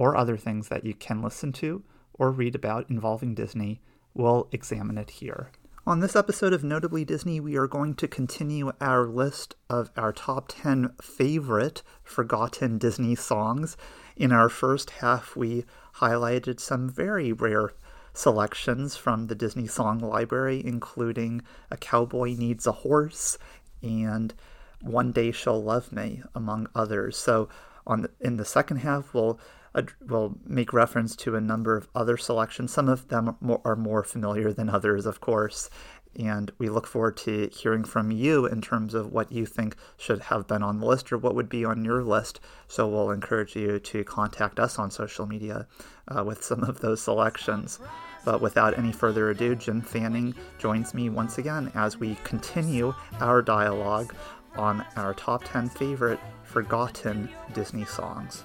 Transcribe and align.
or 0.00 0.16
other 0.16 0.38
things 0.38 0.68
that 0.68 0.82
you 0.82 0.94
can 0.94 1.20
listen 1.20 1.52
to 1.52 1.82
or 2.14 2.30
read 2.30 2.54
about 2.54 2.88
involving 2.88 3.34
Disney, 3.34 3.82
we'll 4.14 4.48
examine 4.50 4.96
it 4.96 5.10
here. 5.10 5.50
On 5.86 6.00
this 6.00 6.16
episode 6.16 6.54
of 6.54 6.64
Notably 6.64 7.04
Disney, 7.04 7.38
we 7.38 7.54
are 7.56 7.66
going 7.66 7.94
to 7.96 8.08
continue 8.08 8.72
our 8.80 9.06
list 9.06 9.56
of 9.68 9.90
our 9.98 10.10
top 10.10 10.46
10 10.48 10.94
favorite 11.02 11.82
forgotten 12.02 12.78
Disney 12.78 13.14
songs. 13.14 13.76
In 14.16 14.32
our 14.32 14.48
first 14.48 14.88
half, 14.88 15.36
we 15.36 15.66
highlighted 15.96 16.60
some 16.60 16.88
very 16.88 17.34
rare 17.34 17.74
selections 18.14 18.96
from 18.96 19.26
the 19.26 19.34
Disney 19.34 19.66
Song 19.66 19.98
Library, 19.98 20.62
including 20.64 21.42
A 21.70 21.76
Cowboy 21.76 22.36
Needs 22.38 22.66
a 22.66 22.72
Horse 22.72 23.36
and 23.82 24.32
One 24.80 25.12
Day 25.12 25.30
She'll 25.30 25.62
Love 25.62 25.92
Me, 25.92 26.22
among 26.34 26.68
others. 26.74 27.18
So, 27.18 27.50
on 27.86 28.02
the, 28.02 28.10
in 28.18 28.38
the 28.38 28.46
second 28.46 28.78
half, 28.78 29.12
we'll 29.12 29.38
ad- 29.74 29.92
will 30.06 30.38
make 30.44 30.72
reference 30.72 31.16
to 31.16 31.36
a 31.36 31.40
number 31.40 31.76
of 31.76 31.88
other 31.94 32.16
selections. 32.16 32.72
Some 32.72 32.88
of 32.88 33.08
them 33.08 33.36
are 33.64 33.76
more 33.76 34.02
familiar 34.02 34.52
than 34.52 34.68
others, 34.68 35.06
of 35.06 35.20
course. 35.20 35.70
And 36.18 36.50
we 36.58 36.68
look 36.68 36.88
forward 36.88 37.16
to 37.18 37.48
hearing 37.52 37.84
from 37.84 38.10
you 38.10 38.44
in 38.44 38.60
terms 38.60 38.94
of 38.94 39.12
what 39.12 39.30
you 39.30 39.46
think 39.46 39.76
should 39.96 40.22
have 40.22 40.48
been 40.48 40.62
on 40.62 40.80
the 40.80 40.86
list 40.86 41.12
or 41.12 41.18
what 41.18 41.36
would 41.36 41.48
be 41.48 41.64
on 41.64 41.84
your 41.84 42.02
list. 42.02 42.40
So 42.66 42.88
we'll 42.88 43.12
encourage 43.12 43.54
you 43.54 43.78
to 43.78 44.02
contact 44.04 44.58
us 44.58 44.78
on 44.78 44.90
social 44.90 45.26
media 45.26 45.68
uh, 46.08 46.24
with 46.24 46.42
some 46.42 46.64
of 46.64 46.80
those 46.80 47.00
selections. 47.00 47.78
But 48.24 48.40
without 48.40 48.76
any 48.76 48.92
further 48.92 49.30
ado, 49.30 49.54
Jim 49.54 49.80
Fanning 49.80 50.34
joins 50.58 50.94
me 50.94 51.08
once 51.08 51.38
again 51.38 51.70
as 51.74 51.96
we 51.96 52.16
continue 52.24 52.92
our 53.20 53.40
dialogue 53.40 54.14
on 54.56 54.84
our 54.96 55.14
top 55.14 55.44
10 55.44 55.68
favorite 55.68 56.18
forgotten 56.42 57.30
Disney 57.54 57.84
songs. 57.84 58.42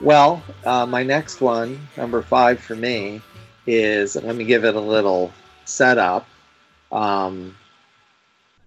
Well, 0.00 0.42
uh, 0.64 0.86
my 0.86 1.02
next 1.02 1.40
one, 1.40 1.88
number 1.96 2.20
five 2.22 2.60
for 2.60 2.74
me, 2.74 3.22
is 3.66 4.16
let 4.16 4.36
me 4.36 4.44
give 4.44 4.64
it 4.64 4.74
a 4.74 4.80
little 4.80 5.32
setup. 5.64 6.26
Um, 6.92 7.56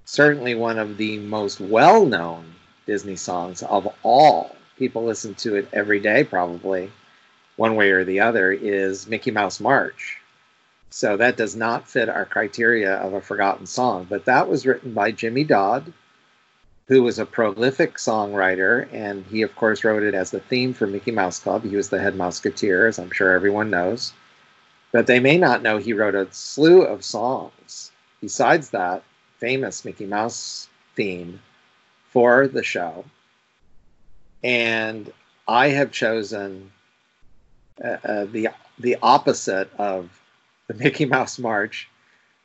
certainly 0.05 0.55
one 0.55 0.79
of 0.79 0.97
the 0.97 1.19
most 1.19 1.59
well 1.59 2.05
known 2.05 2.45
Disney 2.85 3.17
songs 3.17 3.61
of 3.61 3.87
all. 4.03 4.55
People 4.77 5.03
listen 5.03 5.35
to 5.35 5.55
it 5.55 5.69
every 5.73 5.99
day, 5.99 6.23
probably, 6.23 6.91
one 7.55 7.75
way 7.75 7.91
or 7.91 8.03
the 8.03 8.21
other, 8.21 8.51
is 8.51 9.07
Mickey 9.07 9.31
Mouse 9.31 9.59
March. 9.59 10.17
So 10.89 11.17
that 11.17 11.37
does 11.37 11.55
not 11.55 11.89
fit 11.89 12.09
our 12.09 12.25
criteria 12.25 12.95
of 12.95 13.13
a 13.13 13.21
forgotten 13.21 13.65
song, 13.65 14.07
but 14.09 14.25
that 14.25 14.47
was 14.47 14.65
written 14.65 14.93
by 14.93 15.11
Jimmy 15.11 15.43
Dodd, 15.43 15.91
who 16.87 17.03
was 17.03 17.19
a 17.19 17.25
prolific 17.25 17.95
songwriter, 17.95 18.87
and 18.93 19.25
he, 19.25 19.41
of 19.41 19.53
course, 19.55 19.83
wrote 19.83 20.03
it 20.03 20.13
as 20.13 20.31
the 20.31 20.39
theme 20.39 20.73
for 20.73 20.87
Mickey 20.87 21.11
Mouse 21.11 21.39
Club. 21.39 21.63
He 21.63 21.75
was 21.75 21.89
the 21.89 21.99
head 21.99 22.15
musketeer, 22.15 22.87
as 22.87 22.97
I'm 22.97 23.11
sure 23.11 23.33
everyone 23.33 23.69
knows. 23.69 24.13
But 24.93 25.05
they 25.05 25.19
may 25.19 25.37
not 25.37 25.61
know 25.61 25.77
he 25.77 25.91
wrote 25.91 26.15
a 26.15 26.31
slew 26.31 26.83
of 26.83 27.03
songs 27.03 27.91
besides 28.21 28.69
that 28.69 29.03
famous 29.37 29.83
Mickey 29.83 30.05
Mouse 30.05 30.69
theme 30.95 31.41
for 32.11 32.47
the 32.47 32.63
show. 32.63 33.03
And 34.43 35.11
I 35.47 35.69
have 35.69 35.91
chosen 35.91 36.71
uh, 37.83 37.97
uh, 38.03 38.25
the 38.25 38.49
the 38.79 38.97
opposite 39.01 39.69
of 39.77 40.09
the 40.67 40.73
Mickey 40.73 41.05
Mouse 41.05 41.37
March, 41.37 41.89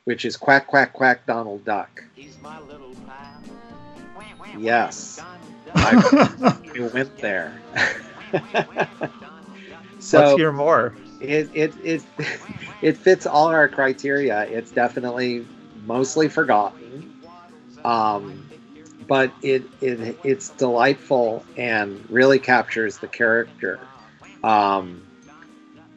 which 0.03 0.25
is 0.25 0.35
Quack 0.35 0.67
Quack 0.67 0.93
Quack 0.93 1.25
Donald 1.25 1.63
Duck. 1.63 2.03
He's 2.15 2.37
my 2.41 2.59
little 2.59 2.93
pal. 3.07 3.22
Yes, 4.57 5.19
I 5.75 6.57
we 6.73 6.81
went 6.81 7.17
there. 7.17 7.59
so 9.99 10.19
Let's 10.19 10.37
hear 10.37 10.51
more. 10.51 10.95
it 11.19 11.49
it 11.53 11.73
it 11.83 12.03
it 12.81 12.97
fits 12.97 13.25
all 13.25 13.47
our 13.47 13.67
criteria. 13.67 14.43
It's 14.43 14.71
definitely 14.71 15.45
mostly 15.85 16.29
forgotten, 16.29 17.13
um, 17.83 18.45
but 19.07 19.31
it 19.41 19.63
it 19.81 20.17
it's 20.23 20.49
delightful 20.49 21.43
and 21.57 22.03
really 22.09 22.39
captures 22.39 22.97
the 22.99 23.07
character. 23.07 23.79
Um, 24.43 25.03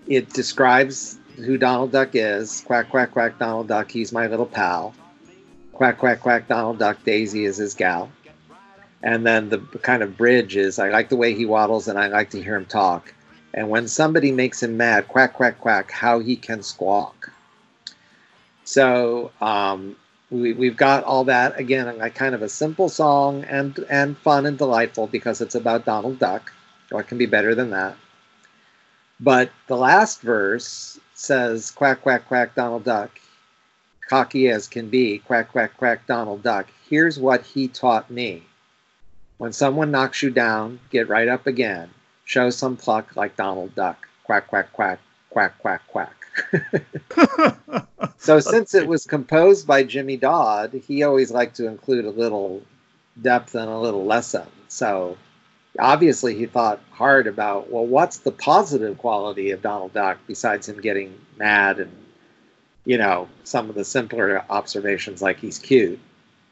it 0.07 0.33
describes 0.33 1.19
who 1.37 1.59
Donald 1.59 1.93
Duck 1.93 2.11
is. 2.15 2.63
Quack 2.63 2.91
quack 2.91 3.13
quack 3.13 3.39
Donald 3.39 3.69
Duck. 3.69 3.91
He's 3.91 4.13
my 4.13 4.27
little 4.27 4.47
pal. 4.47 4.95
Quack 5.73 5.99
quack 5.99 6.21
quack 6.21 6.49
Donald 6.49 6.79
Duck. 6.79 6.99
Daisy 7.05 7.45
is 7.45 7.57
his 7.57 7.75
gal. 7.75 8.11
And 9.07 9.25
then 9.25 9.51
the 9.51 9.59
kind 9.59 10.03
of 10.03 10.17
bridge 10.17 10.57
is 10.57 10.81
I 10.81 10.89
like 10.89 11.11
the 11.11 11.17
way 11.17 11.33
he 11.33 11.47
waddles 11.47 11.87
and 11.87 11.97
I 11.97 12.09
like 12.09 12.31
to 12.31 12.43
hear 12.43 12.57
him 12.57 12.67
talk. 12.67 13.15
And 13.55 13.71
when 13.71 13.87
somebody 13.87 14.33
makes 14.33 14.65
him 14.65 14.77
mad, 14.77 15.07
quack, 15.07 15.35
quack, 15.35 15.61
quack, 15.61 15.93
how 15.93 16.19
he 16.19 16.35
can 16.35 16.61
squawk. 16.65 17.31
So 18.65 19.31
um, 19.41 19.95
we, 20.29 20.55
we've 20.55 20.77
got 20.77 21.05
all 21.05 21.23
that 21.23 21.57
again, 21.57 21.87
a 21.87 22.11
kind 22.11 22.35
of 22.35 22.43
a 22.43 22.49
simple 22.49 22.89
song 22.89 23.45
and 23.45 23.79
and 23.89 24.19
fun 24.19 24.45
and 24.45 24.59
delightful 24.59 25.07
because 25.07 25.41
it's 25.41 25.55
about 25.55 25.85
Donald 25.85 26.19
Duck. 26.19 26.53
What 26.91 27.07
can 27.07 27.17
be 27.17 27.27
better 27.27 27.55
than 27.55 27.71
that? 27.71 27.97
But 29.21 29.53
the 29.69 29.77
last 29.77 30.21
verse 30.21 30.99
says, 31.15 31.71
quack, 31.71 32.03
quack, 32.03 32.27
quack, 32.27 32.57
Donald 32.57 32.83
Duck, 32.83 33.21
cocky 34.09 34.49
as 34.49 34.67
can 34.67 34.89
be, 34.89 35.19
quack, 35.19 35.53
quack, 35.53 35.77
quack, 35.77 36.09
Donald 36.09 36.43
Duck. 36.43 36.67
Here's 36.91 37.21
what 37.21 37.45
he 37.45 37.69
taught 37.69 38.11
me. 38.11 38.43
When 39.39 39.53
someone 39.53 39.91
knocks 39.91 40.23
you 40.23 40.31
down, 40.31 40.81
get 40.91 41.09
right 41.09 41.29
up 41.29 41.47
again. 41.47 41.91
Show 42.25 42.49
some 42.51 42.77
pluck 42.77 43.17
like 43.17 43.37
Donald 43.37 43.75
Duck. 43.75 44.09
Quack, 44.25 44.49
quack, 44.49 44.73
quack, 44.73 44.99
quack, 45.29 45.59
quack, 45.59 45.83
quack. 45.89 46.27
so, 48.19 48.41
since 48.41 48.75
it 48.75 48.89
was 48.89 49.05
composed 49.05 49.67
by 49.67 49.85
Jimmy 49.85 50.17
Dodd, 50.17 50.73
he 50.73 51.03
always 51.03 51.31
liked 51.31 51.57
to 51.57 51.67
include 51.67 52.07
a 52.07 52.11
little 52.11 52.63
depth 53.21 53.55
and 53.55 53.69
a 53.69 53.79
little 53.79 54.07
lesson. 54.07 54.47
So, 54.69 55.19
obviously, 55.79 56.35
he 56.35 56.47
thought 56.47 56.81
hard 56.91 57.27
about, 57.27 57.71
well, 57.71 57.87
what's 57.87 58.19
the 58.19 58.33
positive 58.33 58.97
quality 58.97 59.51
of 59.51 59.61
Donald 59.61 59.93
Duck 59.93 60.17
besides 60.27 60.67
him 60.67 60.81
getting 60.81 61.15
mad 61.37 61.79
and, 61.79 61.93
you 62.87 62.97
know, 62.97 63.29
some 63.45 63.69
of 63.69 63.75
the 63.75 63.85
simpler 63.85 64.43
observations 64.49 65.21
like 65.21 65.39
he's 65.39 65.59
cute. 65.59 66.01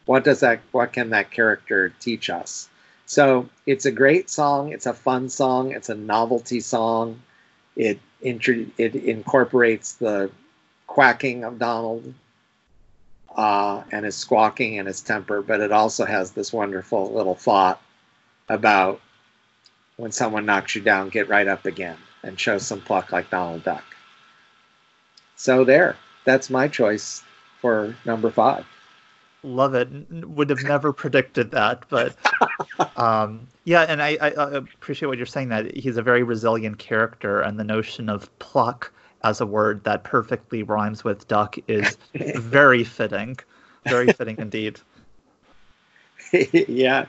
what 0.05 0.23
does 0.23 0.41
that 0.41 0.61
what 0.71 0.93
can 0.93 1.11
that 1.11 1.31
character 1.31 1.89
teach 1.99 2.29
us 2.29 2.69
so 3.07 3.49
it's 3.67 3.87
a 3.87 3.93
great 3.93 4.31
song. 4.31 4.73
It's 4.73 4.87
a 4.87 4.95
fun 4.95 5.29
song. 5.29 5.73
It's 5.73 5.89
a 5.89 5.95
novelty 5.95 6.61
song. 6.61 7.21
It 7.77 7.99
intro- 8.25 8.67
it 8.79 8.97
incorporates 8.97 9.95
the 9.95 10.31
quacking 10.87 11.45
of 11.45 11.59
donald 11.59 12.15
uh, 13.37 13.83
and 13.91 14.05
his 14.05 14.17
squawking 14.17 14.79
and 14.79 14.89
his 14.89 15.01
temper 15.01 15.43
but 15.43 15.61
it 15.61 15.73
also 15.73 16.05
has 16.05 16.33
this 16.33 16.53
wonderful 16.53 17.13
little 17.13 17.35
thought 17.35 17.81
about 18.49 19.01
when 19.97 20.11
someone 20.11 20.47
knocks 20.47 20.75
you 20.75 20.81
down 20.81 21.09
get 21.09 21.29
right 21.29 21.47
up 21.47 21.67
again 21.67 21.97
and 22.23 22.41
show 22.41 22.59
some 22.59 22.81
pluck 22.81 23.13
like 23.13 23.31
donald 23.31 23.63
duck. 23.63 23.85
So 25.37 25.65
there 25.65 25.97
that's 26.25 26.49
my 26.49 26.69
choice 26.69 27.23
for 27.61 27.95
number 28.05 28.31
five 28.31 28.65
love 29.45 29.75
it. 29.75 29.89
Would 30.11 30.51
have 30.51 30.63
never 30.63 30.93
predicted 30.93 31.51
that, 31.53 31.85
but 31.89 32.17
um, 32.97 33.47
yeah, 33.65 33.83
and 33.83 34.03
I, 34.03 34.17
I, 34.21 34.29
appreciate 34.57 35.09
what 35.09 35.17
you're 35.17 35.27
saying. 35.27 35.51
That 35.51 35.77
he's 35.77 35.97
a 35.97 36.03
very 36.03 36.23
resilient 36.23 36.79
character, 36.79 37.41
and 37.41 37.59
the 37.59 37.65
notion 37.65 38.09
of 38.09 38.37
pluck 38.39 38.93
as 39.23 39.41
a 39.41 39.47
word 39.47 39.85
that 39.85 40.05
perfectly 40.05 40.63
rhymes 40.63 41.05
with 41.05 41.27
duck 41.29 41.57
is 41.69 41.97
very 42.15 42.85
fitting, 42.85 43.37
very 43.87 44.13
fitting 44.13 44.37
indeed. 44.39 44.81
yeah, 46.33 47.07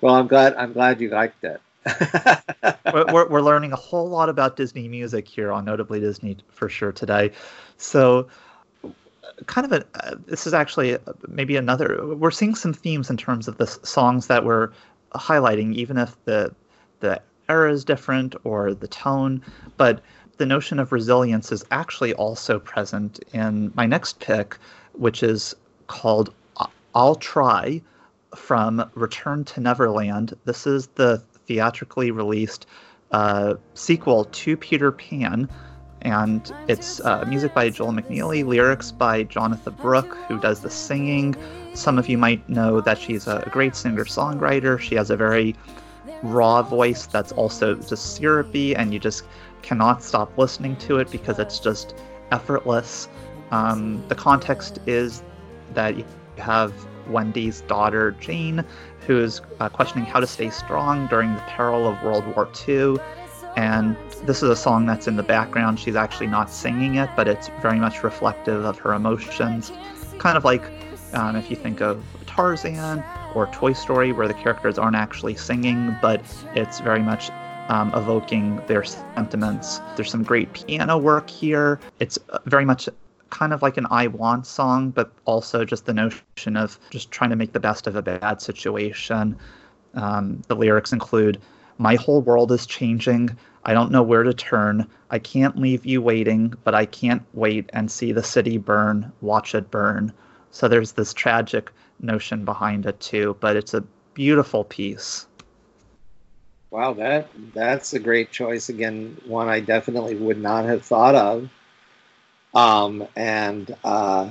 well, 0.00 0.14
I'm 0.14 0.26
glad. 0.26 0.54
I'm 0.54 0.72
glad 0.72 1.00
you 1.00 1.10
liked 1.10 1.44
it. 1.44 1.60
we're, 2.92 3.28
we're 3.28 3.40
learning 3.40 3.72
a 3.72 3.76
whole 3.76 4.08
lot 4.08 4.28
about 4.28 4.56
Disney 4.56 4.88
music 4.88 5.26
here 5.26 5.52
on 5.52 5.64
Notably 5.64 6.00
Disney 6.00 6.36
for 6.50 6.68
sure 6.68 6.92
today. 6.92 7.30
So 7.78 8.28
kind 9.46 9.64
of 9.64 9.72
a 9.72 9.84
uh, 9.94 10.16
this 10.26 10.46
is 10.46 10.54
actually 10.54 10.96
maybe 11.28 11.56
another 11.56 12.14
we're 12.16 12.30
seeing 12.30 12.54
some 12.54 12.72
themes 12.72 13.10
in 13.10 13.16
terms 13.16 13.48
of 13.48 13.56
the 13.58 13.66
songs 13.66 14.26
that 14.26 14.44
we're 14.44 14.70
highlighting 15.14 15.74
even 15.74 15.96
if 15.96 16.16
the 16.24 16.54
the 17.00 17.20
era 17.48 17.72
is 17.72 17.84
different 17.84 18.34
or 18.44 18.74
the 18.74 18.88
tone 18.88 19.42
but 19.76 20.00
the 20.36 20.46
notion 20.46 20.78
of 20.78 20.92
resilience 20.92 21.50
is 21.50 21.64
actually 21.70 22.14
also 22.14 22.58
present 22.58 23.18
in 23.32 23.72
my 23.74 23.86
next 23.86 24.20
pick 24.20 24.56
which 24.92 25.22
is 25.22 25.54
called 25.86 26.32
I'll 26.94 27.14
Try 27.14 27.80
from 28.34 28.90
Return 28.94 29.44
to 29.44 29.60
Neverland. 29.60 30.34
This 30.44 30.66
is 30.66 30.88
the 30.96 31.22
theatrically 31.46 32.10
released 32.10 32.66
uh, 33.12 33.54
sequel 33.74 34.24
to 34.24 34.56
Peter 34.56 34.92
Pan 34.92 35.48
and 36.02 36.52
it's 36.68 37.00
uh, 37.00 37.24
music 37.26 37.54
by 37.54 37.70
Joel 37.70 37.92
McNeely, 37.92 38.44
lyrics 38.44 38.92
by 38.92 39.24
Jonatha 39.24 39.76
Brooke, 39.76 40.16
who 40.28 40.38
does 40.38 40.60
the 40.60 40.70
singing. 40.70 41.34
Some 41.74 41.98
of 41.98 42.08
you 42.08 42.18
might 42.18 42.46
know 42.48 42.80
that 42.80 42.98
she's 42.98 43.26
a 43.26 43.48
great 43.50 43.74
singer 43.74 44.04
songwriter. 44.04 44.78
She 44.78 44.94
has 44.94 45.10
a 45.10 45.16
very 45.16 45.54
raw 46.22 46.62
voice 46.62 47.06
that's 47.06 47.32
also 47.32 47.74
just 47.74 48.16
syrupy, 48.16 48.74
and 48.74 48.92
you 48.92 48.98
just 48.98 49.24
cannot 49.62 50.02
stop 50.02 50.36
listening 50.38 50.76
to 50.76 50.98
it 50.98 51.10
because 51.10 51.38
it's 51.38 51.58
just 51.58 51.94
effortless. 52.32 53.08
Um, 53.50 54.02
the 54.08 54.14
context 54.14 54.78
is 54.86 55.22
that 55.74 55.96
you 55.96 56.04
have 56.36 56.72
Wendy's 57.08 57.62
daughter, 57.62 58.12
Jane, 58.12 58.64
who's 59.06 59.40
uh, 59.60 59.68
questioning 59.68 60.04
how 60.04 60.20
to 60.20 60.26
stay 60.26 60.50
strong 60.50 61.06
during 61.08 61.34
the 61.34 61.40
peril 61.42 61.86
of 61.88 62.02
World 62.02 62.26
War 62.34 62.48
II 62.68 62.98
and 63.58 63.96
this 64.22 64.40
is 64.40 64.48
a 64.48 64.54
song 64.54 64.86
that's 64.86 65.08
in 65.08 65.16
the 65.16 65.22
background. 65.24 65.80
She's 65.80 65.96
actually 65.96 66.28
not 66.28 66.48
singing 66.48 66.94
it, 66.94 67.10
but 67.16 67.26
it's 67.26 67.48
very 67.60 67.80
much 67.80 68.04
reflective 68.04 68.64
of 68.64 68.78
her 68.78 68.92
emotions. 68.92 69.72
Kind 70.18 70.36
of 70.36 70.44
like 70.44 70.62
um, 71.12 71.34
if 71.34 71.50
you 71.50 71.56
think 71.56 71.80
of 71.80 72.00
Tarzan 72.24 73.02
or 73.34 73.48
Toy 73.48 73.72
Story, 73.72 74.12
where 74.12 74.28
the 74.28 74.34
characters 74.34 74.78
aren't 74.78 74.94
actually 74.94 75.34
singing, 75.34 75.96
but 76.00 76.22
it's 76.54 76.78
very 76.78 77.02
much 77.02 77.30
um, 77.68 77.92
evoking 77.96 78.62
their 78.68 78.84
sentiments. 78.84 79.80
There's 79.96 80.12
some 80.12 80.22
great 80.22 80.52
piano 80.52 80.96
work 80.96 81.28
here. 81.28 81.80
It's 81.98 82.16
very 82.44 82.64
much 82.64 82.88
kind 83.30 83.52
of 83.52 83.60
like 83.60 83.76
an 83.76 83.88
I 83.90 84.06
Want 84.06 84.46
song, 84.46 84.90
but 84.90 85.10
also 85.24 85.64
just 85.64 85.84
the 85.84 85.94
notion 85.94 86.56
of 86.56 86.78
just 86.90 87.10
trying 87.10 87.30
to 87.30 87.36
make 87.36 87.54
the 87.54 87.60
best 87.60 87.88
of 87.88 87.96
a 87.96 88.02
bad 88.02 88.40
situation. 88.40 89.36
Um, 89.94 90.42
the 90.46 90.54
lyrics 90.54 90.92
include, 90.92 91.40
My 91.78 91.96
whole 91.96 92.22
world 92.22 92.52
is 92.52 92.64
changing. 92.64 93.36
I 93.68 93.74
don't 93.74 93.92
know 93.92 94.02
where 94.02 94.22
to 94.22 94.32
turn. 94.32 94.88
I 95.10 95.18
can't 95.18 95.58
leave 95.58 95.84
you 95.84 96.00
waiting, 96.00 96.54
but 96.64 96.74
I 96.74 96.86
can't 96.86 97.22
wait 97.34 97.68
and 97.74 97.90
see 97.90 98.12
the 98.12 98.22
city 98.22 98.56
burn, 98.56 99.12
watch 99.20 99.54
it 99.54 99.70
burn. 99.70 100.10
So 100.52 100.68
there's 100.68 100.92
this 100.92 101.12
tragic 101.12 101.70
notion 102.00 102.46
behind 102.46 102.86
it 102.86 102.98
too, 102.98 103.36
but 103.40 103.56
it's 103.56 103.74
a 103.74 103.84
beautiful 104.14 104.64
piece. 104.64 105.26
Wow, 106.70 106.94
that 106.94 107.28
that's 107.52 107.92
a 107.92 107.98
great 107.98 108.32
choice. 108.32 108.70
Again, 108.70 109.20
one 109.26 109.50
I 109.50 109.60
definitely 109.60 110.14
would 110.14 110.40
not 110.40 110.64
have 110.64 110.82
thought 110.82 111.14
of. 111.14 111.50
Um, 112.54 113.06
and 113.16 113.76
uh, 113.84 114.30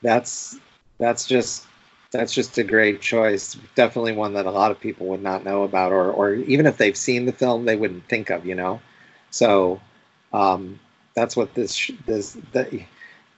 that's 0.00 0.58
that's 0.96 1.26
just 1.26 1.66
that's 2.14 2.32
just 2.32 2.56
a 2.58 2.62
great 2.62 3.00
choice. 3.00 3.54
Definitely 3.74 4.12
one 4.12 4.34
that 4.34 4.46
a 4.46 4.50
lot 4.52 4.70
of 4.70 4.78
people 4.78 5.08
would 5.08 5.22
not 5.22 5.44
know 5.44 5.64
about, 5.64 5.90
or 5.90 6.12
or 6.12 6.34
even 6.34 6.64
if 6.64 6.76
they've 6.76 6.96
seen 6.96 7.26
the 7.26 7.32
film, 7.32 7.64
they 7.64 7.74
wouldn't 7.74 8.08
think 8.08 8.30
of. 8.30 8.46
You 8.46 8.54
know, 8.54 8.80
so 9.30 9.80
um, 10.32 10.78
that's 11.14 11.36
what 11.36 11.54
this 11.54 11.90
this 12.06 12.36
that 12.52 12.72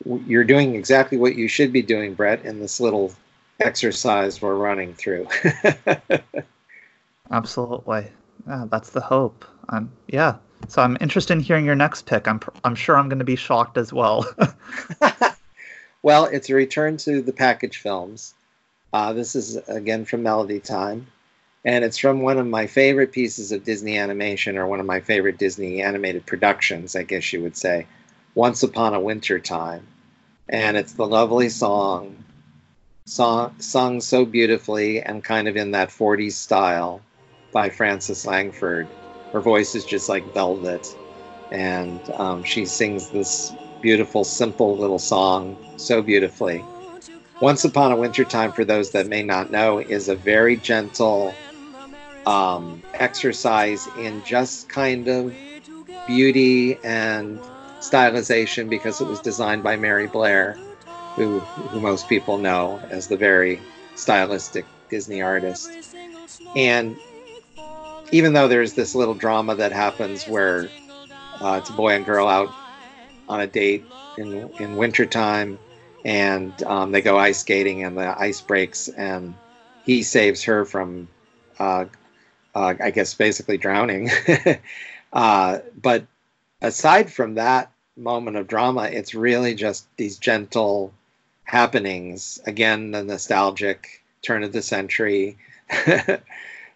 you're 0.04 0.44
doing 0.44 0.74
exactly 0.74 1.16
what 1.16 1.36
you 1.36 1.48
should 1.48 1.72
be 1.72 1.80
doing, 1.80 2.12
Brett, 2.12 2.44
in 2.44 2.60
this 2.60 2.78
little 2.78 3.14
exercise 3.60 4.42
we're 4.42 4.54
running 4.54 4.92
through. 4.92 5.26
Absolutely, 7.30 8.08
yeah, 8.46 8.66
that's 8.70 8.90
the 8.90 9.00
hope. 9.00 9.46
Um, 9.70 9.90
yeah. 10.08 10.36
So 10.68 10.82
I'm 10.82 10.98
interested 11.00 11.32
in 11.32 11.40
hearing 11.40 11.64
your 11.64 11.76
next 11.76 12.04
pick. 12.04 12.28
I'm 12.28 12.40
I'm 12.62 12.74
sure 12.74 12.98
I'm 12.98 13.08
going 13.08 13.20
to 13.20 13.24
be 13.24 13.36
shocked 13.36 13.78
as 13.78 13.90
well. 13.90 14.26
well, 16.02 16.26
it's 16.26 16.50
a 16.50 16.54
return 16.54 16.98
to 16.98 17.22
the 17.22 17.32
package 17.32 17.78
films. 17.78 18.34
Uh, 18.96 19.12
this 19.12 19.36
is 19.36 19.56
again 19.68 20.06
from 20.06 20.22
Melody 20.22 20.58
Time, 20.58 21.06
and 21.66 21.84
it's 21.84 21.98
from 21.98 22.22
one 22.22 22.38
of 22.38 22.46
my 22.46 22.66
favorite 22.66 23.12
pieces 23.12 23.52
of 23.52 23.62
Disney 23.62 23.98
animation, 23.98 24.56
or 24.56 24.66
one 24.66 24.80
of 24.80 24.86
my 24.86 25.00
favorite 25.00 25.36
Disney 25.36 25.82
animated 25.82 26.24
productions, 26.24 26.96
I 26.96 27.02
guess 27.02 27.30
you 27.30 27.42
would 27.42 27.58
say, 27.58 27.86
Once 28.34 28.62
Upon 28.62 28.94
a 28.94 29.00
Winter 29.00 29.38
Time. 29.38 29.86
And 30.48 30.78
it's 30.78 30.94
the 30.94 31.06
lovely 31.06 31.50
song, 31.50 32.24
song 33.04 33.56
sung 33.58 34.00
so 34.00 34.24
beautifully 34.24 35.02
and 35.02 35.22
kind 35.22 35.46
of 35.46 35.58
in 35.58 35.72
that 35.72 35.90
40s 35.90 36.32
style 36.32 37.02
by 37.52 37.68
Frances 37.68 38.24
Langford. 38.24 38.88
Her 39.34 39.42
voice 39.42 39.74
is 39.74 39.84
just 39.84 40.08
like 40.08 40.32
velvet, 40.32 40.96
and 41.50 42.00
um, 42.14 42.42
she 42.44 42.64
sings 42.64 43.10
this 43.10 43.54
beautiful, 43.82 44.24
simple 44.24 44.74
little 44.74 44.98
song 44.98 45.58
so 45.76 46.00
beautifully. 46.00 46.64
Once 47.40 47.64
Upon 47.64 47.92
a 47.92 47.96
Winter 47.96 48.24
Time, 48.24 48.50
for 48.52 48.64
those 48.64 48.92
that 48.92 49.08
may 49.08 49.22
not 49.22 49.50
know, 49.50 49.78
is 49.78 50.08
a 50.08 50.16
very 50.16 50.56
gentle 50.56 51.34
um, 52.24 52.82
exercise 52.94 53.86
in 53.98 54.22
just 54.24 54.70
kind 54.70 55.06
of 55.06 55.34
beauty 56.06 56.78
and 56.82 57.38
stylization 57.80 58.70
because 58.70 59.02
it 59.02 59.06
was 59.06 59.20
designed 59.20 59.62
by 59.62 59.76
Mary 59.76 60.06
Blair, 60.06 60.54
who, 61.14 61.40
who 61.40 61.80
most 61.80 62.08
people 62.08 62.38
know 62.38 62.80
as 62.90 63.08
the 63.08 63.18
very 63.18 63.60
stylistic 63.96 64.64
Disney 64.88 65.20
artist. 65.20 65.68
And 66.54 66.96
even 68.12 68.32
though 68.32 68.48
there's 68.48 68.72
this 68.72 68.94
little 68.94 69.14
drama 69.14 69.56
that 69.56 69.72
happens 69.72 70.26
where 70.26 70.70
uh, 71.42 71.58
it's 71.60 71.68
a 71.68 71.74
boy 71.74 71.96
and 71.96 72.06
girl 72.06 72.28
out 72.28 72.48
on 73.28 73.40
a 73.40 73.46
date 73.46 73.84
in 74.16 74.48
in 74.58 74.76
wintertime 74.76 75.58
and 76.06 76.62
um, 76.62 76.92
they 76.92 77.02
go 77.02 77.18
ice 77.18 77.40
skating 77.40 77.82
and 77.82 77.98
the 77.98 78.20
ice 78.20 78.40
breaks 78.40 78.86
and 78.86 79.34
he 79.82 80.04
saves 80.04 80.44
her 80.44 80.64
from 80.64 81.08
uh, 81.58 81.84
uh, 82.54 82.74
i 82.80 82.90
guess 82.90 83.12
basically 83.12 83.58
drowning. 83.58 84.08
Uh, 85.12 85.60
but 85.80 86.04
aside 86.60 87.10
from 87.10 87.36
that 87.36 87.70
moment 87.96 88.36
of 88.36 88.46
drama 88.48 88.82
it's 88.82 89.14
really 89.14 89.54
just 89.54 89.86
these 89.96 90.18
gentle 90.18 90.92
happenings. 91.44 92.38
Again 92.44 92.90
the 92.90 93.02
nostalgic 93.02 94.02
turn 94.20 94.42
of 94.42 94.52
the 94.52 94.60
century 94.60 95.38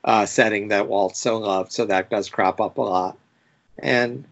uh, 0.04 0.24
setting 0.24 0.68
that 0.68 0.88
walt 0.88 1.16
so 1.16 1.38
loved 1.38 1.72
so 1.72 1.84
that 1.84 2.08
does 2.08 2.30
crop 2.30 2.60
up 2.62 2.78
a 2.78 2.82
lot. 2.82 3.18
And 3.78 4.24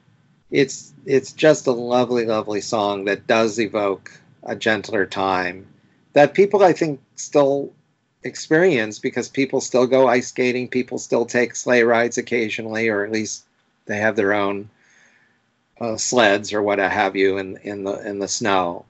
it's 0.51 0.95
it's 1.05 1.33
just 1.33 1.67
a 1.67 1.73
lovely 1.73 2.25
lovely 2.25 2.63
song 2.63 3.05
that 3.07 3.27
does 3.27 3.59
evoke 3.59 4.19
a 4.43 4.57
gentler 4.57 5.07
time 5.07 5.67
that 6.13 6.35
people 6.35 6.63
I 6.63 6.73
think 6.73 7.01
still 7.17 7.73
experience 8.25 8.99
because 8.99 9.29
people 9.29 9.61
still 9.61 9.87
go 9.87 10.09
ice 10.09 10.29
skating, 10.29 10.69
people 10.69 10.99
still 10.99 11.27
take 11.27 11.55
sleigh 11.55 11.83
rides 11.83 12.19
occasionally, 12.19 12.89
or 12.89 13.05
at 13.05 13.13
least 13.13 13.45
they 13.87 13.99
have 13.99 14.17
their 14.17 14.33
own 14.33 14.69
uh, 15.81 15.97
sleds 15.97 16.53
or 16.53 16.63
what 16.63 16.79
have 16.79 17.17
you 17.17 17.39
in 17.39 17.57
in 17.59 17.85
the 17.85 17.95
in 18.07 18.19
the 18.19 18.29
snow. 18.29 18.85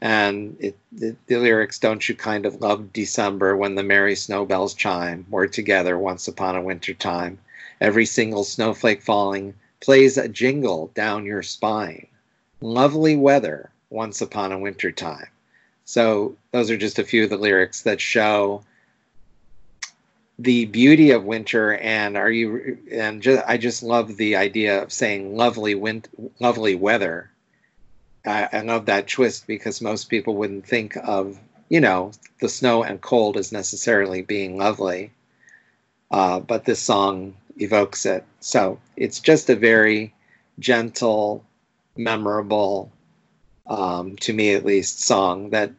And 0.00 0.56
it, 0.60 0.76
the, 0.92 1.16
the 1.26 1.36
lyrics, 1.36 1.78
"Don't 1.78 2.08
you 2.08 2.14
kind 2.14 2.46
of 2.46 2.60
love 2.60 2.92
December 2.92 3.56
when 3.56 3.74
the 3.74 3.82
merry 3.82 4.14
snowbells 4.14 4.74
chime? 4.74 5.26
We're 5.30 5.46
together 5.46 5.98
once 5.98 6.28
upon 6.28 6.56
a 6.56 6.62
winter 6.62 6.94
time. 6.94 7.38
Every 7.80 8.06
single 8.06 8.44
snowflake 8.44 9.02
falling 9.02 9.54
plays 9.80 10.18
a 10.18 10.28
jingle 10.28 10.90
down 10.94 11.24
your 11.24 11.42
spine. 11.42 12.06
Lovely 12.60 13.16
weather 13.16 13.70
once 13.90 14.20
upon 14.20 14.52
a 14.52 14.58
winter 14.58 14.90
time." 14.90 15.28
So 15.84 16.36
those 16.52 16.70
are 16.70 16.76
just 16.76 16.98
a 16.98 17.04
few 17.04 17.24
of 17.24 17.30
the 17.30 17.36
lyrics 17.36 17.82
that 17.82 18.00
show 18.00 18.62
the 20.40 20.64
beauty 20.64 21.10
of 21.10 21.24
winter 21.24 21.74
and 21.74 22.16
are 22.16 22.30
you 22.30 22.78
and 22.90 23.20
just, 23.20 23.44
I 23.46 23.58
just 23.58 23.82
love 23.82 24.16
the 24.16 24.36
idea 24.36 24.82
of 24.82 24.90
saying 24.90 25.36
lovely 25.36 25.74
wind 25.74 26.08
lovely 26.38 26.74
weather. 26.74 27.30
I, 28.24 28.48
I 28.50 28.60
love 28.62 28.86
that 28.86 29.06
twist 29.06 29.46
because 29.46 29.82
most 29.82 30.08
people 30.08 30.36
wouldn't 30.36 30.66
think 30.66 30.96
of 30.96 31.38
you 31.68 31.80
know 31.80 32.12
the 32.40 32.48
snow 32.48 32.82
and 32.82 33.02
cold 33.02 33.36
as 33.36 33.52
necessarily 33.52 34.22
being 34.22 34.56
lovely, 34.56 35.10
uh, 36.10 36.40
but 36.40 36.64
this 36.64 36.80
song 36.80 37.34
evokes 37.58 38.06
it. 38.06 38.24
So 38.40 38.78
it's 38.96 39.20
just 39.20 39.50
a 39.50 39.56
very 39.56 40.14
gentle, 40.58 41.44
memorable, 41.96 42.90
um, 43.70 44.16
to 44.16 44.32
me 44.32 44.52
at 44.52 44.66
least, 44.66 45.00
song 45.00 45.50
that 45.50 45.70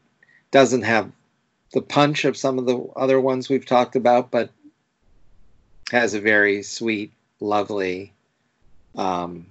doesn't 0.50 0.84
have 0.84 1.12
the 1.74 1.82
punch 1.82 2.26
of 2.26 2.38
some 2.38 2.58
of 2.58 2.66
the 2.66 2.78
other 2.96 3.20
ones 3.20 3.50
we've 3.50 3.66
talked 3.66 3.96
about, 3.96 4.32
but 4.32 4.50
has 5.92 6.14
a 6.14 6.22
very 6.22 6.64
sweet, 6.64 7.12
lovely 7.42 8.14
um, 8.96 9.46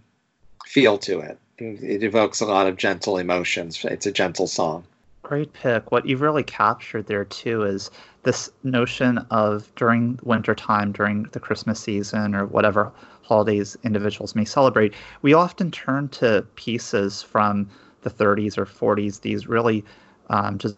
feel 0.66 0.98
to 0.98 1.20
it. 1.20 1.38
It 1.58 2.02
evokes 2.02 2.40
a 2.40 2.46
lot 2.46 2.66
of 2.66 2.78
gentle 2.78 3.18
emotions. 3.18 3.84
It's 3.84 4.06
a 4.06 4.12
gentle 4.12 4.46
song. 4.46 4.84
Great 5.22 5.52
pick. 5.52 5.92
What 5.92 6.06
you've 6.06 6.22
really 6.22 6.42
captured 6.42 7.06
there 7.06 7.26
too 7.26 7.62
is 7.62 7.90
this 8.22 8.50
notion 8.64 9.18
of 9.30 9.72
during 9.76 10.18
wintertime, 10.22 10.92
during 10.92 11.24
the 11.32 11.40
Christmas 11.40 11.78
season, 11.78 12.34
or 12.34 12.46
whatever 12.46 12.90
holidays 13.22 13.76
individuals 13.84 14.34
may 14.34 14.46
celebrate, 14.46 14.94
we 15.20 15.34
often 15.34 15.70
turn 15.70 16.08
to 16.08 16.44
pieces 16.56 17.22
from 17.22 17.68
the 18.02 18.10
30s 18.10 18.58
or 18.58 18.66
40s, 18.66 19.20
these 19.20 19.46
really 19.46 19.84
um, 20.28 20.58
just 20.58 20.76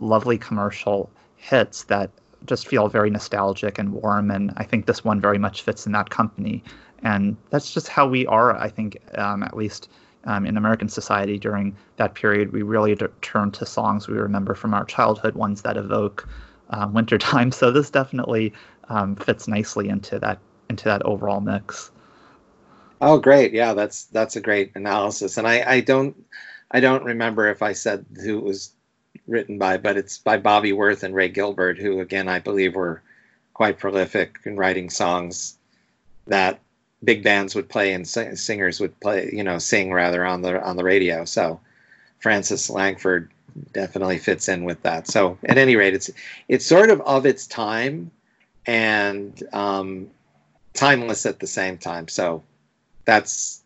lovely 0.00 0.38
commercial 0.38 1.10
hits 1.36 1.84
that 1.84 2.10
just 2.44 2.68
feel 2.68 2.88
very 2.88 3.10
nostalgic 3.10 3.78
and 3.78 3.92
warm. 3.92 4.30
And 4.30 4.52
I 4.56 4.64
think 4.64 4.86
this 4.86 5.04
one 5.04 5.20
very 5.20 5.38
much 5.38 5.62
fits 5.62 5.86
in 5.86 5.92
that 5.92 6.10
company. 6.10 6.62
And 7.02 7.36
that's 7.50 7.72
just 7.72 7.88
how 7.88 8.06
we 8.06 8.26
are, 8.26 8.56
I 8.56 8.68
think, 8.68 8.98
um, 9.18 9.42
at 9.42 9.56
least 9.56 9.88
um, 10.24 10.44
in 10.44 10.56
American 10.56 10.88
society 10.88 11.38
during 11.38 11.76
that 11.96 12.14
period. 12.14 12.52
We 12.52 12.62
really 12.62 12.94
d- 12.94 13.06
turn 13.22 13.50
to 13.52 13.66
songs 13.66 14.08
we 14.08 14.16
remember 14.16 14.54
from 14.54 14.74
our 14.74 14.84
childhood, 14.84 15.34
ones 15.34 15.62
that 15.62 15.76
evoke 15.76 16.28
um, 16.70 16.92
wintertime. 16.92 17.50
So 17.56 17.70
this 17.70 17.90
definitely 17.90 18.52
um, 18.88 19.16
fits 19.16 19.48
nicely 19.48 19.88
into 19.88 20.18
that 20.18 20.38
into 20.68 20.84
that 20.84 21.02
overall 21.04 21.40
mix. 21.40 21.90
Oh, 23.00 23.18
great! 23.18 23.52
Yeah, 23.52 23.74
that's 23.74 24.04
that's 24.04 24.36
a 24.36 24.40
great 24.40 24.72
analysis. 24.74 25.36
And 25.36 25.46
I, 25.46 25.62
I 25.70 25.80
don't 25.80 26.16
I 26.70 26.80
don't 26.80 27.04
remember 27.04 27.48
if 27.48 27.62
I 27.62 27.72
said 27.72 28.04
who 28.22 28.38
it 28.38 28.44
was 28.44 28.72
written 29.26 29.58
by, 29.58 29.76
but 29.76 29.96
it's 29.96 30.18
by 30.18 30.36
Bobby 30.36 30.72
Worth 30.72 31.02
and 31.02 31.14
Ray 31.14 31.28
Gilbert, 31.28 31.78
who 31.78 32.00
again 32.00 32.28
I 32.28 32.38
believe 32.38 32.74
were 32.74 33.02
quite 33.54 33.78
prolific 33.78 34.38
in 34.44 34.56
writing 34.56 34.90
songs 34.90 35.56
that 36.26 36.60
big 37.02 37.22
bands 37.22 37.54
would 37.54 37.68
play 37.68 37.92
and 37.92 38.06
singers 38.06 38.80
would 38.80 38.98
play, 39.00 39.30
you 39.32 39.44
know, 39.44 39.58
sing 39.58 39.92
rather 39.92 40.24
on 40.24 40.42
the 40.42 40.62
on 40.62 40.76
the 40.76 40.84
radio. 40.84 41.24
So 41.24 41.60
Frances 42.18 42.68
Langford 42.68 43.30
definitely 43.72 44.18
fits 44.18 44.48
in 44.48 44.64
with 44.64 44.82
that. 44.82 45.06
So 45.06 45.38
at 45.44 45.58
any 45.58 45.76
rate, 45.76 45.94
it's 45.94 46.10
it's 46.48 46.66
sort 46.66 46.90
of 46.90 47.00
of 47.02 47.26
its 47.26 47.46
time 47.46 48.10
and 48.66 49.40
um, 49.52 50.10
timeless 50.74 51.26
at 51.26 51.38
the 51.38 51.46
same 51.46 51.78
time. 51.78 52.08
So 52.08 52.42
that's 53.04 53.62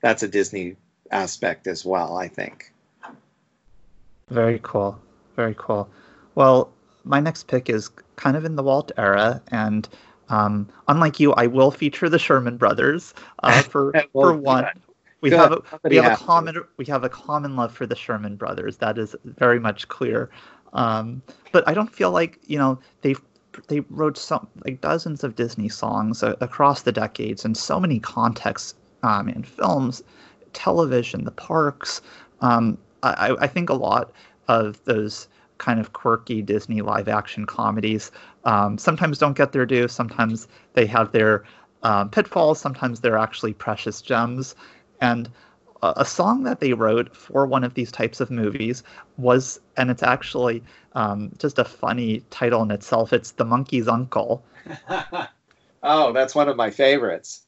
that's 0.00 0.22
a 0.22 0.28
Disney 0.28 0.76
aspect 1.10 1.66
as 1.66 1.84
well, 1.84 2.16
I 2.16 2.28
think. 2.28 2.72
Very 4.28 4.60
cool. 4.62 4.98
Very 5.36 5.54
cool. 5.58 5.88
Well, 6.34 6.70
my 7.04 7.20
next 7.20 7.46
pick 7.48 7.70
is 7.70 7.90
kind 8.16 8.36
of 8.36 8.44
in 8.44 8.56
the 8.56 8.62
Walt 8.62 8.92
era, 8.96 9.42
and 9.48 9.88
um, 10.28 10.68
unlike 10.88 11.18
you, 11.18 11.32
I 11.34 11.46
will 11.46 11.70
feature 11.70 12.08
the 12.08 12.18
Sherman 12.18 12.56
Brothers. 12.56 13.14
Uh, 13.42 13.62
for 13.62 13.92
well, 14.12 14.32
for 14.32 14.32
one, 14.34 14.66
we 15.20 15.30
have 15.30 15.52
a, 15.52 15.62
we 15.84 15.96
have 15.96 16.12
a 16.12 16.16
common 16.16 16.54
to. 16.54 16.66
we 16.76 16.84
have 16.86 17.04
a 17.04 17.08
common 17.08 17.56
love 17.56 17.72
for 17.72 17.86
the 17.86 17.96
Sherman 17.96 18.36
Brothers. 18.36 18.76
That 18.78 18.98
is 18.98 19.16
very 19.24 19.58
much 19.58 19.88
clear. 19.88 20.30
Um, 20.74 21.22
but 21.52 21.66
I 21.66 21.74
don't 21.74 21.92
feel 21.92 22.10
like 22.10 22.38
you 22.46 22.58
know 22.58 22.78
they 23.02 23.14
they 23.68 23.80
wrote 23.90 24.16
some 24.16 24.46
like 24.64 24.80
dozens 24.80 25.24
of 25.24 25.34
Disney 25.34 25.68
songs 25.68 26.22
uh, 26.22 26.36
across 26.40 26.82
the 26.82 26.92
decades 26.92 27.44
in 27.44 27.54
so 27.54 27.80
many 27.80 27.98
contexts 27.98 28.74
um, 29.02 29.28
in 29.28 29.42
films, 29.42 30.02
television, 30.52 31.24
the 31.24 31.30
parks. 31.30 32.00
Um, 32.40 32.78
I, 33.02 33.36
I 33.40 33.46
think 33.46 33.70
a 33.70 33.74
lot 33.74 34.12
of 34.48 34.82
those 34.84 35.28
kind 35.58 35.80
of 35.80 35.92
quirky 35.92 36.40
Disney 36.40 36.82
live 36.82 37.08
action 37.08 37.44
comedies 37.44 38.10
um, 38.44 38.78
sometimes 38.78 39.18
don't 39.18 39.36
get 39.36 39.52
their 39.52 39.66
due. 39.66 39.88
Sometimes 39.88 40.48
they 40.74 40.86
have 40.86 41.12
their 41.12 41.44
um, 41.82 42.10
pitfalls. 42.10 42.60
Sometimes 42.60 43.00
they're 43.00 43.18
actually 43.18 43.52
precious 43.52 44.00
gems. 44.00 44.54
And 45.00 45.30
a, 45.82 45.94
a, 45.98 46.04
song 46.04 46.44
that 46.44 46.60
they 46.60 46.72
wrote 46.72 47.14
for 47.14 47.46
one 47.46 47.62
of 47.62 47.74
these 47.74 47.92
types 47.92 48.20
of 48.20 48.30
movies 48.30 48.82
was, 49.16 49.60
and 49.76 49.90
it's 49.90 50.02
actually 50.02 50.62
um, 50.94 51.30
just 51.38 51.58
a 51.58 51.64
funny 51.64 52.22
title 52.30 52.62
in 52.62 52.70
itself. 52.70 53.12
It's 53.12 53.32
The 53.32 53.44
Monkey's 53.44 53.86
Uncle. 53.86 54.44
oh, 55.82 56.12
that's 56.12 56.34
one 56.34 56.48
of 56.48 56.56
my 56.56 56.70
favorites. 56.70 57.42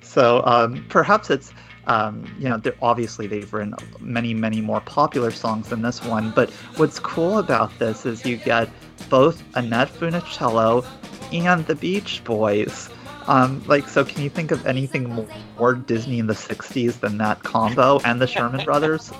So 0.00 0.42
um, 0.44 0.84
perhaps 0.88 1.30
it's 1.30 1.52
um, 1.86 2.32
you 2.38 2.48
know, 2.48 2.60
obviously 2.80 3.26
they've 3.26 3.52
written 3.52 3.74
many, 4.00 4.34
many 4.34 4.60
more 4.60 4.80
popular 4.80 5.30
songs 5.30 5.68
than 5.68 5.82
this 5.82 6.02
one. 6.04 6.30
But 6.30 6.50
what's 6.76 6.98
cool 6.98 7.38
about 7.38 7.76
this 7.78 8.06
is 8.06 8.24
you 8.24 8.36
get 8.36 8.68
both 9.08 9.42
Annette 9.54 9.88
Funicello 9.88 10.86
and 11.32 11.66
the 11.66 11.74
Beach 11.74 12.22
Boys. 12.24 12.88
Um, 13.26 13.62
like, 13.66 13.88
so 13.88 14.04
can 14.04 14.22
you 14.22 14.30
think 14.30 14.50
of 14.50 14.66
anything 14.66 15.28
more, 15.56 15.74
Disney 15.74 16.18
in 16.18 16.26
the 16.26 16.34
'60s 16.34 17.00
than 17.00 17.18
that 17.18 17.42
combo 17.42 18.00
and 18.00 18.20
the 18.20 18.26
Sherman 18.26 18.64
Brothers? 18.64 19.12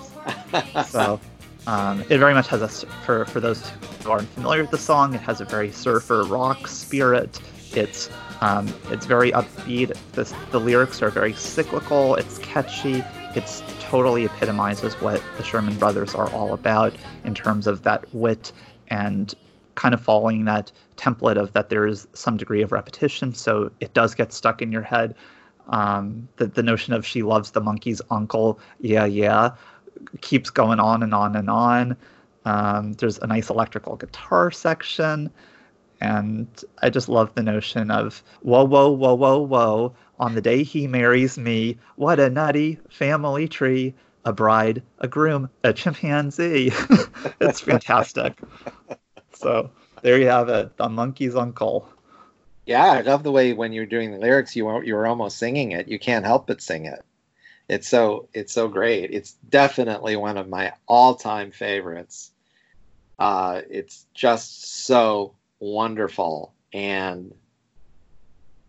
so, 0.86 1.20
um, 1.66 2.02
it 2.08 2.18
very 2.18 2.34
much 2.34 2.48
has 2.48 2.62
a 2.62 2.68
for 3.04 3.24
for 3.26 3.38
those 3.38 3.70
who 4.02 4.10
aren't 4.10 4.28
familiar 4.30 4.62
with 4.62 4.72
the 4.72 4.78
song. 4.78 5.14
It 5.14 5.20
has 5.20 5.40
a 5.40 5.44
very 5.44 5.70
surfer 5.70 6.24
rock 6.24 6.66
spirit. 6.66 7.40
It's 7.74 8.10
um, 8.42 8.74
it's 8.90 9.06
very 9.06 9.30
upbeat. 9.30 9.96
The, 10.14 10.34
the 10.50 10.58
lyrics 10.58 11.00
are 11.00 11.10
very 11.10 11.32
cyclical. 11.32 12.16
It's 12.16 12.38
catchy. 12.38 13.04
It's 13.36 13.62
totally 13.78 14.24
epitomizes 14.24 14.94
what 14.94 15.22
the 15.36 15.44
Sherman 15.44 15.78
Brothers 15.78 16.12
are 16.16 16.28
all 16.30 16.52
about 16.52 16.92
in 17.24 17.36
terms 17.36 17.68
of 17.68 17.84
that 17.84 18.12
wit 18.12 18.50
and 18.88 19.32
kind 19.76 19.94
of 19.94 20.00
following 20.00 20.44
that 20.46 20.72
template 20.96 21.36
of 21.36 21.52
that 21.52 21.68
there 21.68 21.86
is 21.86 22.08
some 22.14 22.36
degree 22.36 22.62
of 22.62 22.72
repetition. 22.72 23.32
So 23.32 23.70
it 23.78 23.94
does 23.94 24.12
get 24.12 24.32
stuck 24.32 24.60
in 24.60 24.72
your 24.72 24.82
head. 24.82 25.14
Um, 25.68 26.26
the, 26.36 26.48
the 26.48 26.64
notion 26.64 26.94
of 26.94 27.06
she 27.06 27.22
loves 27.22 27.52
the 27.52 27.60
monkey's 27.60 28.02
uncle, 28.10 28.58
yeah, 28.80 29.04
yeah, 29.04 29.50
keeps 30.20 30.50
going 30.50 30.80
on 30.80 31.04
and 31.04 31.14
on 31.14 31.36
and 31.36 31.48
on. 31.48 31.96
Um, 32.44 32.94
there's 32.94 33.18
a 33.18 33.26
nice 33.28 33.50
electrical 33.50 33.94
guitar 33.94 34.50
section. 34.50 35.30
And 36.02 36.48
I 36.82 36.90
just 36.90 37.08
love 37.08 37.32
the 37.36 37.44
notion 37.44 37.88
of 37.92 38.24
whoa, 38.40 38.64
whoa, 38.64 38.90
whoa, 38.90 39.14
whoa, 39.14 39.38
whoa. 39.38 39.94
On 40.18 40.34
the 40.34 40.40
day 40.40 40.64
he 40.64 40.88
marries 40.88 41.38
me, 41.38 41.78
what 41.94 42.18
a 42.18 42.28
nutty 42.28 42.80
family 42.90 43.46
tree. 43.46 43.94
A 44.24 44.32
bride, 44.32 44.82
a 44.98 45.08
groom, 45.08 45.48
a 45.64 45.72
chimpanzee. 45.72 46.72
it's 47.40 47.60
fantastic. 47.60 48.38
so 49.32 49.70
there 50.02 50.18
you 50.18 50.26
have 50.26 50.48
it, 50.48 50.76
the 50.76 50.88
monkey's 50.88 51.36
uncle. 51.36 51.88
Yeah, 52.66 52.84
I 52.84 53.00
love 53.00 53.22
the 53.22 53.32
way 53.32 53.52
when 53.52 53.72
you're 53.72 53.86
doing 53.86 54.10
the 54.12 54.18
lyrics, 54.18 54.54
you 54.56 54.68
are, 54.68 54.82
you're 54.84 55.06
almost 55.06 55.38
singing 55.38 55.72
it. 55.72 55.88
You 55.88 55.98
can't 55.98 56.24
help 56.24 56.48
but 56.48 56.60
sing 56.60 56.86
it. 56.86 57.04
It's 57.68 57.88
so 57.88 58.28
it's 58.34 58.52
so 58.52 58.66
great. 58.68 59.10
It's 59.12 59.32
definitely 59.48 60.16
one 60.16 60.36
of 60.36 60.48
my 60.48 60.72
all-time 60.86 61.52
favorites. 61.52 62.32
Uh, 63.18 63.62
it's 63.70 64.06
just 64.14 64.84
so 64.84 65.34
wonderful, 65.62 66.52
and 66.72 67.32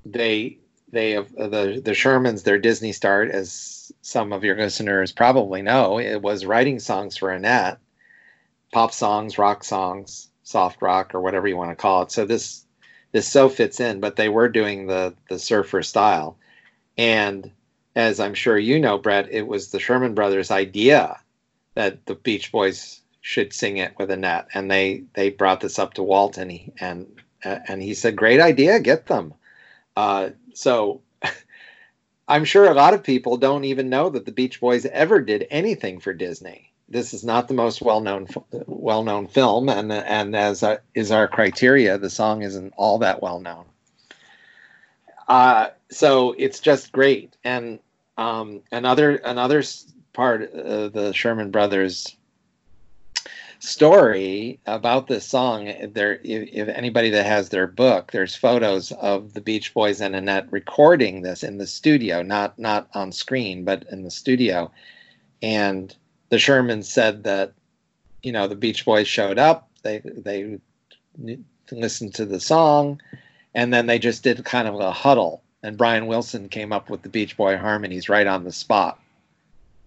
they 0.06 0.60
they 0.92 1.12
have 1.12 1.34
the 1.34 1.82
the 1.84 1.92
Shermans 1.92 2.44
their 2.44 2.60
Disney 2.60 2.92
start, 2.94 3.32
as 3.32 3.92
some 4.02 4.32
of 4.32 4.44
your 4.44 4.56
listeners 4.56 5.12
probably 5.12 5.62
know, 5.62 6.00
it 6.00 6.22
was 6.22 6.46
writing 6.46 6.80
songs 6.80 7.18
for 7.18 7.32
Annette, 7.32 7.80
pop 8.72 8.94
songs, 8.94 9.38
rock 9.38 9.64
songs, 9.64 10.30
soft 10.44 10.82
rock, 10.82 11.16
or 11.16 11.22
whatever 11.22 11.48
you 11.48 11.58
want 11.58 11.72
to 11.72 11.76
call 11.76 12.04
it. 12.04 12.12
So 12.12 12.26
this 12.26 12.64
this 13.12 13.28
so 13.28 13.50
fits 13.50 13.80
in, 13.80 14.00
but 14.00 14.16
they 14.16 14.30
were 14.30 14.48
doing 14.48 14.86
the 14.86 15.16
the 15.30 15.40
surfer 15.40 15.82
style, 15.82 16.38
and 16.98 17.50
as 17.96 18.20
I'm 18.20 18.36
sure 18.36 18.58
you 18.58 18.80
know, 18.80 18.98
Brett, 18.98 19.32
it 19.32 19.48
was 19.48 19.72
the 19.72 19.80
Sherman 19.80 20.14
Brothers' 20.14 20.52
idea 20.52 21.20
that 21.76 22.06
the 22.06 22.16
Beach 22.16 22.52
Boys 22.52 23.02
should 23.24 23.54
sing 23.54 23.78
it 23.78 23.98
with 23.98 24.12
Annette, 24.12 24.50
and 24.54 24.70
they 24.70 25.06
they 25.14 25.30
brought 25.32 25.62
this 25.62 25.80
up 25.80 25.96
to 25.96 26.04
Walt, 26.04 26.38
and 26.38 26.52
he 26.52 26.72
and 26.80 27.08
uh, 27.44 27.60
and 27.68 27.82
he 27.82 27.96
said, 27.96 28.18
"Great 28.18 28.42
idea, 28.42 28.80
get 28.80 29.08
them." 29.08 29.34
Uh, 29.96 30.32
so 30.54 31.02
I'm 32.28 32.44
sure 32.44 32.70
a 32.70 32.76
lot 32.76 32.94
of 32.94 33.02
people 33.02 33.38
don't 33.38 33.64
even 33.64 33.90
know 33.90 34.10
that 34.10 34.26
the 34.26 34.34
Beach 34.34 34.60
Boys 34.60 34.86
ever 34.86 35.22
did 35.22 35.48
anything 35.50 36.00
for 36.00 36.14
Disney. 36.14 36.72
This 36.90 37.14
is 37.14 37.24
not 37.24 37.48
the 37.48 37.54
most 37.54 37.82
well-known 37.82 38.28
well-known 38.68 39.28
film, 39.28 39.70
and 39.70 39.92
and 39.92 40.36
as 40.36 40.62
uh, 40.62 40.78
is 40.94 41.10
our 41.10 41.30
criteria, 41.30 41.98
the 41.98 42.10
song 42.10 42.44
isn't 42.44 42.74
all 42.76 43.00
that 43.00 43.22
well 43.22 43.40
known. 43.40 43.66
Uh, 45.30 45.70
so 45.90 46.36
it's 46.38 46.60
just 46.60 46.92
great, 46.92 47.38
and 47.46 47.80
um, 48.18 48.64
another 48.70 49.16
another 49.16 49.64
part 50.12 50.52
of 50.52 50.92
the 50.92 51.14
Sherman 51.14 51.52
Brothers 51.52 52.18
story 53.64 54.60
about 54.66 55.08
this 55.08 55.26
song 55.26 55.72
there 55.94 56.16
if, 56.16 56.50
if, 56.52 56.68
anybody 56.68 57.10
that 57.10 57.26
has 57.26 57.48
their 57.48 57.66
book 57.66 58.12
there's 58.12 58.36
photos 58.36 58.92
of 58.92 59.34
the 59.34 59.40
beach 59.40 59.74
boys 59.74 60.02
and 60.02 60.14
annette 60.18 60.52
recording 60.52 61.22
this 61.22 61.44
in 61.44 61.58
the 61.60 61.66
studio 61.66 62.22
not 62.22 62.60
not 62.60 62.90
on 62.94 63.10
screen 63.10 63.64
but 63.64 63.86
in 63.90 64.04
the 64.04 64.12
studio. 64.12 64.70
And 65.42 65.96
the 66.28 66.36
shermans 66.36 66.86
said 66.86 67.24
that 67.24 67.54
you 68.22 68.34
know 68.34 68.50
the 68.50 68.56
beach 68.56 68.84
boys 68.84 69.08
showed 69.08 69.40
up 69.40 69.70
they 69.82 70.02
they 70.04 70.60
listened 71.72 72.14
to 72.16 72.26
the 72.26 72.42
song 72.42 73.02
and 73.56 73.74
then 73.74 73.86
they 73.86 73.98
just 73.98 74.24
did 74.24 74.44
kind 74.44 74.68
of 74.68 74.76
a 74.76 74.92
huddle. 74.92 75.42
And 75.64 75.78
brian 75.78 76.08
wilson 76.08 76.50
came 76.50 76.74
up 76.74 76.90
with 76.90 77.02
the 77.02 77.10
beach 77.10 77.38
boy 77.38 77.56
harmonies 77.58 78.10
right 78.10 78.28
on 78.28 78.44
the 78.44 78.52
spot 78.52 79.00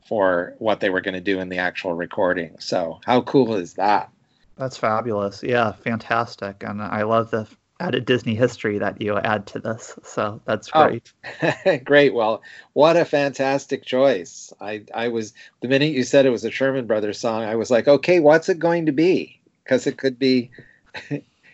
for 0.07 0.55
what 0.59 0.81
they 0.81 0.91
were 0.91 1.01
going 1.01 1.15
to 1.15 1.21
do 1.21 1.41
in 1.41 1.49
the 1.49 1.59
actual 1.59 1.95
recording. 1.95 2.57
So, 2.59 3.01
how 3.05 3.23
cool 3.23 3.55
is 3.57 3.75
that? 3.75 4.11
That's 4.57 4.77
fabulous. 4.77 5.43
Yeah, 5.43 5.73
fantastic. 5.73 6.63
And 6.63 6.81
I 6.81 7.03
love 7.03 7.31
the 7.31 7.47
added 7.79 8.07
Disney 8.07 8.35
history 8.35 8.79
that 8.79 9.03
you 9.03 9.19
add 9.19 9.47
to 9.49 9.59
this. 9.59 9.99
So, 10.03 10.41
that's 10.45 10.71
oh, 10.73 10.87
great. 10.87 11.13
Oh, 11.43 11.77
great. 11.85 12.15
Well, 12.15 12.43
what 12.73 12.97
a 12.97 13.05
fantastic 13.05 13.85
choice. 13.85 14.53
I, 14.61 14.85
I 14.95 15.09
was, 15.09 15.35
the 15.61 15.69
minute 15.69 15.93
you 15.93 16.05
said 16.05 16.25
it 16.25 16.31
was 16.31 16.45
a 16.45 16.51
Sherman 16.51 16.87
Brothers 16.87 17.19
song, 17.19 17.43
I 17.43 17.57
was 17.57 17.71
like, 17.71 17.89
okay, 17.89 18.21
what's 18.21 18.49
it 18.49 18.59
going 18.59 18.87
to 18.87 18.93
be? 18.93 19.41
Because 19.65 19.87
it 19.87 19.99
could 19.99 20.19
be 20.19 20.51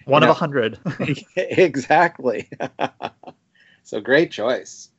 one 0.04 0.22
of 0.22 0.28
a 0.28 0.34
hundred. 0.34 0.78
exactly. 1.36 2.48
so, 3.82 4.00
great 4.00 4.30
choice. 4.30 4.90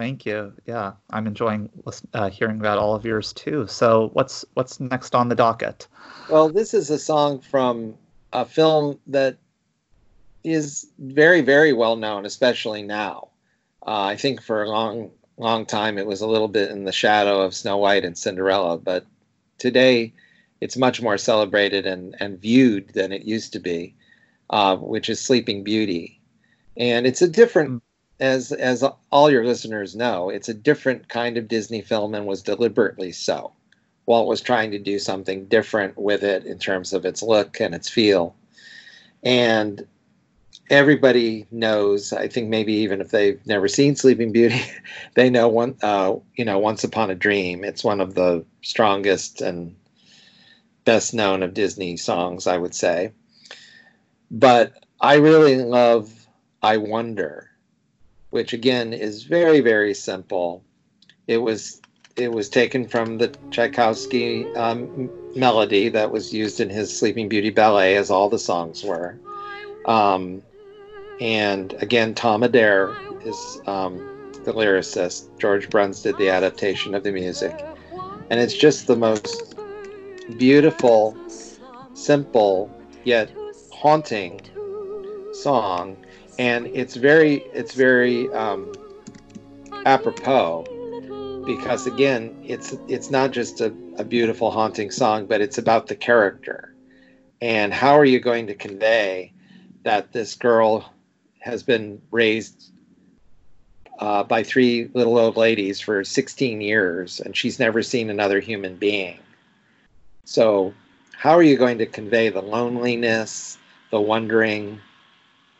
Thank 0.00 0.24
you. 0.24 0.54
Yeah, 0.64 0.92
I'm 1.10 1.26
enjoying 1.26 1.68
uh, 2.14 2.30
hearing 2.30 2.58
about 2.58 2.78
all 2.78 2.94
of 2.94 3.04
yours 3.04 3.34
too. 3.34 3.66
So, 3.66 4.08
what's 4.14 4.46
what's 4.54 4.80
next 4.80 5.14
on 5.14 5.28
the 5.28 5.34
docket? 5.34 5.88
Well, 6.30 6.48
this 6.48 6.72
is 6.72 6.88
a 6.88 6.98
song 6.98 7.38
from 7.38 7.96
a 8.32 8.46
film 8.46 8.98
that 9.08 9.36
is 10.42 10.86
very, 10.98 11.42
very 11.42 11.74
well 11.74 11.96
known, 11.96 12.24
especially 12.24 12.82
now. 12.82 13.28
Uh, 13.86 14.04
I 14.04 14.16
think 14.16 14.40
for 14.40 14.62
a 14.62 14.70
long, 14.70 15.10
long 15.36 15.66
time 15.66 15.98
it 15.98 16.06
was 16.06 16.22
a 16.22 16.26
little 16.26 16.48
bit 16.48 16.70
in 16.70 16.84
the 16.84 16.92
shadow 16.92 17.42
of 17.42 17.54
Snow 17.54 17.76
White 17.76 18.06
and 18.06 18.16
Cinderella, 18.16 18.78
but 18.78 19.04
today 19.58 20.14
it's 20.62 20.78
much 20.78 21.02
more 21.02 21.18
celebrated 21.18 21.84
and, 21.84 22.16
and 22.20 22.40
viewed 22.40 22.88
than 22.94 23.12
it 23.12 23.24
used 23.26 23.52
to 23.52 23.58
be, 23.58 23.94
uh, 24.48 24.76
which 24.78 25.10
is 25.10 25.20
Sleeping 25.20 25.62
Beauty. 25.62 26.22
And 26.74 27.06
it's 27.06 27.20
a 27.20 27.28
different 27.28 27.82
as 28.20 28.52
as 28.52 28.84
all 29.10 29.30
your 29.30 29.44
listeners 29.44 29.96
know, 29.96 30.28
it's 30.28 30.48
a 30.48 30.54
different 30.54 31.08
kind 31.08 31.36
of 31.36 31.48
Disney 31.48 31.80
film 31.80 32.14
and 32.14 32.26
was 32.26 32.42
deliberately 32.42 33.12
so. 33.12 33.52
Walt 34.06 34.28
was 34.28 34.40
trying 34.40 34.70
to 34.72 34.78
do 34.78 34.98
something 34.98 35.46
different 35.46 35.96
with 35.96 36.22
it 36.22 36.44
in 36.44 36.58
terms 36.58 36.92
of 36.92 37.04
its 37.04 37.22
look 37.22 37.60
and 37.60 37.74
its 37.74 37.88
feel. 37.88 38.34
And 39.22 39.86
everybody 40.68 41.46
knows, 41.50 42.12
I 42.12 42.28
think 42.28 42.48
maybe 42.48 42.72
even 42.74 43.00
if 43.00 43.10
they've 43.10 43.44
never 43.46 43.68
seen 43.68 43.96
Sleeping 43.96 44.32
Beauty, 44.32 44.60
they 45.14 45.30
know 45.30 45.48
one 45.48 45.76
uh, 45.82 46.16
you 46.36 46.44
know, 46.44 46.58
Once 46.58 46.84
Upon 46.84 47.10
a 47.10 47.14
Dream. 47.14 47.64
It's 47.64 47.84
one 47.84 48.00
of 48.00 48.14
the 48.14 48.44
strongest 48.62 49.40
and 49.40 49.74
best 50.84 51.14
known 51.14 51.42
of 51.42 51.54
Disney 51.54 51.96
songs, 51.96 52.46
I 52.46 52.58
would 52.58 52.74
say. 52.74 53.12
But 54.30 54.84
I 55.00 55.14
really 55.14 55.56
love 55.56 56.26
I 56.62 56.76
Wonder 56.76 57.49
which 58.30 58.52
again 58.52 58.92
is 58.92 59.24
very 59.24 59.60
very 59.60 59.94
simple. 59.94 60.64
It 61.26 61.38
was 61.38 61.80
it 62.16 62.32
was 62.32 62.48
taken 62.48 62.86
from 62.86 63.18
the 63.18 63.28
Tchaikovsky 63.50 64.46
um, 64.54 65.10
melody 65.36 65.88
that 65.90 66.10
was 66.10 66.32
used 66.32 66.60
in 66.60 66.68
his 66.68 66.96
Sleeping 66.96 67.28
Beauty 67.28 67.50
ballet, 67.50 67.96
as 67.96 68.10
all 68.10 68.28
the 68.28 68.38
songs 68.38 68.84
were. 68.84 69.18
Um, 69.86 70.42
and 71.20 71.72
again, 71.74 72.14
Tom 72.14 72.42
Adair 72.42 72.96
is 73.24 73.60
um, 73.66 73.98
the 74.44 74.52
lyricist. 74.52 75.28
George 75.38 75.70
Bruns 75.70 76.02
did 76.02 76.16
the 76.18 76.28
adaptation 76.28 76.94
of 76.94 77.04
the 77.04 77.12
music, 77.12 77.64
and 78.30 78.40
it's 78.40 78.56
just 78.56 78.86
the 78.86 78.96
most 78.96 79.54
beautiful, 80.36 81.16
simple 81.94 82.70
yet 83.04 83.30
haunting 83.72 84.40
song 85.32 85.96
and 86.40 86.68
it's 86.68 86.96
very 86.96 87.44
it's 87.52 87.74
very 87.74 88.32
um, 88.32 88.72
apropos 89.84 90.64
because 91.44 91.86
again 91.86 92.34
it's 92.42 92.74
it's 92.88 93.10
not 93.10 93.30
just 93.30 93.60
a, 93.60 93.66
a 93.98 94.04
beautiful 94.04 94.50
haunting 94.50 94.90
song 94.90 95.26
but 95.26 95.42
it's 95.42 95.58
about 95.58 95.86
the 95.86 95.94
character. 95.94 96.74
And 97.42 97.74
how 97.74 97.92
are 97.92 98.06
you 98.06 98.20
going 98.20 98.46
to 98.46 98.54
convey 98.54 99.34
that 99.82 100.12
this 100.12 100.34
girl 100.34 100.90
has 101.40 101.62
been 101.62 102.00
raised 102.10 102.72
uh, 103.98 104.22
by 104.24 104.42
three 104.42 104.90
little 104.94 105.18
old 105.18 105.36
ladies 105.36 105.78
for 105.78 106.04
16 106.04 106.62
years 106.62 107.20
and 107.20 107.36
she's 107.36 107.58
never 107.58 107.82
seen 107.82 108.08
another 108.08 108.40
human 108.40 108.76
being? 108.76 109.18
So 110.24 110.72
how 111.12 111.32
are 111.32 111.42
you 111.42 111.58
going 111.58 111.76
to 111.78 111.86
convey 111.86 112.30
the 112.30 112.40
loneliness 112.40 113.58
the 113.90 114.00
wondering 114.00 114.80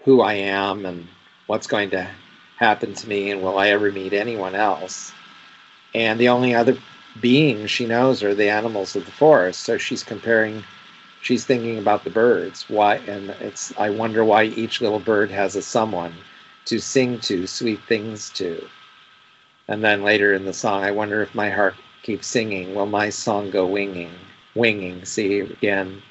who 0.04 0.22
I 0.22 0.34
am 0.34 0.86
and 0.86 1.06
what's 1.46 1.66
going 1.66 1.90
to 1.90 2.08
happen 2.56 2.94
to 2.94 3.08
me 3.08 3.30
and 3.30 3.42
will 3.42 3.58
I 3.58 3.68
ever 3.68 3.90
meet 3.92 4.12
anyone 4.12 4.54
else. 4.54 5.12
And 5.94 6.18
the 6.18 6.28
only 6.28 6.54
other 6.54 6.76
beings 7.20 7.70
she 7.70 7.86
knows 7.86 8.22
are 8.22 8.34
the 8.34 8.48
animals 8.48 8.96
of 8.96 9.04
the 9.04 9.10
forest. 9.10 9.60
So 9.60 9.78
she's 9.78 10.02
comparing, 10.02 10.62
she's 11.22 11.44
thinking 11.44 11.78
about 11.78 12.04
the 12.04 12.10
birds. 12.10 12.68
Why? 12.68 12.96
And 12.96 13.30
it's, 13.40 13.72
I 13.78 13.90
wonder 13.90 14.24
why 14.24 14.44
each 14.44 14.80
little 14.80 15.00
bird 15.00 15.30
has 15.30 15.56
a 15.56 15.62
someone 15.62 16.14
to 16.66 16.78
sing 16.78 17.18
to, 17.20 17.46
sweet 17.46 17.80
things 17.88 18.30
to. 18.30 18.64
And 19.68 19.82
then 19.84 20.02
later 20.02 20.34
in 20.34 20.44
the 20.44 20.52
song, 20.52 20.82
I 20.82 20.90
wonder 20.90 21.22
if 21.22 21.34
my 21.34 21.50
heart 21.50 21.74
keeps 22.02 22.26
singing. 22.26 22.74
Will 22.74 22.86
my 22.86 23.10
song 23.10 23.50
go 23.50 23.66
winging? 23.66 24.12
Winging. 24.54 25.04
See 25.04 25.40
again, 25.40 26.02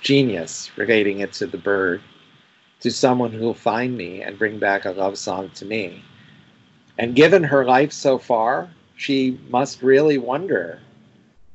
genius 0.00 0.70
relating 0.76 1.20
it 1.20 1.32
to 1.34 1.46
the 1.46 1.58
bird 1.58 2.02
to 2.80 2.90
someone 2.90 3.32
who 3.32 3.40
will 3.40 3.54
find 3.54 3.96
me 3.96 4.22
and 4.22 4.38
bring 4.38 4.58
back 4.58 4.84
a 4.84 4.90
love 4.90 5.18
song 5.18 5.50
to 5.54 5.64
me. 5.64 6.02
And 6.98 7.14
given 7.14 7.42
her 7.44 7.64
life 7.64 7.92
so 7.92 8.18
far, 8.18 8.70
she 8.96 9.38
must 9.48 9.82
really 9.82 10.18
wonder 10.18 10.80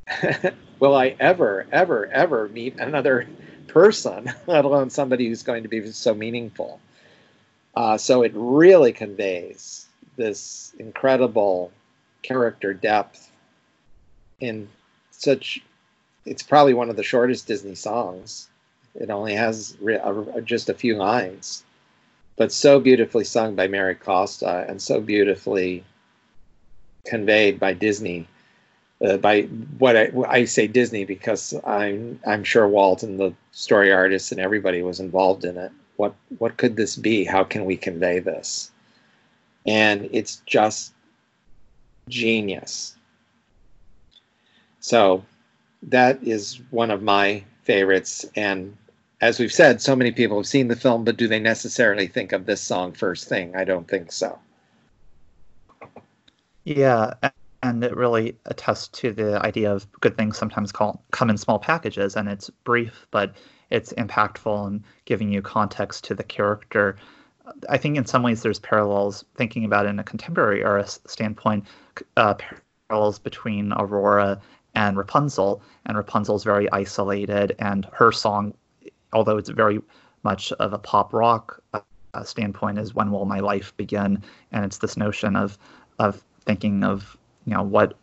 will 0.80 0.96
I 0.96 1.16
ever, 1.20 1.68
ever, 1.72 2.08
ever 2.08 2.50
meet 2.50 2.80
another 2.80 3.28
person, 3.68 4.32
let 4.48 4.66
alone 4.66 4.90
somebody 4.90 5.28
who's 5.28 5.44
going 5.44 5.64
to 5.64 5.70
be 5.70 5.92
so 5.92 6.14
meaningful? 6.14 6.80
Uh, 7.76 7.98
so 7.98 8.22
it 8.24 8.34
really 8.36 8.92
conveys 8.92 9.88
this 10.18 10.74
incredible 10.78 11.72
character 12.22 12.74
depth 12.74 13.32
in 14.40 14.68
such. 15.12 15.62
It's 16.26 16.44
probably 16.44 16.74
one 16.74 16.90
of 16.90 16.98
the 16.98 17.04
shortest 17.04 17.48
Disney 17.48 17.76
songs 17.76 18.50
it 18.96 19.10
only 19.10 19.34
has 19.34 19.78
just 20.44 20.70
a 20.70 20.74
few 20.74 20.96
lines, 20.96 21.64
but 22.36 22.52
so 22.52 22.80
beautifully 22.80 23.24
sung 23.24 23.56
by 23.56 23.68
Mary 23.68 23.96
Costa 23.96 24.66
and 24.68 24.82
so 24.82 25.00
beautifully 25.00 25.84
conveyed 27.06 27.60
by 27.60 27.74
Disney. 27.74 28.28
Uh, 29.04 29.18
by 29.18 29.44
what 29.80 29.98
I, 29.98 30.12
I, 30.28 30.46
say 30.46 30.68
Disney 30.68 31.06
because 31.06 31.56
I'm 31.66 32.20
I'm 32.28 32.44
sure 32.44 32.68
Walt 32.68 33.02
and 33.02 33.20
the 33.20 33.34
story 33.52 33.92
artists 33.92 34.32
and 34.32 34.40
everybody 34.40 34.84
was 34.84 35.00
involved 35.00 35.44
in 35.44 35.58
it. 35.58 35.72
What 35.96 36.14
what 36.38 36.58
could 36.58 36.76
this 36.76 36.96
be? 36.96 37.24
How 37.24 37.44
can 37.44 37.66
we 37.66 37.78
convey 37.78 38.20
this? 38.20 38.70
And 39.66 40.08
it's 40.12 40.44
just 40.46 40.94
genius. 42.10 42.96
So 44.82 45.26
that 45.82 46.22
is 46.22 46.60
one 46.70 46.92
of 46.92 47.02
my 47.02 47.44
favorites 47.64 48.26
and 48.36 48.78
as 49.22 49.40
we've 49.40 49.54
said, 49.54 49.82
so 49.82 49.96
many 49.96 50.12
people 50.12 50.38
have 50.38 50.48
seen 50.48 50.68
the 50.68 50.76
film, 50.76 51.04
but 51.04 51.18
do 51.18 51.28
they 51.28 51.40
necessarily 51.40 52.08
think 52.08 52.32
of 52.32 52.46
this 52.46 52.62
song 52.62 52.92
first 52.92 53.30
thing? 53.30 53.56
I 53.56 53.64
don't 53.64 53.88
think 53.88 54.12
so. 54.12 54.38
Yeah, 56.64 57.14
and 57.64 57.84
it 57.84 57.96
really 57.96 58.36
attests 58.46 58.88
to 59.00 59.14
the 59.14 59.44
idea 59.46 59.72
of 59.72 59.92
good 60.02 60.18
things 60.18 60.38
sometimes 60.38 60.72
call, 60.72 61.04
come 61.12 61.30
in 61.30 61.38
small 61.38 61.60
packages, 61.60 62.16
and 62.16 62.28
it's 62.28 62.50
brief, 62.64 63.06
but 63.12 63.36
it's 63.70 63.94
impactful 63.94 64.68
and 64.68 64.84
giving 65.06 65.32
you 65.32 65.42
context 65.42 66.04
to 66.06 66.16
the 66.16 66.24
character. 66.24 66.98
I 67.70 67.78
think 67.78 67.98
in 67.98 68.06
some 68.06 68.24
ways 68.24 68.42
there's 68.42 68.60
parallels, 68.60 69.24
thinking 69.36 69.66
about 69.66 69.86
it 69.86 69.90
in 69.90 70.00
a 70.00 70.04
contemporary 70.04 70.64
era 70.64 70.86
standpoint, 70.88 71.66
uh, 72.18 72.36
parallels 72.88 73.20
between 73.20 73.74
Aurora 73.74 74.42
and 74.76 74.98
Rapunzel. 74.98 75.62
And 75.86 75.98
Rapunzel's 75.98 76.44
very 76.44 76.72
isolated, 76.72 77.56
and 77.60 77.88
her 77.94 78.12
song, 78.12 78.54
although 79.14 79.38
it's 79.38 79.50
very 79.50 79.80
much 80.24 80.52
of 80.54 80.74
a 80.74 80.78
pop 80.78 81.14
rock 81.14 81.62
uh, 81.74 82.24
standpoint, 82.24 82.78
is 82.80 82.94
"When 82.94 83.12
Will 83.12 83.26
My 83.26 83.40
Life 83.40 83.76
Begin?" 83.78 84.24
And 84.52 84.66
it's 84.66 84.80
this 84.80 84.98
notion 84.98 85.36
of 85.36 85.58
of 86.00 86.24
thinking 86.46 86.84
of 86.84 87.18
you 87.46 87.54
know 87.54 87.64
what 87.64 87.96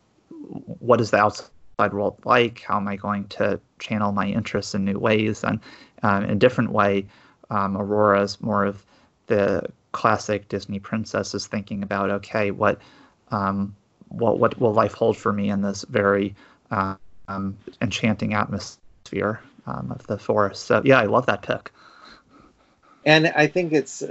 what 0.80 1.00
is 1.00 1.10
the 1.10 1.18
outside 1.18 1.52
world 1.92 2.16
like? 2.24 2.60
How 2.60 2.76
am 2.76 2.88
I 2.88 2.96
going 2.96 3.24
to 3.28 3.60
channel 3.78 4.12
my 4.12 4.26
interests 4.26 4.74
in 4.74 4.84
new 4.84 4.98
ways? 4.98 5.44
And 5.44 5.60
um, 6.02 6.24
in 6.24 6.30
a 6.30 6.34
different 6.34 6.72
way, 6.72 7.06
um, 7.50 7.76
Aurora 7.76 8.22
is 8.22 8.40
more 8.40 8.64
of 8.64 8.84
the 9.26 9.62
classic 9.92 10.48
Disney 10.48 10.78
princess 10.78 11.34
is 11.34 11.46
thinking 11.46 11.82
about 11.82 12.10
okay, 12.10 12.50
what 12.50 12.80
um, 13.30 13.74
what 14.08 14.38
what 14.38 14.58
will 14.60 14.72
life 14.72 14.94
hold 14.94 15.16
for 15.16 15.32
me 15.32 15.50
in 15.50 15.62
this 15.62 15.84
very 15.88 16.34
um, 16.70 17.56
enchanting 17.80 18.34
atmosphere 18.34 19.40
um, 19.68 19.92
of 19.92 20.06
the 20.06 20.18
forest? 20.18 20.66
So 20.66 20.82
yeah, 20.84 20.98
I 20.98 21.04
love 21.04 21.26
that 21.26 21.42
pick. 21.42 21.72
And 23.04 23.28
I 23.28 23.46
think 23.46 23.72
it's 23.72 24.02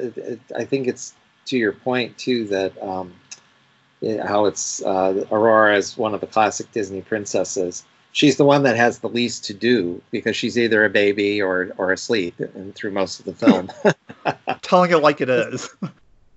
I 0.55 0.65
think 0.65 0.87
it's 0.87 1.13
to 1.47 1.57
your 1.57 1.73
point 1.73 2.17
too 2.17 2.45
that 2.47 2.81
um, 2.81 3.13
how 4.25 4.45
it's 4.45 4.81
uh, 4.83 5.25
Aurora 5.31 5.77
is 5.77 5.97
one 5.97 6.13
of 6.13 6.21
the 6.21 6.27
classic 6.27 6.71
Disney 6.71 7.01
princesses. 7.01 7.83
She's 8.11 8.37
the 8.37 8.45
one 8.45 8.63
that 8.63 8.75
has 8.75 8.99
the 8.99 9.09
least 9.09 9.45
to 9.45 9.53
do 9.53 10.01
because 10.11 10.35
she's 10.35 10.57
either 10.57 10.85
a 10.85 10.89
baby 10.89 11.41
or 11.41 11.71
or 11.77 11.91
asleep 11.91 12.39
and 12.39 12.73
through 12.73 12.91
most 12.91 13.19
of 13.19 13.25
the 13.25 13.33
film. 13.33 13.69
Telling 14.61 14.91
it 14.91 14.97
like 14.97 15.21
it 15.21 15.29
is. 15.29 15.69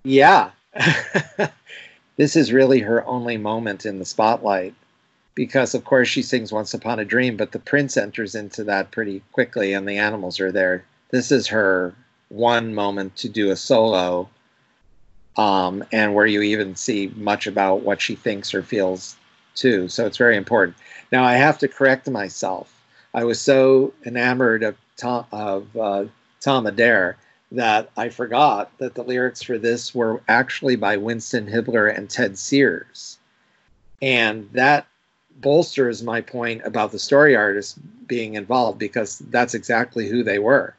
yeah. 0.04 0.50
this 2.16 2.36
is 2.36 2.52
really 2.52 2.80
her 2.80 3.04
only 3.06 3.36
moment 3.36 3.86
in 3.86 3.98
the 3.98 4.04
spotlight 4.04 4.74
because 5.34 5.74
of 5.74 5.84
course 5.84 6.08
she 6.08 6.22
sings 6.22 6.52
once 6.52 6.74
upon 6.74 6.98
a 6.98 7.04
dream 7.04 7.36
but 7.36 7.52
the 7.52 7.58
prince 7.58 7.96
enters 7.96 8.34
into 8.34 8.64
that 8.64 8.90
pretty 8.90 9.22
quickly 9.32 9.72
and 9.72 9.88
the 9.88 9.98
animals 9.98 10.40
are 10.40 10.52
there 10.52 10.84
this 11.10 11.30
is 11.30 11.46
her 11.46 11.94
one 12.28 12.74
moment 12.74 13.16
to 13.16 13.28
do 13.28 13.50
a 13.50 13.56
solo 13.56 14.28
um, 15.36 15.84
and 15.92 16.14
where 16.14 16.26
you 16.26 16.42
even 16.42 16.74
see 16.74 17.12
much 17.16 17.46
about 17.46 17.82
what 17.82 18.00
she 18.00 18.14
thinks 18.14 18.54
or 18.54 18.62
feels 18.62 19.16
too. 19.54 19.88
So 19.88 20.06
it's 20.06 20.16
very 20.16 20.36
important. 20.36 20.76
Now 21.12 21.24
I 21.24 21.34
have 21.34 21.58
to 21.58 21.68
correct 21.68 22.08
myself. 22.08 22.72
I 23.14 23.24
was 23.24 23.40
so 23.40 23.92
enamored 24.04 24.62
of 24.62 24.76
Tom, 24.96 25.26
of 25.32 25.76
uh, 25.76 26.04
Tom 26.40 26.66
Adair 26.66 27.16
that 27.52 27.90
I 27.96 28.08
forgot 28.08 28.76
that 28.78 28.94
the 28.94 29.02
lyrics 29.02 29.42
for 29.42 29.58
this 29.58 29.94
were 29.94 30.22
actually 30.28 30.76
by 30.76 30.96
Winston 30.96 31.46
Hibler 31.46 31.88
and 31.94 32.08
Ted 32.08 32.38
Sears, 32.38 33.18
and 34.00 34.48
that 34.52 34.86
bolsters 35.40 36.02
my 36.02 36.20
point 36.20 36.62
about 36.64 36.92
the 36.92 36.98
story 36.98 37.34
artists 37.36 37.78
being 38.06 38.34
involved 38.34 38.78
because 38.78 39.18
that's 39.30 39.54
exactly 39.54 40.08
who 40.08 40.22
they 40.22 40.38
were. 40.38 40.74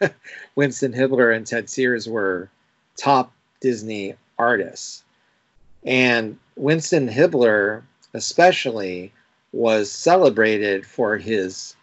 Winston 0.54 0.92
Hibler 0.92 1.34
and 1.34 1.46
Ted 1.46 1.68
Sears 1.68 2.08
were 2.08 2.48
top 2.96 3.32
Disney 3.60 4.14
artists. 4.38 5.02
And 5.84 6.38
Winston 6.56 7.08
Hibler, 7.08 7.82
especially, 8.14 9.12
was 9.52 9.90
celebrated 9.90 10.86
for 10.86 11.16
his. 11.16 11.74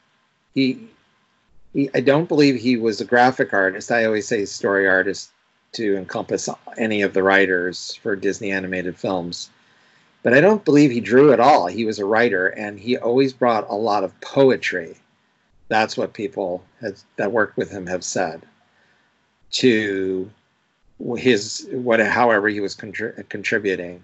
He, 0.54 0.88
he, 1.74 1.90
I 1.94 2.00
don't 2.00 2.30
believe 2.30 2.56
he 2.56 2.78
was 2.78 3.02
a 3.02 3.06
graphic 3.06 3.54
artist. 3.54 3.92
I 3.92 4.06
always 4.06 4.28
say 4.28 4.46
story 4.46 4.88
artist 4.88 5.32
to 5.74 5.98
encompass 5.98 6.48
any 6.78 7.02
of 7.02 7.14
the 7.14 7.24
writers 7.24 7.96
for 8.02 8.16
Disney 8.16 8.52
animated 8.52 8.98
films. 8.98 9.50
But 10.26 10.34
I 10.34 10.42
don't 10.42 10.66
believe 10.66 10.90
he 10.90 11.02
drew 11.02 11.34
at 11.34 11.40
all. 11.40 11.68
He 11.68 11.86
was 11.86 12.00
a 12.00 12.06
writer, 12.06 12.48
and 12.48 12.80
he 12.80 12.98
always 12.98 13.32
brought 13.32 13.70
a 13.70 13.76
lot 13.76 14.04
of 14.04 14.20
poetry. 14.22 14.96
That's 15.68 15.96
what 15.96 16.14
people 16.14 16.64
has, 16.82 17.06
that 17.18 17.32
worked 17.32 17.58
with 17.58 17.70
him 17.70 17.86
have 17.86 18.04
said 18.04 18.42
to 19.52 20.32
his 21.16 21.68
what 21.72 22.00
however 22.00 22.50
he 22.50 22.60
was 22.60 22.76
contri- 22.76 23.30
contributing 23.30 24.02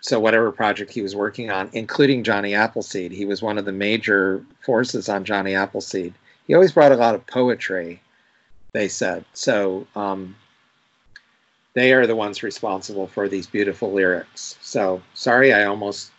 so 0.00 0.18
whatever 0.18 0.50
project 0.50 0.90
he 0.90 1.02
was 1.02 1.14
working 1.14 1.50
on 1.50 1.68
including 1.74 2.24
johnny 2.24 2.54
appleseed 2.54 3.12
he 3.12 3.26
was 3.26 3.42
one 3.42 3.58
of 3.58 3.66
the 3.66 3.72
major 3.72 4.42
forces 4.64 5.10
on 5.10 5.22
johnny 5.22 5.54
appleseed 5.54 6.14
he 6.46 6.54
always 6.54 6.72
brought 6.72 6.92
a 6.92 6.96
lot 6.96 7.14
of 7.14 7.26
poetry 7.26 8.00
they 8.72 8.88
said 8.88 9.22
so 9.34 9.86
um, 9.94 10.34
they 11.74 11.92
are 11.92 12.06
the 12.06 12.16
ones 12.16 12.42
responsible 12.42 13.06
for 13.06 13.28
these 13.28 13.46
beautiful 13.46 13.92
lyrics 13.92 14.56
so 14.60 15.00
sorry 15.14 15.52
i 15.52 15.64
almost 15.64 16.10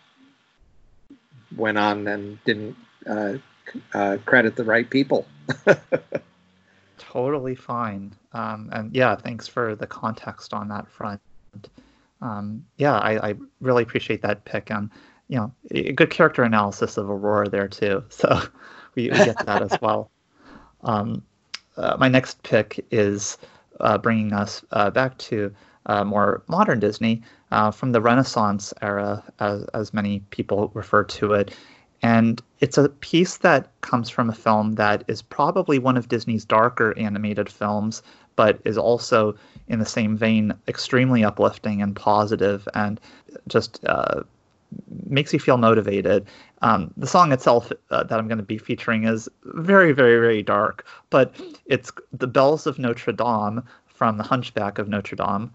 went 1.56 1.78
on 1.78 2.08
and 2.08 2.44
didn't 2.46 2.76
uh, 3.08 3.34
uh, 3.94 4.18
credit 4.26 4.56
the 4.56 4.63
right 4.63 4.89
people 4.89 5.26
totally 7.13 7.54
fine. 7.54 8.12
Um, 8.34 8.70
and 8.74 8.94
yeah, 8.94 9.16
thanks 9.16 9.48
for 9.48 9.76
the 9.76 9.86
context 9.86 10.54
on 10.54 10.68
that 10.70 10.89
front. 10.89 11.22
Um, 12.22 12.66
yeah, 12.78 12.98
I, 12.98 13.30
I, 13.30 13.36
really 13.62 13.84
appreciate 13.84 14.22
that 14.22 14.46
pick 14.46 14.72
and 14.72 14.89
you 15.28 15.38
know 15.38 15.52
a 15.72 15.92
good 15.92 16.10
character 16.10 16.42
analysis 16.44 16.98
of 16.98 17.10
Aurora 17.10 17.50
there 17.50 17.68
too. 17.68 18.04
So 18.10 18.42
we, 18.96 19.10
we 19.10 19.18
get 19.18 19.46
that 19.46 19.62
as 19.62 19.78
well. 19.82 20.10
Um, 20.86 21.24
uh, 21.78 21.96
my 21.98 22.10
next 22.10 22.44
pick 22.44 22.86
is 22.92 23.38
uh, 23.79 23.97
bringing 23.97 24.33
us 24.33 24.63
uh, 24.71 24.89
back 24.89 25.17
to 25.17 25.53
uh, 25.86 26.03
more 26.03 26.43
modern 26.47 26.79
Disney 26.79 27.21
uh, 27.51 27.71
from 27.71 27.91
the 27.91 28.01
Renaissance 28.01 28.73
era, 28.81 29.23
as, 29.39 29.63
as 29.73 29.93
many 29.93 30.19
people 30.29 30.71
refer 30.73 31.03
to 31.03 31.33
it. 31.33 31.53
And 32.01 32.41
it's 32.59 32.77
a 32.77 32.89
piece 32.89 33.38
that 33.38 33.69
comes 33.81 34.09
from 34.09 34.29
a 34.29 34.36
film 34.36 34.73
that 34.73 35.03
is 35.07 35.21
probably 35.21 35.79
one 35.79 35.95
of 35.95 36.09
Disney's 36.09 36.43
darker 36.43 36.97
animated 36.97 37.49
films, 37.49 38.03
but 38.36 38.59
is 38.65 38.77
also 38.77 39.36
in 39.67 39.79
the 39.79 39.86
same 39.86 40.17
vein 40.17 40.53
extremely 40.67 41.23
uplifting 41.23 41.81
and 41.81 41.95
positive 41.95 42.67
and 42.73 42.99
just 43.47 43.79
uh, 43.86 44.23
makes 45.07 45.33
you 45.33 45.39
feel 45.39 45.57
motivated. 45.57 46.25
Um, 46.62 46.93
the 46.97 47.07
song 47.07 47.31
itself 47.31 47.71
uh, 47.91 48.03
that 48.03 48.19
I'm 48.19 48.27
going 48.27 48.38
to 48.38 48.43
be 48.43 48.57
featuring 48.57 49.05
is 49.05 49.29
very, 49.43 49.91
very, 49.91 50.19
very 50.19 50.41
dark, 50.41 50.86
but 51.09 51.36
it's 51.65 51.91
The 52.12 52.27
Bells 52.27 52.65
of 52.67 52.79
Notre 52.79 53.13
Dame 53.13 53.63
from 53.88 54.17
The 54.17 54.23
Hunchback 54.23 54.79
of 54.79 54.88
Notre 54.88 55.15
Dame. 55.15 55.51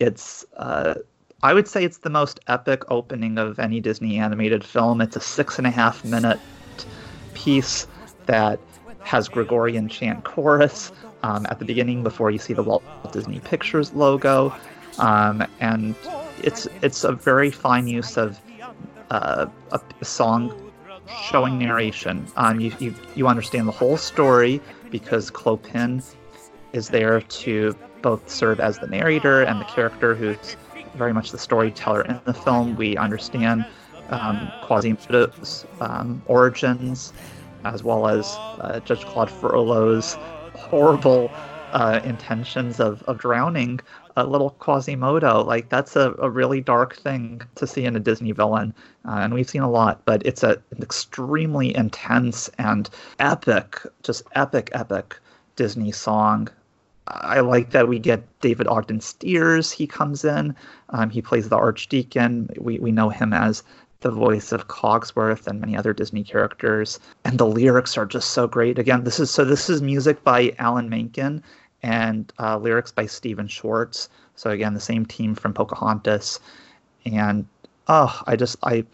It's 0.00 0.44
uh, 0.56 0.94
I 1.42 1.52
would 1.52 1.68
say 1.68 1.84
it's 1.84 1.98
the 1.98 2.10
most 2.10 2.40
epic 2.48 2.82
opening 2.90 3.38
of 3.38 3.58
any 3.58 3.80
Disney 3.80 4.18
animated 4.18 4.64
film. 4.64 5.00
It's 5.00 5.16
a 5.16 5.20
six 5.20 5.58
and 5.58 5.66
a 5.66 5.70
half 5.70 6.04
minute 6.04 6.40
piece 7.34 7.86
that 8.24 8.58
has 9.00 9.28
Gregorian 9.28 9.88
chant 9.88 10.24
chorus 10.24 10.90
um, 11.22 11.46
at 11.50 11.58
the 11.58 11.64
beginning 11.64 12.02
before 12.02 12.30
you 12.30 12.38
see 12.38 12.54
the 12.54 12.62
Walt 12.62 12.82
Disney 13.12 13.40
Pictures 13.40 13.92
logo, 13.92 14.52
um, 14.98 15.46
and 15.60 15.94
it's 16.42 16.68
it's 16.82 17.04
a 17.04 17.12
very 17.12 17.50
fine 17.50 17.86
use 17.86 18.16
of 18.16 18.40
uh, 19.10 19.46
a, 19.72 20.04
song 20.04 20.52
showing 21.28 21.58
narration. 21.58 22.26
Um, 22.36 22.60
you, 22.60 22.72
you 22.78 22.94
you 23.14 23.28
understand 23.28 23.68
the 23.68 23.72
whole 23.72 23.96
story 23.96 24.60
because 24.90 25.30
Clopin 25.30 26.02
is 26.72 26.88
there 26.88 27.20
to 27.20 27.76
both 28.02 28.28
serve 28.28 28.60
as 28.60 28.78
the 28.78 28.86
narrator 28.86 29.42
and 29.42 29.60
the 29.60 29.64
character 29.64 30.14
who's 30.14 30.56
very 30.94 31.12
much 31.12 31.30
the 31.30 31.38
storyteller 31.38 32.02
in 32.02 32.20
the 32.24 32.34
film. 32.34 32.76
We 32.76 32.96
understand 32.96 33.66
um, 34.10 34.50
Quasimodo's 34.62 35.66
um, 35.80 36.22
origins, 36.26 37.12
as 37.64 37.82
well 37.82 38.06
as 38.08 38.34
uh, 38.60 38.80
Judge 38.84 39.04
Claude 39.04 39.30
Frollo's 39.30 40.14
horrible 40.54 41.30
uh, 41.72 42.00
intentions 42.04 42.80
of, 42.80 43.02
of 43.04 43.18
drowning 43.18 43.80
a 44.16 44.24
little 44.26 44.50
Quasimodo. 44.50 45.42
Like 45.42 45.68
that's 45.68 45.96
a, 45.96 46.14
a 46.18 46.30
really 46.30 46.60
dark 46.60 46.96
thing 46.96 47.42
to 47.56 47.66
see 47.66 47.84
in 47.84 47.96
a 47.96 48.00
Disney 48.00 48.32
villain, 48.32 48.74
uh, 49.06 49.18
and 49.20 49.34
we've 49.34 49.48
seen 49.48 49.62
a 49.62 49.70
lot. 49.70 50.02
But 50.04 50.24
it's 50.26 50.42
a, 50.42 50.62
an 50.70 50.82
extremely 50.82 51.74
intense 51.76 52.48
and 52.58 52.88
epic, 53.18 53.80
just 54.02 54.22
epic, 54.34 54.70
epic 54.72 55.18
Disney 55.56 55.92
song 55.92 56.48
I 57.08 57.40
like 57.40 57.70
that 57.70 57.88
we 57.88 57.98
get 57.98 58.24
David 58.40 58.66
Ogden 58.66 59.00
Stiers. 59.00 59.70
He 59.70 59.86
comes 59.86 60.24
in. 60.24 60.56
Um, 60.90 61.10
he 61.10 61.22
plays 61.22 61.48
the 61.48 61.56
Archdeacon. 61.56 62.50
We 62.58 62.78
we 62.78 62.90
know 62.90 63.10
him 63.10 63.32
as 63.32 63.62
the 64.00 64.10
voice 64.10 64.52
of 64.52 64.68
Cogsworth 64.68 65.46
and 65.46 65.60
many 65.60 65.76
other 65.76 65.92
Disney 65.92 66.24
characters. 66.24 66.98
And 67.24 67.38
the 67.38 67.46
lyrics 67.46 67.96
are 67.96 68.06
just 68.06 68.30
so 68.30 68.46
great. 68.46 68.78
Again, 68.78 69.04
this 69.04 69.20
is 69.20 69.30
so 69.30 69.44
this 69.44 69.70
is 69.70 69.80
music 69.80 70.24
by 70.24 70.52
Alan 70.58 70.88
Menken 70.88 71.42
and 71.82 72.32
uh, 72.38 72.58
lyrics 72.58 72.92
by 72.92 73.06
Stephen 73.06 73.48
Schwartz. 73.48 74.08
So 74.36 74.50
again, 74.50 74.74
the 74.74 74.80
same 74.80 75.06
team 75.06 75.34
from 75.34 75.54
Pocahontas, 75.54 76.40
and 77.04 77.46
oh, 77.88 78.22
I 78.26 78.36
just 78.36 78.56
I 78.62 78.84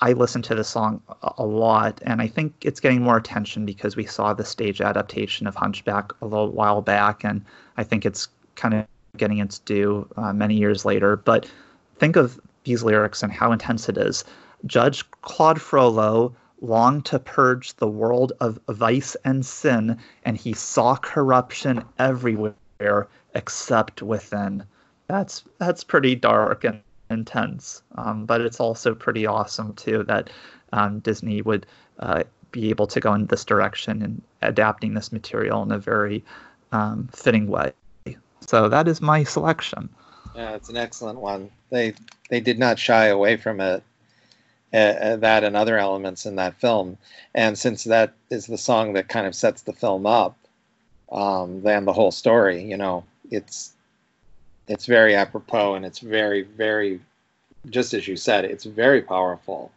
I 0.00 0.12
listen 0.12 0.40
to 0.42 0.54
this 0.54 0.68
song 0.68 1.02
a 1.38 1.44
lot, 1.44 2.00
and 2.04 2.22
I 2.22 2.26
think 2.26 2.54
it's 2.62 2.80
getting 2.80 3.02
more 3.02 3.16
attention 3.16 3.66
because 3.66 3.96
we 3.96 4.06
saw 4.06 4.32
the 4.32 4.44
stage 4.44 4.80
adaptation 4.80 5.46
of 5.46 5.54
Hunchback 5.54 6.12
a 6.22 6.26
little 6.26 6.50
while 6.50 6.80
back, 6.80 7.22
and 7.22 7.44
I 7.76 7.84
think 7.84 8.06
it's 8.06 8.28
kind 8.56 8.74
of 8.74 8.86
getting 9.16 9.38
its 9.38 9.58
due 9.58 10.08
uh, 10.16 10.32
many 10.32 10.56
years 10.56 10.84
later. 10.84 11.16
But 11.16 11.50
think 11.98 12.16
of 12.16 12.40
these 12.64 12.82
lyrics 12.82 13.22
and 13.22 13.32
how 13.32 13.52
intense 13.52 13.88
it 13.88 13.98
is. 13.98 14.24
Judge 14.66 15.08
Claude 15.22 15.60
Frollo 15.60 16.34
longed 16.60 17.06
to 17.06 17.18
purge 17.18 17.74
the 17.76 17.88
world 17.88 18.32
of 18.40 18.58
vice 18.68 19.16
and 19.24 19.44
sin, 19.44 19.98
and 20.24 20.36
he 20.36 20.52
saw 20.52 20.96
corruption 20.96 21.82
everywhere 21.98 23.08
except 23.34 24.02
within. 24.02 24.64
That's 25.08 25.44
that's 25.58 25.84
pretty 25.84 26.14
dark 26.14 26.64
and 26.64 26.80
intense, 27.10 27.82
um, 27.96 28.26
but 28.26 28.40
it's 28.40 28.60
also 28.60 28.94
pretty 28.94 29.26
awesome 29.26 29.74
too 29.74 30.04
that 30.04 30.30
um, 30.72 31.00
Disney 31.00 31.42
would 31.42 31.66
uh, 31.98 32.22
be 32.52 32.70
able 32.70 32.86
to 32.86 33.00
go 33.00 33.14
in 33.14 33.26
this 33.26 33.44
direction 33.44 34.02
and 34.02 34.22
adapting 34.42 34.94
this 34.94 35.12
material 35.12 35.62
in 35.62 35.72
a 35.72 35.78
very 35.78 36.24
um, 36.72 37.08
fitting 37.12 37.46
way. 37.48 37.72
So 38.40 38.68
that 38.68 38.88
is 38.88 39.00
my 39.00 39.24
selection. 39.24 39.88
Yeah, 40.34 40.54
it's 40.54 40.68
an 40.68 40.76
excellent 40.76 41.18
one. 41.18 41.50
They 41.70 41.94
they 42.28 42.40
did 42.40 42.58
not 42.58 42.78
shy 42.78 43.06
away 43.06 43.36
from 43.36 43.60
it, 43.60 43.82
uh, 44.72 44.76
uh, 44.76 45.16
that 45.16 45.44
and 45.44 45.56
other 45.56 45.78
elements 45.78 46.26
in 46.26 46.36
that 46.36 46.60
film. 46.60 46.96
And 47.34 47.58
since 47.58 47.84
that 47.84 48.12
is 48.30 48.46
the 48.46 48.58
song 48.58 48.92
that 48.92 49.08
kind 49.08 49.26
of 49.26 49.34
sets 49.34 49.62
the 49.62 49.72
film 49.72 50.06
up, 50.06 50.36
um, 51.10 51.62
then 51.62 51.84
the 51.84 51.92
whole 51.92 52.12
story, 52.12 52.62
you 52.62 52.76
know, 52.76 53.04
it's 53.30 53.72
it's 54.68 54.86
very 54.86 55.16
apropos 55.16 55.74
and 55.74 55.84
it's 55.84 55.98
very 55.98 56.42
very, 56.42 57.00
just 57.68 57.94
as 57.94 58.06
you 58.06 58.16
said, 58.16 58.44
it's 58.44 58.64
very 58.64 59.02
powerful. 59.02 59.72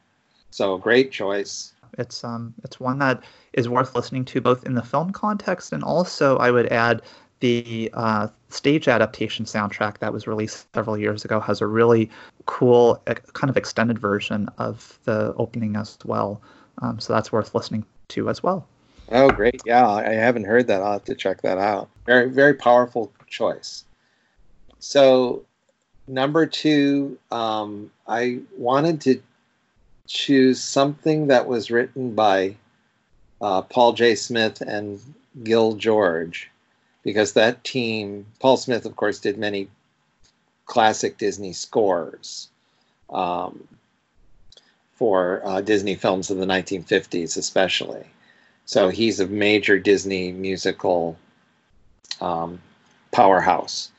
So 0.52 0.78
great 0.78 1.12
choice. 1.12 1.74
It's 1.98 2.24
um 2.24 2.54
it's 2.64 2.80
one 2.80 3.00
that 3.00 3.24
is 3.54 3.70
worth 3.70 3.96
listening 3.96 4.26
to 4.26 4.42
both 4.42 4.66
in 4.66 4.76
the 4.76 4.84
film 4.84 5.12
context 5.12 5.74
and 5.74 5.84
also 5.84 6.38
I 6.38 6.52
would 6.52 6.68
add 6.68 7.02
the 7.44 7.90
uh, 7.94 8.30
stage 8.48 8.88
adaptation 8.88 9.44
soundtrack 9.44 9.98
that 9.98 10.14
was 10.14 10.28
released 10.28 10.66
several 10.74 10.98
years 10.98 11.26
ago 11.26 11.42
has 11.42 11.60
a 11.60 11.68
really 11.68 12.10
cool 12.46 13.04
kind 13.34 13.50
of 13.50 13.58
extended 13.58 14.00
version 14.00 14.48
of 14.60 14.98
the 15.04 15.34
opening 15.38 15.76
as 15.76 15.98
well. 16.06 16.42
Um, 16.82 17.02
so 17.02 17.12
that's 17.12 17.34
worth 17.34 17.54
listening 17.54 17.84
to 18.08 18.30
as 18.30 18.42
well. 18.42 18.66
Oh, 19.12 19.30
great! 19.30 19.62
Yeah, 19.66 19.86
I 19.86 20.14
haven't 20.14 20.46
heard 20.46 20.68
that. 20.68 20.82
I'll 20.82 20.94
have 20.94 21.04
to 21.04 21.16
check 21.16 21.42
that 21.42 21.58
out. 21.58 21.90
Very, 22.06 22.30
very 22.30 22.54
powerful 22.54 23.12
choice. 23.28 23.84
So, 24.80 25.44
number 26.08 26.46
two, 26.46 27.18
um, 27.30 27.92
I 28.08 28.40
wanted 28.58 29.02
to 29.02 29.22
choose 30.08 30.64
something 30.64 31.28
that 31.28 31.46
was 31.46 31.70
written 31.70 32.16
by 32.16 32.56
uh, 33.42 33.64
Paul 33.64 33.92
J. 33.92 34.16
Smith 34.16 34.62
and 34.62 35.02
Gil 35.44 35.74
George, 35.74 36.50
because 37.04 37.34
that 37.34 37.64
team, 37.64 38.26
Paul 38.40 38.58
Smith, 38.58 38.86
of 38.86 38.96
course, 38.96 39.20
did 39.20 39.38
many 39.38 39.68
classic 40.66 41.18
Disney 41.18 41.54
scores 41.54 42.50
um, 43.10 43.68
for 44.94 45.42
uh, 45.46 45.62
Disney 45.62 45.96
films 45.96 46.32
of 46.32 46.38
the 46.38 46.46
1950s, 46.46 47.38
especially. 47.38 48.06
So 48.66 48.90
he's 48.90 49.20
a 49.20 49.28
major 49.28 49.78
Disney 49.78 50.32
musical 50.32 51.18
um, 52.22 52.62
powerhouse. 53.12 53.92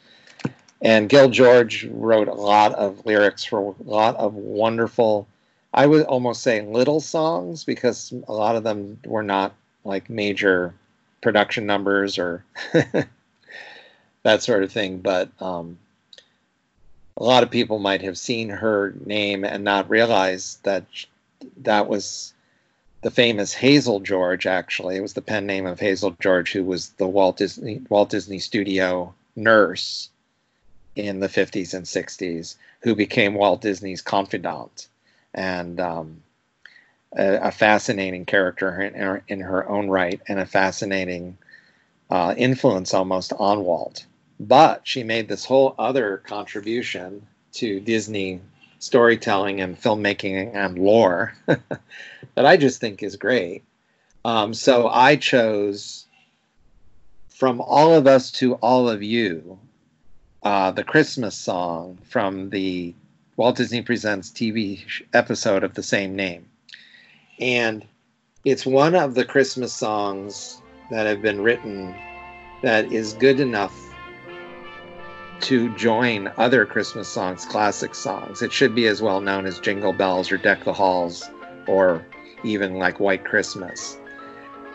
And 0.80 1.08
Gil 1.08 1.30
George 1.30 1.86
wrote 1.90 2.28
a 2.28 2.34
lot 2.34 2.74
of 2.74 3.04
lyrics 3.06 3.44
for 3.44 3.74
a 3.78 3.82
lot 3.82 4.16
of 4.16 4.34
wonderful, 4.34 5.26
I 5.72 5.86
would 5.86 6.06
almost 6.06 6.42
say 6.42 6.62
little 6.62 7.00
songs 7.00 7.64
because 7.64 8.12
a 8.28 8.32
lot 8.32 8.56
of 8.56 8.64
them 8.64 8.98
were 9.04 9.22
not 9.22 9.54
like 9.84 10.08
major 10.08 10.74
production 11.24 11.64
numbers 11.66 12.18
or 12.18 12.44
that 14.22 14.42
sort 14.42 14.62
of 14.62 14.70
thing. 14.70 14.98
But 14.98 15.30
um, 15.40 15.78
a 17.16 17.24
lot 17.24 17.42
of 17.42 17.50
people 17.50 17.80
might 17.80 18.02
have 18.02 18.18
seen 18.18 18.50
her 18.50 18.94
name 19.04 19.42
and 19.42 19.64
not 19.64 19.90
realize 19.90 20.58
that 20.62 20.84
that 21.62 21.88
was 21.88 22.34
the 23.00 23.10
famous 23.10 23.54
Hazel 23.54 24.00
George. 24.00 24.46
Actually, 24.46 24.96
it 24.96 25.00
was 25.00 25.14
the 25.14 25.22
pen 25.22 25.46
name 25.46 25.66
of 25.66 25.80
Hazel 25.80 26.14
George, 26.20 26.52
who 26.52 26.62
was 26.62 26.90
the 26.90 27.08
Walt 27.08 27.38
Disney 27.38 27.80
Walt 27.88 28.10
Disney 28.10 28.38
Studio 28.38 29.14
nurse 29.34 30.10
in 30.94 31.20
the 31.20 31.28
50s 31.28 31.74
and 31.74 31.86
60s, 31.86 32.54
who 32.82 32.94
became 32.94 33.34
Walt 33.34 33.62
Disney's 33.62 34.00
confidant, 34.00 34.88
and 35.32 35.80
um, 35.80 36.22
a, 37.16 37.48
a, 37.48 37.50
fascinating 37.50 38.24
character 38.24 38.80
in 38.80 38.94
her, 38.94 39.22
in 39.28 39.40
her, 39.40 39.68
own 39.68 39.88
right, 39.88 40.20
and 40.28 40.38
a 40.38 40.46
fascinating 40.46 41.36
uh, 42.10 42.34
influence 42.36 42.92
almost 42.94 43.32
on 43.38 43.64
Walt. 43.64 44.06
But 44.40 44.82
she 44.84 45.04
made 45.04 45.28
this 45.28 45.44
whole 45.44 45.74
other 45.78 46.18
contribution 46.18 47.26
to 47.54 47.80
Disney 47.80 48.40
storytelling 48.78 49.60
and 49.60 49.80
filmmaking 49.80 50.54
and 50.54 50.78
lore 50.78 51.34
that 51.46 52.46
I 52.46 52.56
just 52.56 52.80
think 52.80 53.02
is 53.02 53.16
great. 53.16 53.64
Um, 54.24 54.54
so 54.54 54.88
I 54.88 55.16
chose 55.16 56.06
From 57.28 57.60
All 57.60 57.94
of 57.94 58.06
Us 58.06 58.30
to 58.32 58.54
All 58.54 58.88
of 58.88 59.02
You, 59.02 59.58
uh, 60.42 60.72
the 60.72 60.84
Christmas 60.84 61.36
song 61.36 61.98
from 62.04 62.50
the 62.50 62.94
Walt 63.36 63.56
Disney 63.56 63.82
Presents 63.82 64.30
TV 64.30 64.82
episode 65.12 65.64
of 65.64 65.74
the 65.74 65.82
same 65.82 66.16
name. 66.16 66.46
And 67.38 67.84
it's 68.44 68.66
one 68.66 68.94
of 68.94 69.14
the 69.14 69.24
Christmas 69.24 69.72
songs 69.72 70.60
that 70.90 71.06
have 71.06 71.22
been 71.22 71.40
written 71.40 71.94
that 72.62 72.92
is 72.92 73.14
good 73.14 73.40
enough 73.40 73.80
to 75.40 75.74
join 75.76 76.30
other 76.36 76.64
Christmas 76.64 77.08
songs, 77.08 77.44
classic 77.44 77.94
songs. 77.94 78.40
It 78.40 78.52
should 78.52 78.74
be 78.74 78.86
as 78.86 79.02
well 79.02 79.20
known 79.20 79.46
as 79.46 79.58
Jingle 79.58 79.92
Bells 79.92 80.30
or 80.32 80.38
Deck 80.38 80.64
the 80.64 80.72
Halls 80.72 81.28
or 81.66 82.04
even 82.44 82.74
like 82.74 83.00
White 83.00 83.24
Christmas. 83.24 83.98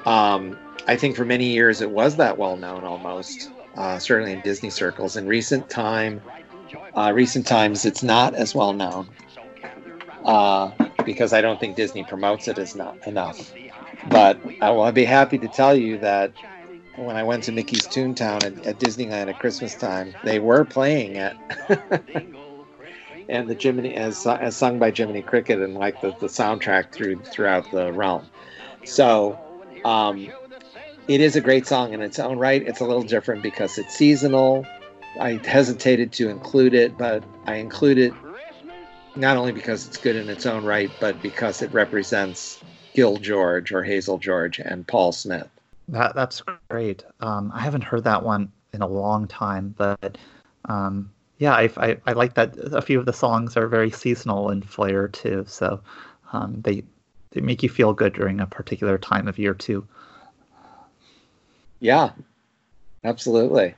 Um, 0.06 0.58
I 0.88 0.96
think 0.96 1.16
for 1.16 1.26
many 1.26 1.46
years 1.46 1.82
it 1.82 1.92
was 1.92 2.18
that 2.18 2.38
well 2.38 2.56
known 2.58 2.84
almost, 2.84 3.50
uh, 3.76 4.00
certainly 4.00 4.34
in 4.34 4.42
Disney 4.42 4.70
circles. 4.70 5.16
In 5.16 5.28
recent 5.28 5.70
time, 5.70 6.22
uh, 6.96 7.12
recent 7.14 7.48
times, 7.48 7.86
it's 7.86 8.04
not 8.04 8.36
as 8.36 8.54
well 8.54 8.74
known 8.74 9.08
uh, 10.26 10.72
because 11.10 11.34
I 11.34 11.42
don't 11.42 11.60
think 11.60 11.76
Disney 11.76 12.04
promotes 12.04 12.48
it 12.48 12.60
as 12.60 12.76
not 12.76 12.96
enough. 13.08 13.52
But 14.08 14.40
I 14.62 14.70
will 14.70 14.92
be 14.92 15.06
happy 15.06 15.40
to 15.40 15.48
tell 15.48 15.74
you 15.76 15.98
that 15.98 16.34
when 16.98 17.16
I 17.16 17.24
went 17.24 17.46
to 17.46 17.52
Mickey's 17.52 17.88
Toontown 17.88 18.44
at, 18.44 18.64
at 18.64 18.78
Disneyland 18.78 19.28
at 19.28 19.40
Christmas 19.40 19.74
time, 19.74 20.14
they 20.24 20.38
were 20.38 20.66
playing 20.66 21.16
it. 21.16 21.36
and 23.28 23.50
the 23.50 23.56
Jiminy 23.56 23.96
as 23.96 24.28
as 24.28 24.56
sung 24.56 24.78
by 24.78 24.92
Jiminy 24.92 25.24
Cricket 25.24 25.60
and 25.60 25.74
like 25.74 26.00
the, 26.00 26.12
the 26.20 26.28
soundtrack 26.28 26.92
through 26.92 27.24
throughout 27.24 27.72
the 27.72 27.92
realm. 27.92 28.28
So 28.84 29.36
um, 29.86 30.32
it 31.08 31.22
is 31.22 31.36
a 31.36 31.42
great 31.42 31.66
song 31.66 31.94
in 31.94 32.04
its 32.04 32.20
own 32.20 32.38
right. 32.38 32.62
It's 32.62 32.82
a 32.82 32.86
little 32.86 33.02
different 33.02 33.42
because 33.42 33.80
it's 33.80 33.96
seasonal. 33.96 34.64
I 35.20 35.42
hesitated 35.44 36.12
to 36.14 36.30
include 36.30 36.76
it, 36.76 37.00
but 37.00 37.24
I 37.48 37.56
include 37.56 37.98
it 37.98 38.14
not 39.20 39.38
only 39.38 39.52
because 39.52 39.86
it's 39.86 39.98
good 39.98 40.16
in 40.16 40.30
its 40.30 40.46
own 40.46 40.64
right, 40.64 40.90
but 41.00 41.22
because 41.22 41.62
it 41.62 41.72
represents 41.74 42.60
Gil 42.94 43.18
George 43.18 43.72
or 43.72 43.84
Hazel 43.84 44.18
George 44.18 44.60
and 44.60 44.88
Paul 44.88 45.12
Smith. 45.12 45.50
That 45.90 46.16
that's 46.16 46.42
great. 46.70 47.04
Um, 47.20 47.52
I 47.54 47.62
haven't 47.62 47.84
heard 47.84 48.06
that 48.06 48.24
one 48.24 48.52
in 48.74 48.82
a 48.82 48.88
long 48.88 49.28
time, 49.28 49.76
but 49.78 50.18
um, 50.66 51.12
yeah, 51.40 51.54
I, 51.54 51.70
I, 51.78 51.98
I 52.06 52.14
like 52.14 52.36
that 52.36 52.56
a 52.58 52.82
few 52.82 53.00
of 53.00 53.06
the 53.06 53.14
songs 53.14 53.58
are 53.58 53.68
very 53.68 53.92
seasonal 53.92 54.52
in 54.52 54.62
flair 54.62 55.08
too. 55.08 55.46
So 55.48 55.82
um, 56.32 56.62
they 56.62 56.84
they 57.32 57.42
make 57.42 57.62
you 57.62 57.70
feel 57.70 57.94
good 57.94 58.14
during 58.14 58.40
a 58.40 58.48
particular 58.48 58.98
time 58.98 59.28
of 59.28 59.38
year 59.38 59.54
too. 59.54 59.86
Yeah, 61.80 62.12
absolutely. 63.04 63.76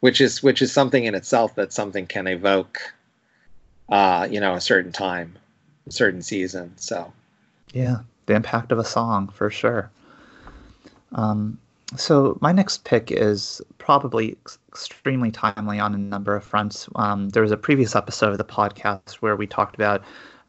Which 0.00 0.20
is 0.20 0.42
which 0.42 0.62
is 0.62 0.72
something 0.72 1.04
in 1.04 1.14
itself 1.14 1.54
that 1.56 1.72
something 1.72 2.06
can 2.06 2.26
evoke. 2.26 2.93
Uh, 3.88 4.26
you 4.30 4.40
know, 4.40 4.54
a 4.54 4.60
certain 4.60 4.92
time, 4.92 5.36
a 5.86 5.92
certain 5.92 6.22
season. 6.22 6.72
So. 6.76 7.12
Yeah, 7.72 7.98
the 8.26 8.34
impact 8.34 8.72
of 8.72 8.78
a 8.78 8.84
song 8.84 9.28
for 9.28 9.50
sure. 9.50 9.90
Um, 11.12 11.58
so 11.96 12.38
my 12.40 12.52
next 12.52 12.84
pick 12.84 13.10
is 13.10 13.60
probably 13.78 14.32
ex- 14.32 14.58
extremely 14.68 15.30
timely 15.30 15.78
on 15.78 15.94
a 15.94 15.98
number 15.98 16.34
of 16.34 16.44
fronts. 16.44 16.88
Um, 16.96 17.28
there 17.28 17.42
was 17.42 17.52
a 17.52 17.56
previous 17.56 17.94
episode 17.94 18.32
of 18.32 18.38
the 18.38 18.44
podcast 18.44 19.14
where 19.16 19.36
we 19.36 19.46
talked 19.46 19.74
about 19.74 20.02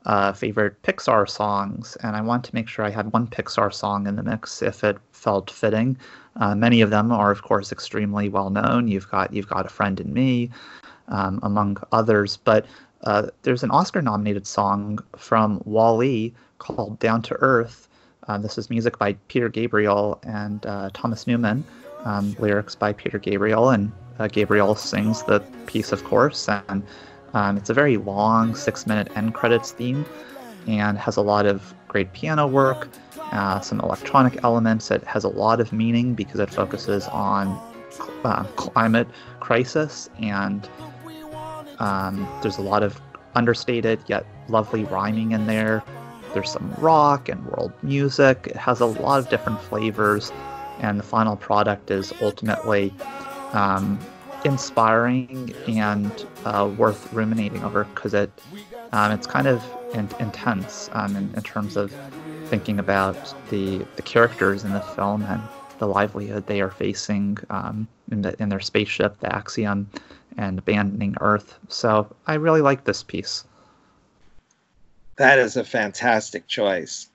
uh, 0.05 0.33
favorite 0.33 0.81
Pixar 0.83 1.27
songs, 1.27 1.97
and 2.03 2.15
I 2.15 2.21
want 2.21 2.43
to 2.45 2.55
make 2.55 2.67
sure 2.67 2.85
I 2.85 2.89
had 2.89 3.11
one 3.11 3.27
Pixar 3.27 3.73
song 3.73 4.07
in 4.07 4.15
the 4.15 4.23
mix 4.23 4.61
if 4.61 4.83
it 4.83 4.97
felt 5.11 5.49
fitting. 5.49 5.97
Uh, 6.37 6.53
many 6.53 6.81
of 6.81 6.89
them 6.89 7.11
are, 7.11 7.31
of 7.31 7.41
course, 7.43 7.71
extremely 7.71 8.29
well 8.29 8.49
known. 8.49 8.87
You've 8.87 9.09
got 9.09 9.33
you've 9.33 9.47
got 9.47 9.65
a 9.65 9.69
friend 9.69 9.99
in 9.99 10.13
me, 10.13 10.51
um, 11.07 11.39
among 11.43 11.77
others. 11.91 12.37
But 12.37 12.65
Uh, 13.03 13.27
there's 13.43 13.63
an 13.63 13.71
Oscar 13.71 14.01
nominated 14.01 14.47
song 14.47 14.99
from 15.15 15.61
Wall-E 15.65 16.33
called 16.57 16.99
Down 16.99 17.21
to 17.23 17.35
Earth. 17.35 17.87
Uh, 18.27 18.37
this 18.37 18.57
is 18.57 18.69
music 18.69 18.97
by 18.97 19.13
Peter 19.27 19.49
Gabriel 19.49 20.19
and 20.23 20.65
uh, 20.65 20.89
Thomas 20.93 21.27
Newman, 21.27 21.63
um, 22.03 22.35
lyrics 22.39 22.75
by 22.75 22.93
Peter 22.93 23.19
Gabriel, 23.19 23.69
and 23.69 23.91
uh, 24.17 24.27
Gabriel 24.27 24.75
sings 24.75 25.23
the 25.23 25.41
piece, 25.67 25.91
of 25.91 26.03
course. 26.03 26.49
And 26.49 26.83
um, 27.33 27.57
it's 27.57 27.69
a 27.69 27.73
very 27.73 27.97
long 27.97 28.55
six 28.55 28.87
minute 28.87 29.15
end 29.15 29.33
credits 29.33 29.71
theme 29.71 30.05
and 30.67 30.97
has 30.97 31.17
a 31.17 31.21
lot 31.21 31.45
of 31.45 31.73
great 31.87 32.11
piano 32.13 32.47
work, 32.47 32.87
uh, 33.31 33.59
some 33.59 33.79
electronic 33.81 34.43
elements. 34.43 34.89
It 34.89 35.03
has 35.03 35.23
a 35.23 35.29
lot 35.29 35.59
of 35.59 35.71
meaning 35.71 36.15
because 36.15 36.39
it 36.39 36.49
focuses 36.49 37.05
on 37.07 37.59
climate 38.55 39.07
crisis 39.39 40.09
and 40.19 40.67
um, 41.79 42.27
there's 42.41 42.57
a 42.57 42.61
lot 42.61 42.83
of 42.83 42.99
understated 43.35 43.99
yet 44.07 44.25
lovely 44.49 44.83
rhyming 44.85 45.31
in 45.31 45.47
there. 45.47 45.83
There's 46.33 46.51
some 46.51 46.73
rock 46.77 47.29
and 47.29 47.45
world 47.45 47.71
music. 47.81 48.47
It 48.47 48.55
has 48.55 48.81
a 48.81 48.85
lot 48.85 49.19
of 49.19 49.29
different 49.29 49.61
flavors, 49.61 50.31
and 50.79 50.99
the 50.99 51.03
final 51.03 51.35
product 51.35 51.91
is 51.91 52.13
ultimately 52.21 52.93
um, 53.53 53.99
inspiring 54.43 55.53
and 55.67 56.25
uh, 56.45 56.69
worth 56.77 57.11
ruminating 57.13 57.63
over 57.63 57.85
because 57.85 58.13
it 58.13 58.31
um, 58.91 59.11
it's 59.11 59.27
kind 59.27 59.47
of 59.47 59.63
in- 59.93 60.09
intense 60.19 60.89
um, 60.93 61.15
in, 61.15 61.33
in 61.35 61.43
terms 61.43 61.75
of 61.75 61.93
thinking 62.45 62.79
about 62.79 63.33
the 63.49 63.85
the 63.95 64.01
characters 64.01 64.63
in 64.63 64.73
the 64.73 64.81
film 64.81 65.23
and 65.23 65.41
the 65.79 65.87
livelihood 65.87 66.45
they 66.47 66.61
are 66.61 66.71
facing 66.71 67.37
um, 67.49 67.87
in, 68.11 68.21
the, 68.21 68.41
in 68.41 68.49
their 68.49 68.59
spaceship, 68.59 69.19
the 69.19 69.35
Axiom, 69.35 69.89
and 70.37 70.59
abandoning 70.59 71.15
Earth. 71.21 71.57
So 71.69 72.13
I 72.27 72.35
really 72.35 72.61
like 72.61 72.83
this 72.83 73.03
piece. 73.03 73.43
That 75.17 75.39
is 75.39 75.55
a 75.55 75.63
fantastic 75.63 76.47
choice. 76.47 77.07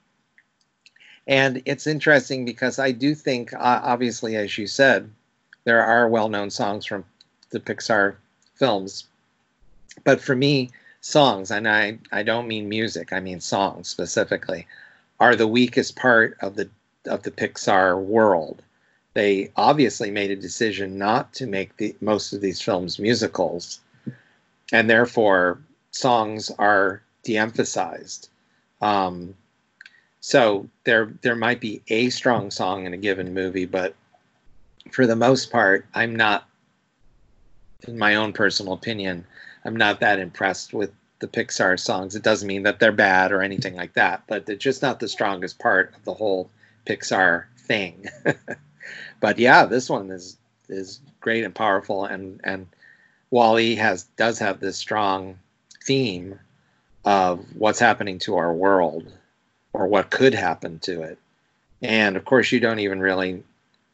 And 1.26 1.62
it's 1.66 1.86
interesting 1.86 2.44
because 2.44 2.78
I 2.78 2.92
do 2.92 3.14
think, 3.14 3.52
uh, 3.52 3.80
obviously, 3.82 4.36
as 4.36 4.56
you 4.56 4.66
said, 4.66 5.10
there 5.64 5.84
are 5.84 6.08
well 6.08 6.28
known 6.28 6.50
songs 6.50 6.86
from 6.86 7.04
the 7.50 7.60
Pixar 7.60 8.16
films. 8.54 9.04
But 10.04 10.20
for 10.20 10.34
me, 10.34 10.70
songs, 11.00 11.50
and 11.50 11.68
I, 11.68 11.98
I 12.10 12.22
don't 12.22 12.48
mean 12.48 12.68
music, 12.68 13.12
I 13.12 13.20
mean 13.20 13.40
songs 13.40 13.88
specifically, 13.88 14.66
are 15.18 15.36
the 15.36 15.48
weakest 15.48 15.96
part 15.96 16.36
of 16.40 16.56
the 16.56 16.68
of 17.06 17.22
the 17.22 17.30
Pixar 17.30 18.00
world. 18.02 18.62
They 19.14 19.50
obviously 19.56 20.10
made 20.10 20.30
a 20.30 20.36
decision 20.36 20.98
not 20.98 21.32
to 21.34 21.46
make 21.46 21.76
the 21.76 21.96
most 22.00 22.32
of 22.32 22.40
these 22.40 22.60
films 22.60 22.98
musicals, 22.98 23.80
and 24.72 24.88
therefore 24.88 25.60
songs 25.90 26.50
are 26.58 27.02
de-emphasized. 27.24 28.28
Um, 28.80 29.34
so 30.20 30.68
there 30.84 31.12
there 31.22 31.34
might 31.34 31.60
be 31.60 31.82
a 31.88 32.10
strong 32.10 32.50
song 32.50 32.86
in 32.86 32.94
a 32.94 32.98
given 32.98 33.34
movie, 33.34 33.66
but 33.66 33.94
for 34.90 35.06
the 35.06 35.16
most 35.16 35.50
part, 35.50 35.86
I'm 35.94 36.14
not, 36.14 36.48
in 37.86 37.98
my 37.98 38.14
own 38.14 38.32
personal 38.32 38.72
opinion, 38.72 39.26
I'm 39.64 39.76
not 39.76 40.00
that 40.00 40.18
impressed 40.18 40.72
with 40.72 40.92
the 41.20 41.28
Pixar 41.28 41.78
songs. 41.78 42.16
It 42.16 42.22
doesn't 42.22 42.48
mean 42.48 42.62
that 42.62 42.80
they're 42.80 42.92
bad 42.92 43.32
or 43.32 43.42
anything 43.42 43.74
like 43.74 43.94
that, 43.94 44.22
but 44.26 44.46
they're 44.46 44.56
just 44.56 44.82
not 44.82 45.00
the 45.00 45.08
strongest 45.08 45.58
part 45.58 45.94
of 45.96 46.04
the 46.04 46.14
whole 46.14 46.50
Pixar 46.86 47.44
thing. 47.58 48.06
but 49.20 49.38
yeah, 49.38 49.66
this 49.66 49.88
one 49.88 50.10
is 50.10 50.36
is 50.68 51.00
great 51.20 51.44
and 51.44 51.54
powerful, 51.54 52.04
and 52.04 52.40
and 52.42 52.66
Wall-E 53.30 53.76
has 53.76 54.04
does 54.16 54.38
have 54.38 54.60
this 54.60 54.76
strong 54.76 55.38
theme 55.84 56.38
of 57.04 57.44
what's 57.54 57.78
happening 57.78 58.18
to 58.20 58.36
our 58.36 58.52
world 58.52 59.10
or 59.72 59.86
what 59.86 60.10
could 60.10 60.34
happen 60.34 60.78
to 60.80 61.02
it. 61.02 61.18
And 61.82 62.16
of 62.16 62.24
course, 62.24 62.52
you 62.52 62.60
don't 62.60 62.80
even 62.80 63.00
really 63.00 63.42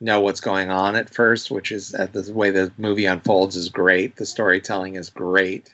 know 0.01 0.21
what's 0.21 0.41
going 0.41 0.71
on 0.71 0.97
at 0.97 1.11
first, 1.11 1.51
which 1.51 1.71
is 1.71 1.95
uh, 1.95 2.07
the 2.11 2.33
way 2.33 2.51
the 2.51 2.73
movie 2.79 3.07
unfolds 3.07 3.57
is 3.57 3.69
great. 3.69 4.17
The 4.17 4.27
storytelling 4.27 4.97
is 4.97 5.11
great. 5.11 5.73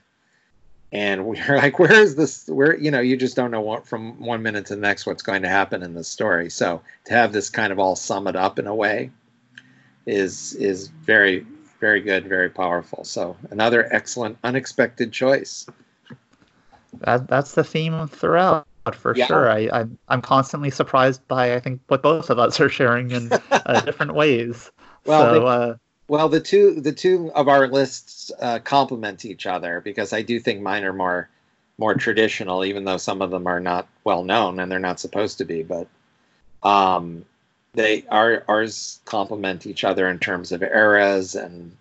And 0.93 1.25
we're 1.27 1.57
like, 1.57 1.79
where 1.79 1.93
is 1.93 2.17
this? 2.17 2.47
Where, 2.49 2.77
you 2.77 2.91
know, 2.91 3.01
you 3.01 3.17
just 3.17 3.37
don't 3.37 3.51
know 3.51 3.61
what 3.61 3.87
from 3.87 4.21
one 4.21 4.43
minute 4.43 4.67
to 4.67 4.75
the 4.75 4.81
next 4.81 5.07
what's 5.07 5.23
going 5.23 5.43
to 5.43 5.49
happen 5.49 5.83
in 5.83 5.95
the 5.95 6.05
story. 6.05 6.51
So 6.51 6.83
to 7.07 7.15
have 7.15 7.33
this 7.33 7.49
kind 7.49 7.73
of 7.73 7.79
all 7.79 7.97
sum 7.97 8.27
it 8.27 8.37
up 8.37 8.59
in 8.59 8.67
a 8.67 8.75
way 8.75 9.11
is 10.07 10.55
is 10.55 10.89
very, 10.89 11.47
very 11.81 12.01
good, 12.01 12.27
very 12.27 12.51
powerful. 12.51 13.05
So 13.05 13.37
another 13.51 13.89
excellent, 13.93 14.39
unexpected 14.45 15.13
choice. 15.13 15.67
That, 17.01 17.27
that's 17.29 17.55
the 17.55 17.65
theme 17.65 18.07
throughout 18.09 18.67
for 18.95 19.15
Yeah. 19.15 19.27
sure. 19.27 19.51
I, 19.51 19.69
I'm 19.73 19.99
I'm 20.09 20.23
constantly 20.23 20.71
surprised 20.71 21.27
by 21.29 21.55
I 21.55 21.61
think 21.61 21.81
what 21.89 22.03
both 22.03 22.31
of 22.31 22.39
us 22.39 22.61
are 22.61 22.69
sharing 22.69 23.11
in 23.11 23.31
uh, 23.53 23.81
different 23.85 24.15
ways. 24.15 24.71
Well, 25.05 25.23
so 25.23 25.41
they- 25.41 25.47
uh, 25.47 25.75
Well, 26.09 26.29
the 26.29 26.41
two 26.41 26.81
the 26.81 26.93
two 26.93 27.33
of 27.35 27.49
our 27.49 27.69
lists 27.69 28.31
uh, 28.41 28.59
complement 28.59 29.25
each 29.25 29.47
other 29.47 29.81
because 29.81 30.13
I 30.13 30.23
do 30.23 30.39
think 30.41 30.61
mine 30.61 30.85
are 30.85 30.93
more 30.93 31.29
more 31.79 31.95
traditional, 31.95 32.65
even 32.65 32.85
though 32.85 32.99
some 32.99 33.23
of 33.23 33.31
them 33.31 33.47
are 33.47 33.61
not 33.61 33.89
well 34.05 34.23
known 34.25 34.61
and 34.61 34.71
they're 34.71 34.79
not 34.79 35.01
supposed 35.01 35.39
to 35.39 35.45
be. 35.45 35.63
But 35.63 35.89
um, 36.63 37.25
they 37.75 38.05
are 38.11 38.45
ours 38.49 39.01
complement 39.05 39.67
each 39.67 39.85
other 39.85 40.09
in 40.09 40.19
terms 40.19 40.53
of 40.53 40.63
eras 40.63 41.35
and 41.35 41.75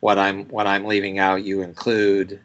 what 0.00 0.18
I'm 0.18 0.46
what 0.46 0.66
I'm 0.66 0.84
leaving 0.84 1.18
out. 1.18 1.44
You 1.44 1.62
include, 1.62 2.40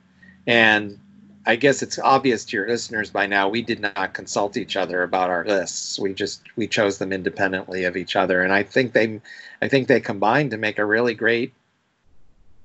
and 0.45 0.99
I 1.45 1.55
guess 1.55 1.81
it's 1.81 1.99
obvious 1.99 2.45
to 2.45 2.57
your 2.57 2.67
listeners 2.67 3.09
by 3.09 3.27
now. 3.27 3.49
We 3.49 3.61
did 3.61 3.79
not 3.79 4.13
consult 4.13 4.57
each 4.57 4.75
other 4.75 5.03
about 5.03 5.29
our 5.29 5.45
lists. 5.45 5.97
We 5.99 6.13
just 6.13 6.41
we 6.55 6.67
chose 6.67 6.97
them 6.97 7.13
independently 7.13 7.85
of 7.85 7.95
each 7.95 8.15
other, 8.15 8.41
and 8.43 8.51
I 8.53 8.63
think 8.63 8.93
they 8.93 9.21
I 9.61 9.67
think 9.67 9.87
they 9.87 10.01
combined 10.01 10.51
to 10.51 10.57
make 10.57 10.79
a 10.79 10.85
really 10.85 11.13
great, 11.13 11.53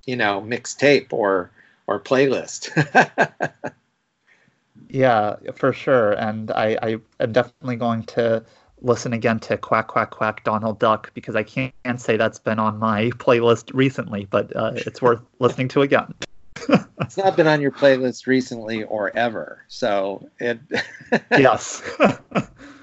you 0.06 0.16
know, 0.16 0.40
mixtape 0.40 1.12
or 1.12 1.50
or 1.86 2.00
playlist. 2.00 2.70
yeah, 4.88 5.36
for 5.54 5.72
sure. 5.72 6.12
And 6.12 6.50
I, 6.50 6.78
I 6.82 6.96
am 7.20 7.32
definitely 7.32 7.76
going 7.76 8.04
to 8.04 8.44
listen 8.84 9.12
again 9.12 9.40
to 9.40 9.56
Quack 9.56 9.88
Quack 9.88 10.10
Quack 10.10 10.44
Donald 10.44 10.78
Duck 10.78 11.12
because 11.14 11.34
I 11.34 11.42
can't 11.42 11.72
say 11.96 12.16
that's 12.16 12.38
been 12.38 12.58
on 12.58 12.78
my 12.78 13.10
playlist 13.16 13.70
recently, 13.74 14.26
but 14.30 14.54
uh, 14.54 14.72
it's 14.74 15.02
worth 15.02 15.20
listening 15.40 15.68
to 15.68 15.82
again. 15.82 16.14
it's 17.00 17.16
not 17.16 17.36
been 17.36 17.48
on 17.48 17.60
your 17.60 17.72
playlist 17.72 18.26
recently 18.26 18.84
or 18.84 19.14
ever, 19.16 19.64
so 19.68 20.28
it. 20.38 20.60
yes. 21.32 21.82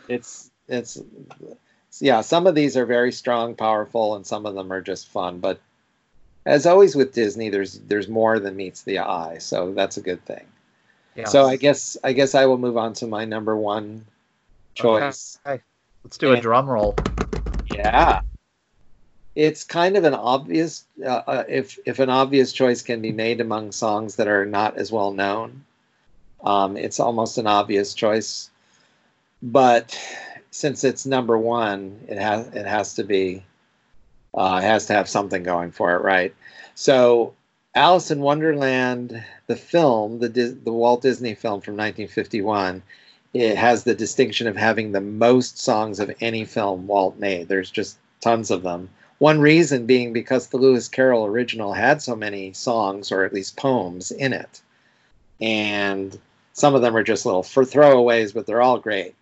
it's 0.10 0.52
it's 0.68 1.02
yeah. 2.00 2.22
Some 2.22 2.48
of 2.48 2.56
these 2.56 2.76
are 2.76 2.86
very 2.86 3.12
strong, 3.12 3.56
powerful, 3.56 4.16
and 4.16 4.26
some 4.26 4.46
of 4.46 4.56
them 4.56 4.74
are 4.74 4.82
just 4.82 5.08
fun. 5.08 5.40
But 5.40 5.62
as 6.46 6.66
always 6.66 6.96
with 6.96 7.14
Disney, 7.14 7.50
there's 7.50 7.80
there's 7.80 8.10
more 8.10 8.40
than 8.40 8.58
meets 8.58 8.82
the 8.82 9.00
eye, 9.00 9.38
so 9.38 9.74
that's 9.74 9.98
a 9.98 10.02
good 10.02 10.24
thing. 10.26 10.46
So 11.26 11.46
I 11.46 11.56
guess 11.56 11.98
I 12.04 12.14
guess 12.14 12.36
I 12.36 12.46
will 12.46 12.58
move 12.58 12.78
on 12.78 12.94
to 12.94 13.08
my 13.08 13.26
number 13.26 13.56
one 13.56 14.06
choice. 14.76 15.38
Okay. 15.46 15.62
Let's 16.04 16.18
do 16.18 16.32
a 16.32 16.42
drum 16.42 16.70
roll. 16.70 16.96
Yeah. 17.74 18.22
It's 19.36 19.64
kind 19.64 19.96
of 19.96 20.04
an 20.04 20.14
obvious, 20.14 20.86
uh, 21.04 21.22
uh, 21.26 21.44
if 21.48 21.80
if 21.86 22.00
an 22.00 22.10
obvious 22.10 22.52
choice 22.52 22.82
can 22.82 23.02
be 23.02 23.12
made 23.12 23.40
among 23.40 23.72
songs 23.72 24.18
that 24.18 24.28
are 24.28 24.46
not 24.46 24.78
as 24.78 24.92
well 24.92 25.12
known, 25.12 25.64
um, 26.44 26.76
it's 26.76 27.00
almost 27.00 27.38
an 27.38 27.48
obvious 27.48 27.94
choice. 27.94 28.50
But 29.42 29.98
since 30.52 30.84
it's 30.84 31.06
number 31.06 31.38
one, 31.38 32.00
it 32.08 32.18
has 32.18 32.48
it 32.48 32.66
has 32.66 32.96
to 32.96 33.04
be, 33.04 33.44
uh, 34.34 34.60
it 34.62 34.66
has 34.66 34.86
to 34.88 34.94
have 34.94 35.08
something 35.08 35.44
going 35.44 35.72
for 35.72 35.96
it, 35.96 36.04
right? 36.04 36.36
So, 36.76 37.34
Alice 37.74 38.12
in 38.12 38.20
Wonderland, 38.20 39.24
the 39.48 39.56
film, 39.56 40.20
the 40.20 40.28
the 40.28 40.74
Walt 40.74 41.02
Disney 41.02 41.36
film 41.36 41.62
from 41.62 41.76
1951, 41.76 42.84
it 43.34 43.58
has 43.58 43.84
the 43.84 43.96
distinction 43.96 44.48
of 44.48 44.58
having 44.58 44.92
the 44.92 45.02
most 45.02 45.58
songs 45.58 46.00
of 46.00 46.14
any 46.20 46.46
film 46.46 46.88
Walt 46.88 47.18
made. 47.18 47.48
There's 47.48 47.72
just 47.72 47.98
tons 48.20 48.52
of 48.52 48.64
them. 48.64 48.90
One 49.20 49.40
reason 49.40 49.86
being 49.86 50.14
because 50.14 50.48
the 50.48 50.58
Lewis 50.58 50.88
Carroll 50.88 51.26
original 51.26 51.74
had 51.74 52.02
so 52.02 52.16
many 52.16 52.54
songs, 52.54 53.12
or 53.12 53.24
at 53.24 53.34
least 53.34 53.56
poems, 53.56 54.12
in 54.12 54.34
it. 54.34 54.62
And 55.40 56.18
some 56.54 56.76
of 56.76 56.82
them 56.82 56.96
are 56.96 57.04
just 57.04 57.26
little 57.26 57.44
for 57.44 57.64
throwaways, 57.64 58.34
but 58.34 58.46
they're 58.46 58.62
all 58.62 58.80
great. 58.80 59.16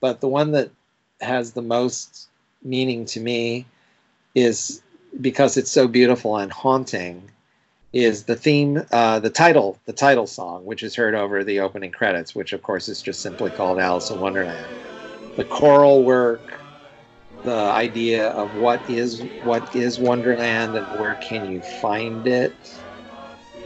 But 0.00 0.20
the 0.20 0.28
one 0.28 0.52
that 0.52 0.70
has 1.20 1.52
the 1.52 1.62
most 1.62 2.28
meaning 2.62 3.04
to 3.06 3.20
me 3.20 3.66
is 4.34 4.82
because 5.20 5.56
it's 5.56 5.70
so 5.70 5.86
beautiful 5.86 6.36
and 6.36 6.52
haunting 6.52 7.30
is 7.94 8.24
the 8.26 8.36
theme 8.36 8.82
uh, 8.92 9.20
the 9.20 9.30
title 9.30 9.80
the 9.86 9.94
title 9.94 10.28
song 10.28 10.64
which 10.66 10.84
is 10.84 10.96
heard 10.96 11.16
over 11.16 11.44
the 11.44 11.60
opening 11.60 11.92
credits 11.92 12.36
which 12.36 12.54
of 12.54 12.62
course 12.62 12.88
is 12.88 13.02
just 13.02 13.22
simply 13.22 13.52
called 13.52 13.80
alice 13.80 14.10
in 14.10 14.18
wonderland 14.20 14.74
the 15.36 15.44
choral 15.44 16.04
work 16.04 16.66
the 17.44 17.54
idea 17.54 18.28
of 18.30 18.54
what 18.54 18.84
is 18.88 19.24
what 19.40 19.68
is 19.72 19.98
wonderland 20.00 20.76
and 20.76 20.88
where 20.90 21.16
can 21.16 21.44
you 21.44 21.62
find 21.62 22.26
it 22.28 22.84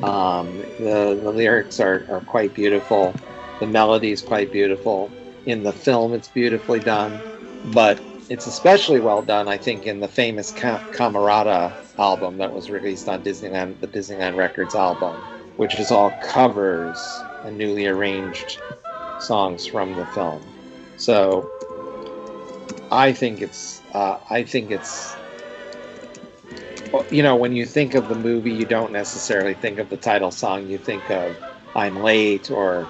Um, 0.03 0.59
the, 0.79 1.19
the 1.23 1.33
lyrics 1.33 1.81
are, 1.81 2.07
are 2.11 2.23
quite 2.23 2.55
beautiful. 2.55 3.21
The 3.61 3.67
melody 3.67 4.13
is 4.13 4.23
quite 4.23 4.53
beautiful. 4.53 5.17
In 5.47 5.63
the 5.65 5.73
film, 5.73 6.15
it's 6.15 6.29
beautifully 6.29 6.81
done. 6.81 7.25
But 7.65 8.08
it's 8.29 8.47
especially 8.47 9.01
well 9.01 9.23
done, 9.23 9.49
I 9.49 9.57
think, 9.57 9.87
in 9.87 10.01
the 10.01 10.09
famous 10.09 10.53
Ca- 10.53 10.83
Camarata 10.93 11.73
album 11.99 12.39
that 12.39 12.53
was 12.53 12.71
released 12.71 13.09
on 13.09 13.23
Disneyland, 13.23 13.81
the 13.81 13.87
Disneyland 13.87 14.37
Records 14.37 14.75
album, 14.75 15.15
which 15.57 15.79
is 15.79 15.91
all 15.91 16.11
covers 16.23 17.23
and 17.45 17.57
newly 17.57 17.87
arranged 17.87 18.61
songs 19.21 19.67
from 19.67 19.95
the 19.97 20.07
film. 20.07 20.43
So 20.97 21.51
I 22.91 23.13
think 23.13 23.41
it's, 23.41 23.81
uh, 23.95 24.19
I 24.31 24.43
think 24.43 24.71
it's 24.71 25.15
you 27.11 27.23
know, 27.23 27.37
when 27.37 27.55
you 27.55 27.67
think 27.67 27.95
of 27.95 28.09
the 28.09 28.15
movie, 28.15 28.53
you 28.53 28.65
don't 28.65 28.93
necessarily 28.93 29.55
think 29.55 29.79
of 29.79 29.89
the 29.91 29.97
title 29.97 30.31
song. 30.31 30.69
You 30.69 30.79
think 30.79 31.11
of 31.11 31.37
"I'm 31.77 32.03
Late" 32.03 32.51
or, 32.51 32.89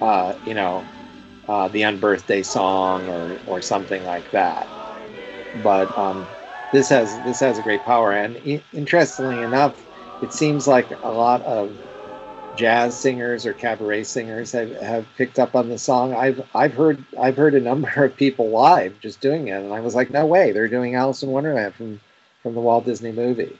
uh, 0.00 0.34
you 0.46 0.54
know, 0.54 0.84
uh, 1.48 1.68
the 1.68 1.82
Unbirthday 1.82 2.44
song 2.44 3.08
or 3.08 3.38
or 3.46 3.62
something 3.62 4.04
like 4.04 4.30
that. 4.32 4.68
But 5.54 5.96
um, 5.98 6.28
this 6.70 6.88
has 6.90 7.20
this 7.20 7.40
has 7.40 7.58
a 7.58 7.62
great 7.62 7.84
power, 7.84 8.12
and 8.12 8.36
I- 8.46 8.62
interestingly 8.72 9.42
enough, 9.42 9.86
it 10.20 10.32
seems 10.32 10.66
like 10.68 10.90
a 11.02 11.12
lot 11.12 11.42
of 11.42 11.76
jazz 12.54 12.98
singers 12.98 13.46
or 13.46 13.54
cabaret 13.54 14.04
singers 14.04 14.52
have, 14.52 14.70
have 14.80 15.06
picked 15.16 15.38
up 15.38 15.54
on 15.54 15.68
the 15.68 15.78
song. 15.78 16.14
I've 16.14 16.46
I've 16.54 16.74
heard 16.74 17.04
I've 17.18 17.36
heard 17.36 17.54
a 17.54 17.60
number 17.60 18.04
of 18.04 18.16
people 18.16 18.50
live 18.50 19.00
just 19.00 19.20
doing 19.20 19.48
it, 19.48 19.52
and 19.62 19.72
I 19.72 19.80
was 19.80 19.94
like, 19.94 20.10
no 20.10 20.26
way, 20.26 20.52
they're 20.52 20.68
doing 20.68 20.94
Alice 20.94 21.22
in 21.22 21.30
Wonderland 21.30 21.74
from 21.74 22.00
from 22.42 22.54
the 22.54 22.60
Walt 22.60 22.84
Disney 22.84 23.12
movie. 23.12 23.58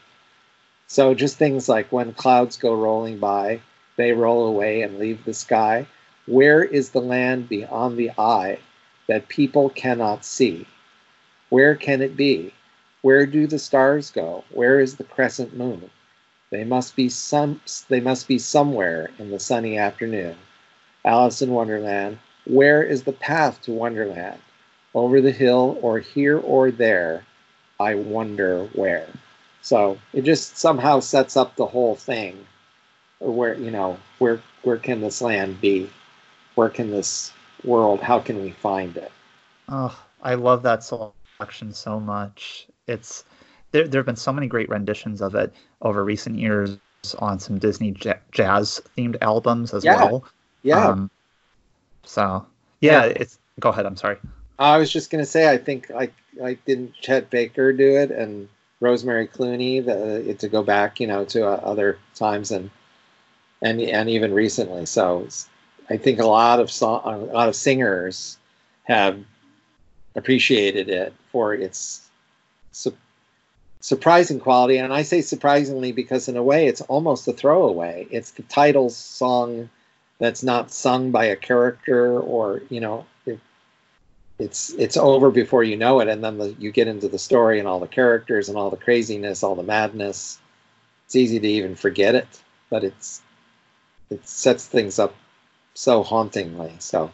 So 0.88 1.14
just 1.14 1.38
things 1.38 1.68
like 1.68 1.90
when 1.92 2.12
clouds 2.12 2.56
go 2.56 2.74
rolling 2.74 3.18
by, 3.18 3.60
they 3.96 4.12
roll 4.12 4.46
away 4.46 4.82
and 4.82 4.98
leave 4.98 5.24
the 5.24 5.34
sky. 5.34 5.86
Where 6.26 6.62
is 6.62 6.90
the 6.90 7.00
land 7.00 7.48
beyond 7.48 7.96
the 7.96 8.12
eye 8.16 8.58
that 9.08 9.28
people 9.28 9.70
cannot 9.70 10.24
see? 10.24 10.66
Where 11.48 11.74
can 11.74 12.00
it 12.00 12.16
be? 12.16 12.54
Where 13.02 13.26
do 13.26 13.48
the 13.48 13.58
stars 13.58 14.10
go? 14.10 14.44
Where 14.50 14.78
is 14.78 14.96
the 14.96 15.04
crescent 15.04 15.56
moon? 15.56 15.90
They 16.50 16.62
must 16.62 16.94
be 16.94 17.08
some 17.08 17.60
they 17.88 17.98
must 17.98 18.28
be 18.28 18.38
somewhere 18.38 19.10
in 19.18 19.30
the 19.30 19.40
sunny 19.40 19.76
afternoon. 19.76 20.36
Alice 21.04 21.42
in 21.42 21.50
Wonderland, 21.50 22.18
where 22.44 22.82
is 22.82 23.02
the 23.02 23.12
path 23.12 23.60
to 23.62 23.72
Wonderland? 23.72 24.40
Over 24.94 25.20
the 25.20 25.32
hill 25.32 25.78
or 25.82 25.98
here 25.98 26.38
or 26.38 26.70
there? 26.70 27.24
I 27.80 27.96
wonder 27.96 28.66
where. 28.74 29.08
So 29.62 29.98
it 30.12 30.22
just 30.22 30.56
somehow 30.56 31.00
sets 31.00 31.36
up 31.36 31.56
the 31.56 31.66
whole 31.66 31.96
thing. 31.96 32.46
Where 33.18 33.54
you 33.54 33.72
know 33.72 33.98
where 34.18 34.40
where 34.62 34.76
can 34.76 35.00
this 35.00 35.20
land 35.20 35.60
be? 35.60 35.90
Where 36.54 36.68
can 36.68 36.90
this 36.90 37.32
world? 37.64 38.00
How 38.00 38.18
can 38.18 38.40
we 38.42 38.50
find 38.50 38.96
it? 38.96 39.10
Oh, 39.68 39.96
I 40.22 40.34
love 40.34 40.62
that 40.62 40.84
selection 40.84 41.72
so 41.72 41.98
much. 42.00 42.66
It's 42.86 43.24
there. 43.70 43.86
There 43.88 44.00
have 44.00 44.06
been 44.06 44.16
so 44.16 44.32
many 44.32 44.46
great 44.46 44.68
renditions 44.68 45.20
of 45.22 45.34
it 45.34 45.52
over 45.80 46.04
recent 46.04 46.38
years 46.38 46.78
on 47.18 47.38
some 47.38 47.58
Disney 47.58 47.92
j- 47.92 48.14
jazz 48.32 48.80
themed 48.96 49.16
albums 49.22 49.72
as 49.74 49.84
Yeah. 49.84 49.96
well. 49.96 50.24
Yeah, 50.62 50.88
Um, 50.88 51.10
so 52.04 52.46
yeah, 52.80 53.06
Yeah. 53.06 53.12
it's. 53.16 53.38
Go 53.60 53.70
ahead. 53.70 53.86
I'm 53.86 53.96
sorry. 53.96 54.16
I 54.58 54.76
was 54.78 54.92
just 54.92 55.10
gonna 55.10 55.26
say 55.26 55.50
I 55.50 55.58
think 55.58 55.90
like 55.90 56.12
like 56.36 56.64
didn't 56.64 56.94
Chet 57.00 57.28
Baker 57.30 57.72
do 57.72 57.96
it 57.96 58.10
and 58.10 58.48
Rosemary 58.80 59.26
Clooney 59.28 59.84
the, 59.84 60.34
to 60.34 60.48
go 60.48 60.62
back 60.62 61.00
you 61.00 61.06
know 61.06 61.24
to 61.26 61.46
uh, 61.46 61.60
other 61.64 61.98
times 62.14 62.50
and 62.50 62.70
and 63.62 63.80
and 63.80 64.08
even 64.08 64.32
recently. 64.32 64.86
So 64.86 65.20
it's- 65.20 65.48
I 65.90 65.96
think 65.96 66.18
a 66.18 66.26
lot 66.26 66.60
of 66.60 66.70
song, 66.70 67.02
a 67.04 67.32
lot 67.32 67.48
of 67.48 67.56
singers 67.56 68.38
have 68.84 69.22
appreciated 70.14 70.88
it 70.88 71.12
for 71.30 71.54
its 71.54 72.08
su- 72.72 72.96
surprising 73.80 74.40
quality. 74.40 74.78
And 74.78 74.92
I 74.92 75.02
say 75.02 75.20
surprisingly 75.20 75.92
because 75.92 76.28
in 76.28 76.36
a 76.36 76.42
way 76.42 76.66
it's 76.66 76.80
almost 76.82 77.28
a 77.28 77.32
throwaway. 77.32 78.06
It's 78.10 78.32
the 78.32 78.42
title 78.42 78.90
song 78.90 79.70
that's 80.22 80.44
not 80.44 80.70
sung 80.70 81.10
by 81.10 81.24
a 81.24 81.36
character 81.36 82.20
or 82.20 82.62
you 82.68 82.80
know 82.80 83.04
it, 83.26 83.40
it's 84.38 84.70
it's 84.74 84.96
over 84.96 85.32
before 85.32 85.64
you 85.64 85.76
know 85.76 85.98
it 85.98 86.06
and 86.06 86.22
then 86.22 86.38
the, 86.38 86.54
you 86.60 86.70
get 86.70 86.86
into 86.86 87.08
the 87.08 87.18
story 87.18 87.58
and 87.58 87.66
all 87.66 87.80
the 87.80 87.88
characters 87.88 88.48
and 88.48 88.56
all 88.56 88.70
the 88.70 88.76
craziness 88.76 89.42
all 89.42 89.56
the 89.56 89.64
madness 89.64 90.38
it's 91.06 91.16
easy 91.16 91.40
to 91.40 91.48
even 91.48 91.74
forget 91.74 92.14
it 92.14 92.28
but 92.70 92.84
it's 92.84 93.20
it 94.10 94.26
sets 94.28 94.64
things 94.64 95.00
up 95.00 95.12
so 95.74 96.02
hauntingly 96.02 96.72
so 96.78 97.10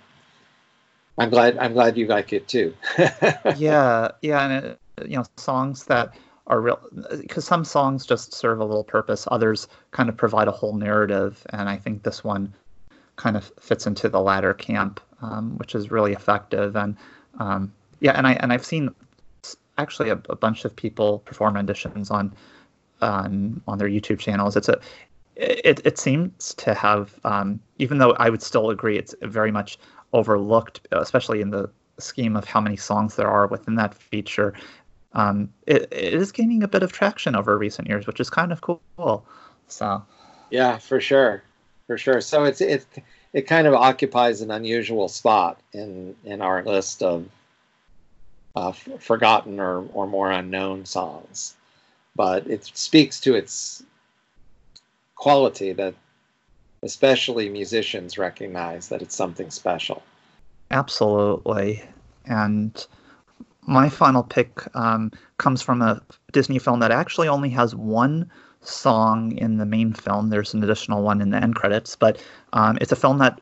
i'm 1.18 1.30
glad 1.30 1.56
i'm 1.58 1.72
glad 1.72 1.96
you 1.96 2.06
like 2.06 2.32
it 2.32 2.48
too 2.48 2.74
yeah, 3.56 4.10
yeah, 4.22 4.44
and 4.44 4.64
it, 4.64 4.80
you 5.06 5.16
know, 5.16 5.24
songs 5.36 5.84
that 5.84 6.14
are 6.46 6.60
real 6.60 6.80
because 7.20 7.44
some 7.44 7.64
songs 7.64 8.06
just 8.06 8.32
serve 8.32 8.60
a 8.60 8.64
little 8.64 8.84
purpose. 8.84 9.28
Others 9.30 9.68
kind 9.90 10.08
of 10.08 10.16
provide 10.16 10.48
a 10.48 10.52
whole 10.52 10.74
narrative, 10.74 11.46
and 11.50 11.68
I 11.68 11.76
think 11.76 12.02
this 12.02 12.24
one 12.24 12.52
kind 13.16 13.36
of 13.36 13.52
fits 13.60 13.86
into 13.86 14.08
the 14.08 14.20
latter 14.20 14.54
camp, 14.54 15.00
um, 15.22 15.58
which 15.58 15.74
is 15.74 15.90
really 15.90 16.12
effective. 16.12 16.76
And 16.76 16.96
um, 17.38 17.72
yeah, 18.00 18.12
and 18.12 18.26
I 18.26 18.32
and 18.34 18.52
I've 18.52 18.64
seen 18.64 18.94
actually 19.76 20.10
a, 20.10 20.20
a 20.28 20.36
bunch 20.36 20.64
of 20.64 20.74
people 20.74 21.20
perform 21.20 21.54
renditions 21.54 22.10
on 22.10 22.34
on 23.00 23.60
on 23.68 23.78
their 23.78 23.88
YouTube 23.88 24.18
channels. 24.18 24.56
It's 24.56 24.68
a 24.68 24.80
it, 25.38 25.80
it 25.84 25.98
seems 25.98 26.54
to 26.54 26.74
have 26.74 27.18
um, 27.24 27.60
even 27.78 27.98
though 27.98 28.12
I 28.12 28.28
would 28.28 28.42
still 28.42 28.70
agree 28.70 28.98
it's 28.98 29.14
very 29.22 29.52
much 29.52 29.78
overlooked, 30.12 30.86
especially 30.92 31.40
in 31.40 31.50
the 31.50 31.70
scheme 31.98 32.36
of 32.36 32.44
how 32.44 32.60
many 32.60 32.76
songs 32.76 33.16
there 33.16 33.28
are 33.28 33.46
within 33.46 33.76
that 33.76 33.94
feature. 33.94 34.52
Um, 35.12 35.50
it, 35.66 35.82
it 35.90 36.14
is 36.14 36.32
gaining 36.32 36.62
a 36.62 36.68
bit 36.68 36.82
of 36.82 36.92
traction 36.92 37.34
over 37.34 37.56
recent 37.56 37.88
years, 37.88 38.06
which 38.06 38.20
is 38.20 38.30
kind 38.30 38.52
of 38.52 38.60
cool. 38.60 39.24
So 39.68 40.04
yeah 40.50 40.78
for 40.78 41.00
sure 41.00 41.42
for 41.86 41.98
sure 41.98 42.20
so 42.20 42.44
it's 42.44 42.60
it 42.60 42.86
it 43.32 43.42
kind 43.42 43.66
of 43.66 43.74
occupies 43.74 44.40
an 44.40 44.50
unusual 44.50 45.08
spot 45.08 45.60
in 45.72 46.14
in 46.24 46.40
our 46.40 46.62
list 46.64 47.02
of 47.02 47.28
uh, 48.56 48.70
f- 48.70 48.88
forgotten 48.98 49.60
or 49.60 49.84
or 49.92 50.06
more 50.06 50.30
unknown 50.30 50.84
songs 50.84 51.54
but 52.16 52.46
it 52.46 52.64
speaks 52.64 53.20
to 53.20 53.34
its 53.34 53.82
quality 55.18 55.72
that 55.72 55.94
especially 56.82 57.48
musicians 57.48 58.16
recognize 58.16 58.88
that 58.88 59.02
it's 59.02 59.14
something 59.14 59.50
special 59.50 60.02
Absolutely. 60.70 61.82
And 62.26 62.86
my 63.62 63.88
final 63.88 64.22
pick 64.22 64.64
um, 64.76 65.10
comes 65.38 65.62
from 65.62 65.82
a 65.82 66.02
Disney 66.32 66.58
film 66.58 66.80
that 66.80 66.90
actually 66.90 67.28
only 67.28 67.50
has 67.50 67.74
one 67.74 68.30
song 68.60 69.32
in 69.32 69.56
the 69.58 69.66
main 69.66 69.92
film. 69.92 70.30
There's 70.30 70.52
an 70.52 70.62
additional 70.62 71.02
one 71.02 71.20
in 71.20 71.30
the 71.30 71.38
end 71.38 71.54
credits, 71.54 71.96
but 71.96 72.22
um, 72.52 72.76
it's 72.80 72.92
a 72.92 72.96
film 72.96 73.18
that 73.18 73.40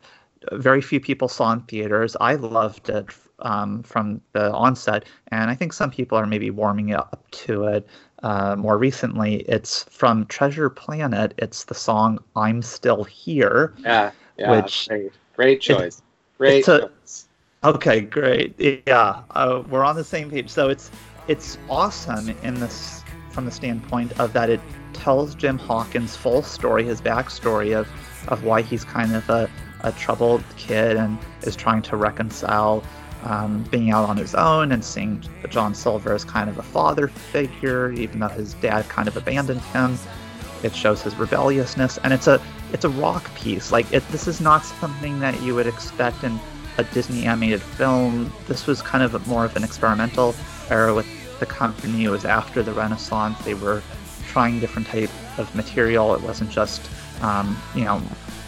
very 0.53 0.81
few 0.81 1.01
people 1.01 1.29
saw 1.29 1.53
in 1.53 1.61
theaters. 1.63 2.17
I 2.21 2.35
loved 2.35 2.89
it 2.89 3.07
um, 3.41 3.83
from 3.83 4.21
the 4.33 4.53
onset, 4.53 5.05
and 5.29 5.51
I 5.51 5.55
think 5.55 5.73
some 5.73 5.91
people 5.91 6.17
are 6.17 6.27
maybe 6.27 6.51
warming 6.51 6.93
up 6.93 7.25
to 7.33 7.65
it 7.65 7.89
uh, 8.23 8.57
more 8.57 8.79
recently. 8.79 9.37
It's 9.49 9.85
from 9.85 10.27
Treasure 10.27 10.71
Planet. 10.71 11.35
It's 11.39 11.65
the 11.65 11.75
song 11.75 12.19
"I'm 12.35 12.63
Still 12.63 13.05
Here." 13.05 13.75
yeah 13.79 14.11
yeah 14.39 14.51
Which- 14.51 14.89
great 14.89 15.13
great 15.37 15.61
choice 15.61 16.03
great 16.39 16.59
it's 16.59 16.69
a- 16.69 16.81
choice 16.89 17.29
Okay, 17.65 18.01
great. 18.03 18.55
Yeah, 18.87 19.23
uh, 19.31 19.63
we're 19.69 19.83
on 19.83 19.97
the 19.97 20.05
same 20.05 20.31
page. 20.31 20.49
So 20.51 20.69
it's 20.69 20.91
it's 21.27 21.59
awesome 21.69 22.29
in 22.45 22.61
this 22.61 23.03
from 23.31 23.45
the 23.45 23.51
standpoint 23.51 24.19
of 24.21 24.33
that 24.35 24.51
it 24.51 24.61
tells 24.93 25.35
Jim 25.35 25.59
Hawkins' 25.59 26.15
full 26.15 26.43
story, 26.43 26.85
his 26.85 27.01
backstory 27.01 27.77
of 27.77 27.89
of 28.29 28.45
why 28.45 28.63
he's 28.63 28.85
kind 28.85 29.17
of 29.17 29.29
a, 29.31 29.51
a 29.81 29.91
troubled 29.93 30.45
kid 30.57 30.97
and 30.97 31.19
is 31.43 31.57
trying 31.57 31.83
to 31.83 31.97
reconcile 31.97 32.85
um, 33.27 33.65
being 33.65 33.91
out 33.91 34.09
on 34.09 34.17
his 34.17 34.35
own 34.35 34.71
and 34.71 34.85
seeing 34.85 35.23
John 35.51 35.75
Silver 35.75 36.15
as 36.15 36.25
kind 36.25 36.49
of 36.49 36.59
a 36.59 36.63
father 36.63 37.09
figure, 37.09 37.91
even 37.93 38.21
though 38.21 38.29
his 38.29 38.55
dad 38.55 38.89
kind 38.89 39.09
of 39.09 39.17
abandoned 39.17 39.61
him. 39.61 39.99
It 40.63 40.75
shows 40.75 41.03
his 41.03 41.17
rebelliousness, 41.17 41.99
and 41.99 42.13
it's 42.13 42.29
a 42.29 42.41
it's 42.73 42.85
a 42.85 42.89
rock 42.89 43.33
piece. 43.35 43.73
Like 43.73 43.93
it, 43.93 44.07
this 44.09 44.27
is 44.29 44.41
not 44.41 44.65
something 44.65 45.19
that 45.21 45.41
you 45.43 45.55
would 45.55 45.67
expect 45.67 46.23
in 46.25 46.39
a 46.79 46.85
Disney 46.85 47.27
animated 47.27 47.63
film. 47.63 48.33
This 48.47 48.67
was 48.67 48.81
kind 48.81 49.03
of 49.03 49.15
a, 49.15 49.19
more 49.29 49.45
of 49.45 49.57
an 49.57 49.65
experimental 49.65 50.35
era 50.71 50.95
with 50.95 51.07
the 51.41 51.47
company. 51.47 52.05
It 52.05 52.11
was 52.11 52.25
after 52.25 52.63
the 52.63 52.73
Renaissance. 52.73 53.39
They 53.45 53.55
were 53.55 53.83
trying 54.29 54.61
different 54.61 54.87
type 54.87 55.11
of 55.39 55.53
material. 55.55 56.15
It 56.15 56.23
wasn't 56.23 56.51
just 56.51 56.89
um, 57.23 57.57
you 57.75 57.85
know 57.85 58.01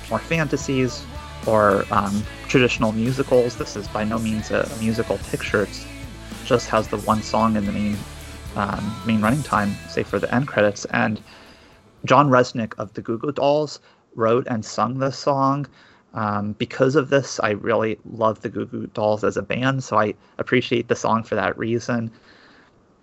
more 0.08 0.20
fantasies 0.20 1.04
or 1.48 1.84
um, 1.90 2.22
traditional 2.46 2.92
musicals. 2.92 3.56
This 3.56 3.74
is 3.74 3.88
by 3.88 4.04
no 4.04 4.18
means 4.18 4.50
a, 4.50 4.68
musical 4.80 5.18
picture. 5.30 5.62
It 5.62 5.86
just 6.44 6.68
has 6.68 6.88
the 6.88 6.98
one 6.98 7.22
song 7.22 7.56
in 7.56 7.64
the 7.64 7.72
main 7.72 7.96
um, 8.56 9.02
main 9.06 9.20
running 9.20 9.42
time, 9.42 9.74
say 9.88 10.02
for 10.02 10.18
the 10.18 10.32
end 10.34 10.48
credits. 10.48 10.84
And 10.86 11.20
John 12.04 12.28
Rzeznik 12.30 12.74
of 12.78 12.92
the 12.94 13.02
Goo 13.02 13.18
Goo 13.18 13.32
Dolls 13.32 13.80
wrote 14.14 14.46
and 14.48 14.64
sung 14.64 14.98
this 14.98 15.18
song. 15.18 15.66
Um, 16.14 16.52
because 16.52 16.96
of 16.96 17.10
this, 17.10 17.38
I 17.40 17.50
really 17.50 17.98
love 18.10 18.40
the 18.40 18.48
Goo 18.48 18.66
Goo 18.66 18.86
Dolls 18.88 19.24
as 19.24 19.36
a 19.36 19.42
band, 19.42 19.84
so 19.84 19.98
I 19.98 20.14
appreciate 20.38 20.88
the 20.88 20.96
song 20.96 21.22
for 21.22 21.34
that 21.34 21.56
reason. 21.58 22.10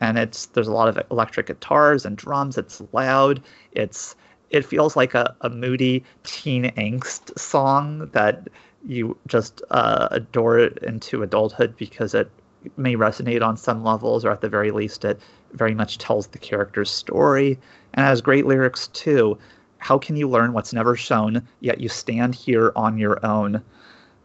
And 0.01 0.17
it's 0.17 0.47
there's 0.47 0.67
a 0.67 0.73
lot 0.73 0.89
of 0.89 0.99
electric 1.09 1.47
guitars 1.47 2.05
and 2.05 2.17
drums. 2.17 2.57
It's 2.57 2.81
loud. 2.91 3.41
It's 3.71 4.15
it 4.49 4.65
feels 4.65 4.95
like 4.95 5.13
a, 5.13 5.35
a 5.41 5.49
moody 5.49 6.03
teen 6.23 6.65
angst 6.77 7.37
song 7.37 8.09
that 8.13 8.47
you 8.85 9.17
just 9.27 9.61
uh, 9.71 10.07
adore 10.11 10.59
it 10.59 10.77
into 10.79 11.23
adulthood 11.23 11.75
because 11.77 12.13
it 12.13 12.29
may 12.77 12.95
resonate 12.95 13.41
on 13.41 13.57
some 13.57 13.83
levels, 13.83 14.25
or 14.25 14.31
at 14.31 14.41
the 14.41 14.49
very 14.49 14.71
least, 14.71 15.05
it 15.05 15.19
very 15.53 15.73
much 15.73 15.97
tells 15.97 16.27
the 16.27 16.37
character's 16.37 16.91
story 16.91 17.59
and 17.93 18.05
has 18.05 18.21
great 18.21 18.45
lyrics 18.45 18.87
too. 18.89 19.37
How 19.77 19.97
can 19.97 20.15
you 20.15 20.29
learn 20.29 20.53
what's 20.53 20.73
never 20.73 20.95
shown, 20.95 21.47
yet 21.59 21.79
you 21.79 21.89
stand 21.89 22.35
here 22.35 22.71
on 22.75 22.97
your 22.97 23.23
own? 23.25 23.61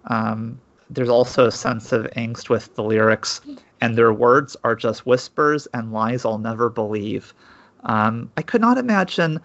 Um, 0.07 0.59
there's 0.89 1.09
also 1.09 1.47
a 1.47 1.53
sense 1.53 1.93
of 1.93 2.07
angst 2.17 2.49
with 2.49 2.75
the 2.75 2.83
lyrics, 2.83 3.41
and 3.81 3.97
their 3.97 4.13
words 4.13 4.57
are 4.65 4.75
just 4.75 5.07
whispers 5.07 5.67
and 5.75 5.93
lies 5.93 6.25
I'll 6.25 6.39
never 6.39 6.69
believe. 6.69 7.35
Um, 7.85 8.31
I 8.37 8.43
could 8.43 8.61
not 8.61 8.79
imagine 8.79 9.41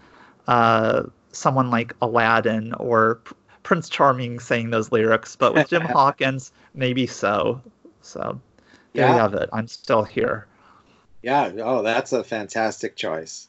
uh, 0.47 1.03
someone 1.31 1.69
like 1.69 1.93
Aladdin 2.01 2.73
or 2.75 3.15
P- 3.25 3.35
Prince 3.63 3.89
Charming 3.89 4.39
saying 4.39 4.69
those 4.69 4.91
lyrics, 4.91 5.35
but 5.35 5.53
with 5.53 5.69
Jim 5.69 5.81
Hawkins, 5.97 6.51
maybe 6.73 7.07
so. 7.07 7.61
So 8.01 8.39
there 8.93 9.07
you 9.07 9.13
Yeah. 9.13 9.21
have 9.21 9.33
it. 9.33 9.49
I'm 9.51 9.67
still 9.67 10.03
here. 10.03 10.45
Yeah. 11.23 11.51
Oh, 11.63 11.81
that's 11.81 12.13
a 12.13 12.23
fantastic 12.23 12.95
choice. 12.95 13.47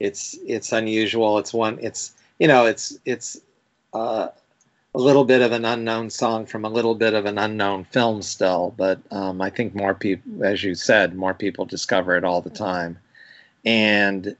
It's 0.00 0.38
it's 0.46 0.72
unusual. 0.72 1.38
It's 1.38 1.52
one. 1.52 1.78
It's 1.80 2.14
you 2.38 2.48
know. 2.48 2.66
It's 2.66 2.96
it's 3.04 3.40
uh, 3.92 4.28
a 4.94 4.98
little 4.98 5.24
bit 5.24 5.42
of 5.42 5.52
an 5.52 5.64
unknown 5.64 6.10
song 6.10 6.46
from 6.46 6.64
a 6.64 6.68
little 6.68 6.94
bit 6.94 7.14
of 7.14 7.24
an 7.24 7.38
unknown 7.38 7.84
film 7.84 8.22
still, 8.22 8.74
but 8.76 9.00
um, 9.10 9.40
I 9.40 9.50
think 9.50 9.74
more 9.74 9.94
people, 9.94 10.44
as 10.44 10.62
you 10.62 10.74
said, 10.74 11.14
more 11.14 11.34
people 11.34 11.64
discover 11.64 12.16
it 12.16 12.24
all 12.24 12.40
the 12.40 12.50
time, 12.50 12.98
and 13.64 14.36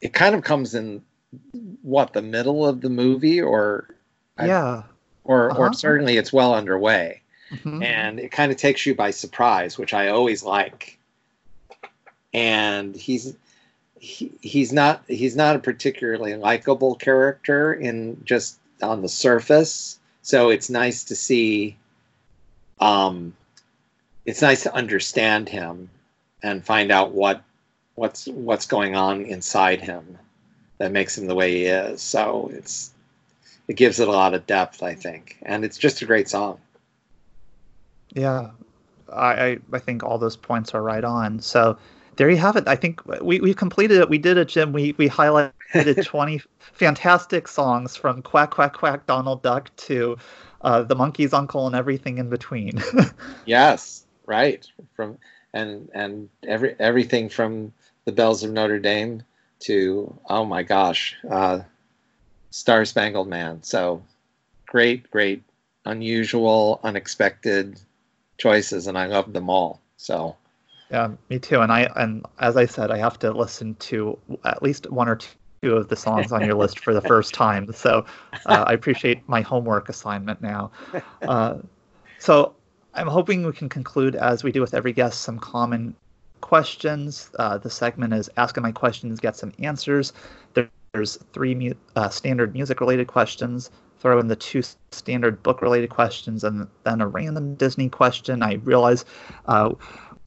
it 0.00 0.12
kind 0.12 0.34
of 0.34 0.42
comes 0.42 0.74
in 0.74 1.02
what 1.82 2.12
the 2.12 2.22
middle 2.22 2.66
of 2.66 2.80
the 2.80 2.90
movie, 2.90 3.40
or 3.40 3.88
Yeah. 4.38 4.82
or 5.24 5.50
or 5.50 5.66
Uh-huh. 5.66 5.72
certainly 5.72 6.16
it's 6.16 6.32
well 6.32 6.54
underway 6.54 7.22
Mhm. 7.50 7.82
and 7.84 8.20
it 8.20 8.30
kind 8.30 8.50
of 8.52 8.58
takes 8.58 8.84
you 8.86 8.94
by 8.94 9.10
surprise, 9.10 9.78
which 9.78 9.94
I 9.94 10.08
always 10.08 10.42
like. 10.42 10.98
And 12.34 12.94
he's 12.94 13.34
he, 13.98 14.30
he's 14.40 14.72
not 14.72 15.02
he's 15.08 15.36
not 15.36 15.56
a 15.56 15.60
particularly 15.60 16.34
likable 16.36 16.94
character 16.96 17.72
in 17.72 18.22
just 18.24 18.58
on 18.82 19.00
the 19.02 19.08
surface. 19.08 19.98
So 20.22 20.50
it's 20.50 20.68
nice 20.68 21.04
to 21.04 21.16
see 21.16 21.76
um 22.78 23.34
it's 24.26 24.42
nice 24.42 24.64
to 24.64 24.74
understand 24.74 25.48
him 25.48 25.88
and 26.42 26.64
find 26.64 26.90
out 26.90 27.12
what 27.12 27.42
what's 27.96 28.26
what's 28.28 28.66
going 28.66 28.94
on 28.94 29.24
inside 29.24 29.80
him 29.80 30.16
that 30.78 30.92
makes 30.92 31.18
him 31.18 31.26
the 31.26 31.34
way 31.34 31.52
he 31.52 31.64
is. 31.64 32.00
So 32.00 32.50
it's 32.52 32.92
it 33.66 33.74
gives 33.74 33.98
it 33.98 34.06
a 34.06 34.12
lot 34.12 34.34
of 34.34 34.46
depth, 34.46 34.82
I 34.82 34.94
think. 34.94 35.38
And 35.42 35.64
it's 35.64 35.76
just 35.76 36.00
a 36.02 36.06
great 36.06 36.28
song. 36.28 36.60
Yeah, 38.14 38.50
I, 39.12 39.46
I 39.46 39.58
I 39.72 39.78
think 39.80 40.04
all 40.04 40.18
those 40.18 40.36
points 40.36 40.74
are 40.74 40.82
right 40.82 41.04
on. 41.04 41.40
So 41.40 41.76
there 42.16 42.30
you 42.30 42.36
have 42.36 42.56
it. 42.56 42.68
I 42.68 42.76
think 42.76 43.04
we 43.22 43.40
we 43.40 43.52
completed 43.52 43.98
it. 43.98 44.08
We 44.08 44.18
did 44.18 44.36
it, 44.36 44.48
Jim. 44.48 44.72
We 44.72 44.94
we 44.96 45.08
highlighted 45.08 45.52
20 46.04 46.40
fantastic 46.60 47.48
songs 47.48 47.96
from 47.96 48.22
Quack 48.22 48.50
Quack 48.50 48.74
Quack 48.74 49.06
Donald 49.06 49.42
Duck 49.42 49.74
to 49.76 50.16
uh, 50.62 50.82
the 50.82 50.94
Monkey's 50.94 51.32
Uncle 51.32 51.66
and 51.66 51.76
everything 51.76 52.18
in 52.18 52.28
between. 52.28 52.82
Yes, 53.46 54.04
right. 54.26 54.66
From 54.94 55.18
and 55.52 55.88
and 55.94 56.28
every 56.42 56.74
everything 56.78 57.28
from 57.28 57.72
the 58.06 58.12
Bells 58.12 58.42
of 58.42 58.52
Notre 58.52 58.78
Dame 58.78 59.22
to 59.60 60.16
oh 60.30 60.44
my 60.44 60.62
gosh, 60.62 61.14
uh, 61.28 61.60
Star 62.50 62.84
Spangled 62.86 63.28
Man. 63.28 63.62
So 63.62 64.02
great, 64.66 65.10
great, 65.10 65.42
unusual, 65.84 66.80
unexpected 66.82 67.78
choices, 68.38 68.86
and 68.86 68.96
I 68.96 69.06
love 69.06 69.32
them 69.32 69.50
all. 69.50 69.80
So 69.98 70.36
yeah, 70.90 71.10
me 71.28 71.38
too. 71.38 71.60
And 71.60 71.72
I 71.72 71.90
and 71.96 72.24
as 72.38 72.56
I 72.56 72.64
said, 72.64 72.90
I 72.90 72.98
have 72.98 73.18
to 73.18 73.32
listen 73.32 73.74
to 73.74 74.18
at 74.44 74.62
least 74.62 74.90
one 74.90 75.08
or 75.08 75.18
two 75.62 75.76
of 75.76 75.88
the 75.88 75.96
songs 75.96 76.30
on 76.32 76.44
your 76.44 76.54
list 76.54 76.78
for 76.78 76.94
the 76.94 77.02
first 77.02 77.34
time. 77.34 77.72
So 77.72 78.06
uh, 78.46 78.64
I 78.66 78.72
appreciate 78.72 79.28
my 79.28 79.40
homework 79.40 79.88
assignment 79.88 80.40
now. 80.40 80.70
Uh, 81.22 81.58
so 82.18 82.54
I'm 82.94 83.08
hoping 83.08 83.44
we 83.44 83.52
can 83.52 83.68
conclude, 83.68 84.14
as 84.14 84.44
we 84.44 84.52
do 84.52 84.60
with 84.60 84.74
every 84.74 84.92
guest, 84.92 85.22
some 85.22 85.38
common 85.38 85.96
questions. 86.40 87.30
Uh, 87.38 87.58
the 87.58 87.70
segment 87.70 88.14
is 88.14 88.30
asking 88.36 88.62
my 88.62 88.72
questions, 88.72 89.20
get 89.20 89.36
some 89.36 89.52
answers. 89.58 90.12
There's 90.54 91.16
three 91.32 91.54
mu- 91.54 91.74
uh, 91.94 92.08
standard 92.08 92.54
music-related 92.54 93.06
questions. 93.06 93.70
Throw 93.98 94.18
in 94.18 94.28
the 94.28 94.36
two 94.36 94.62
standard 94.92 95.42
book-related 95.42 95.90
questions, 95.90 96.44
and 96.44 96.68
then 96.84 97.00
a 97.00 97.08
random 97.08 97.54
Disney 97.54 97.88
question. 97.88 98.42
I 98.42 98.54
realize 98.54 99.04
uh, 99.46 99.72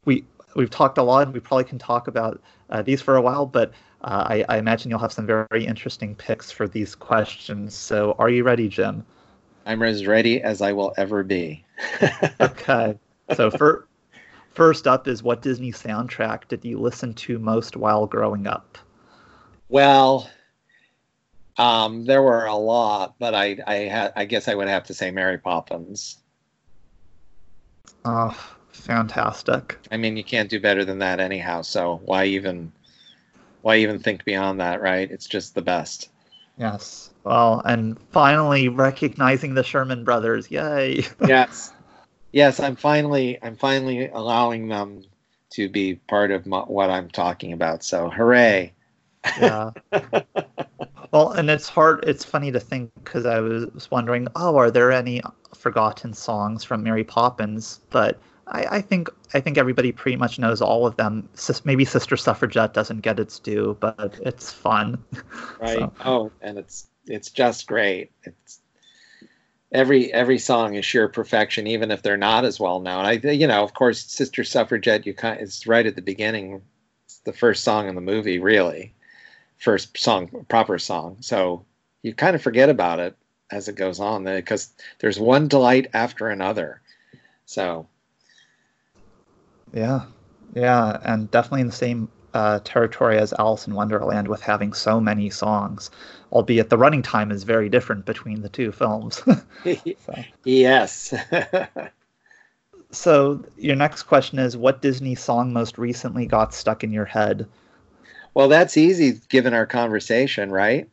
we 0.06 0.26
we've 0.56 0.70
talked 0.70 0.98
a 0.98 1.04
lot, 1.04 1.28
and 1.28 1.34
we 1.34 1.40
probably 1.40 1.64
can 1.64 1.78
talk 1.78 2.08
about 2.08 2.42
uh, 2.70 2.82
these 2.82 3.02
for 3.02 3.16
a 3.16 3.22
while, 3.22 3.46
but 3.46 3.72
uh, 4.02 4.26
I, 4.28 4.46
I 4.50 4.58
imagine 4.58 4.90
you'll 4.90 5.00
have 5.00 5.12
some 5.12 5.26
very 5.26 5.66
interesting 5.66 6.16
picks 6.16 6.52
for 6.52 6.68
these 6.68 6.96
questions. 6.96 7.76
So, 7.76 8.16
are 8.18 8.30
you 8.30 8.44
ready, 8.44 8.68
Jim? 8.70 9.06
I'm 9.66 9.84
as 9.84 10.08
ready 10.08 10.42
as 10.42 10.62
I 10.62 10.72
will 10.72 10.94
ever 10.98 11.24
be. 11.24 11.66
Okay. 12.42 12.98
So, 13.36 13.52
for, 13.52 13.88
first 14.60 14.88
up 14.88 15.08
is 15.08 15.24
what 15.24 15.42
Disney 15.42 15.72
soundtrack 15.72 16.50
did 16.50 16.66
you 16.66 16.78
listen 16.78 17.14
to 17.14 17.40
most 17.40 17.78
while 17.78 18.06
growing 18.06 18.46
up? 18.46 18.78
Well, 19.70 20.30
um, 21.58 22.04
there 22.04 22.22
were 22.22 22.46
a 22.46 22.56
lot, 22.56 23.16
but 23.20 23.34
I 23.34 23.58
I 23.66 23.88
ha- 23.88 24.12
I 24.18 24.26
guess 24.26 24.50
I 24.50 24.56
would 24.56 24.68
have 24.68 24.84
to 24.86 24.94
say 24.94 25.12
Mary 25.12 25.38
Poppins. 25.38 26.18
Oh, 28.04 28.38
fantastic. 28.72 29.80
I 29.92 29.96
mean, 29.96 30.18
you 30.18 30.26
can't 30.26 30.50
do 30.50 30.60
better 30.60 30.84
than 30.84 31.00
that 31.00 31.22
anyhow. 31.22 31.62
So 31.62 32.02
why 32.04 32.26
even 32.26 32.74
why 33.62 33.78
even 33.78 33.98
think 34.00 34.26
beyond 34.26 34.60
that, 34.60 34.82
right? 34.82 35.10
It's 35.10 35.28
just 35.28 35.56
the 35.56 35.62
best. 35.62 36.10
Yes. 36.58 37.12
Well, 37.24 37.62
and 37.64 37.98
finally 38.12 38.68
recognizing 38.68 39.54
the 39.54 39.64
Sherman 39.64 40.04
brothers. 40.04 40.52
Yay. 40.52 41.06
yes, 41.28 41.72
yes. 42.32 42.60
I'm 42.60 42.76
finally 42.76 43.38
I'm 43.42 43.56
finally 43.56 44.08
allowing 44.08 44.68
them 44.68 45.04
to 45.52 45.68
be 45.70 45.96
part 45.96 46.32
of 46.32 46.46
my, 46.46 46.60
what 46.62 46.90
I'm 46.90 47.10
talking 47.10 47.54
about. 47.54 47.84
So 47.84 48.10
hooray! 48.10 48.74
yeah. 49.40 49.72
Well, 51.12 51.32
and 51.32 51.50
it's 51.50 51.68
hard. 51.68 52.04
It's 52.06 52.24
funny 52.24 52.52
to 52.52 52.60
think 52.60 52.92
because 53.04 53.26
I 53.26 53.40
was 53.40 53.90
wondering, 53.90 54.28
oh, 54.36 54.58
are 54.58 54.70
there 54.70 54.92
any 54.92 55.22
forgotten 55.56 56.14
songs 56.14 56.64
from 56.64 56.84
Mary 56.84 57.04
Poppins? 57.04 57.80
But 57.90 58.20
I, 58.46 58.66
I 58.78 58.82
think 58.82 59.10
I 59.34 59.40
think 59.40 59.58
everybody 59.58 59.92
pretty 59.92 60.18
much 60.18 60.38
knows 60.38 60.62
all 60.62 60.86
of 60.86 60.98
them. 60.98 61.28
Sis, 61.34 61.66
maybe 61.66 61.84
Sister 61.84 62.16
Suffragette 62.16 62.76
doesn't 62.76 63.00
get 63.02 63.20
its 63.20 63.40
due, 63.40 63.76
but 63.80 64.20
it's 64.22 64.52
fun. 64.52 65.04
Right. 65.60 65.80
So- 65.80 65.94
Oh, 66.06 66.32
and 66.42 66.60
it's 66.60 66.88
it's 67.08 67.32
just 67.32 67.66
great. 67.66 68.12
It's 68.24 68.59
every 69.72 70.12
every 70.14 70.40
song 70.40 70.76
is 70.76 70.86
sheer 70.86 71.08
perfection, 71.08 71.68
even 71.68 71.92
if 71.92 72.02
they're 72.02 72.18
not 72.18 72.46
as 72.46 72.60
well 72.60 72.80
known. 72.80 73.06
I 73.06 73.14
you 73.14 73.48
know, 73.48 73.64
of 73.64 73.74
course, 73.74 74.04
Sister 74.04 74.44
Suffragette. 74.44 75.06
You 75.06 75.14
kind 75.14 75.40
it's 75.40 75.68
right 75.68 75.86
at 75.86 75.96
the 75.96 76.02
beginning. 76.02 76.62
It's 77.06 77.20
the 77.20 77.34
first 77.34 77.64
song 77.64 77.88
in 77.88 77.96
the 77.96 78.02
movie, 78.02 78.40
really, 78.40 78.94
first 79.58 79.98
song, 79.98 80.46
proper 80.48 80.80
song. 80.80 81.18
So 81.22 81.66
you 82.02 82.14
kind 82.14 82.36
of 82.36 82.42
forget 82.42 82.70
about 82.70 83.00
it 83.00 83.16
as 83.52 83.68
it 83.68 83.76
goes 83.76 84.00
on, 84.00 84.28
uh, 84.28 84.36
because 84.36 84.72
there's 85.00 85.20
one 85.20 85.48
delight 85.48 85.88
after 85.94 86.30
another. 86.30 86.82
So 87.46 87.88
Yeah, 89.74 90.06
yeah, 90.54 91.00
and 91.04 91.30
definitely 91.32 91.62
in 91.62 91.68
the 91.68 91.74
same 91.74 92.10
uh, 92.34 92.60
territory 92.64 93.18
as 93.18 93.34
Alice 93.40 93.68
in 93.68 93.74
Wonderland 93.74 94.28
with 94.28 94.42
having 94.42 94.74
so 94.74 95.00
many 95.00 95.30
songs, 95.30 95.90
albeit 96.32 96.70
the 96.70 96.78
running 96.78 97.02
time 97.02 97.32
is 97.32 97.44
very 97.44 97.70
different 97.70 98.06
between 98.06 98.42
the 98.42 98.50
two 98.50 98.72
films. 98.72 99.24
yes. 100.44 101.14
so 102.92 103.44
your 103.58 103.76
next 103.76 104.04
question 104.04 104.40
is, 104.40 104.58
what 104.58 104.82
Disney 104.82 105.16
song 105.16 105.54
most 105.54 105.78
recently 105.78 106.26
got 106.26 106.54
stuck 106.54 106.84
in 106.84 106.92
your 106.92 107.06
head? 107.06 107.48
Well, 108.34 108.48
that's 108.48 108.78
easy 108.78 109.20
given 109.30 109.54
our 109.54 109.66
conversation, 109.66 110.52
right? 110.52 110.90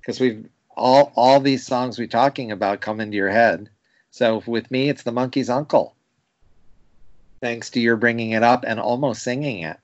Because 0.00 0.20
we've 0.20 0.48
all 0.76 1.12
all 1.16 1.40
these 1.40 1.66
songs 1.66 1.98
we're 1.98 2.06
talking 2.06 2.52
about 2.52 2.80
come 2.80 3.00
into 3.00 3.16
your 3.16 3.30
head. 3.30 3.68
So 4.10 4.42
with 4.46 4.70
me, 4.70 4.88
it's 4.88 5.02
the 5.02 5.12
Monkey's 5.12 5.50
Uncle. 5.50 5.94
Thanks 7.40 7.70
to 7.70 7.80
your 7.80 7.96
bringing 7.96 8.30
it 8.30 8.42
up 8.42 8.64
and 8.66 8.80
almost 8.80 9.22
singing 9.22 9.62
it. 9.62 9.78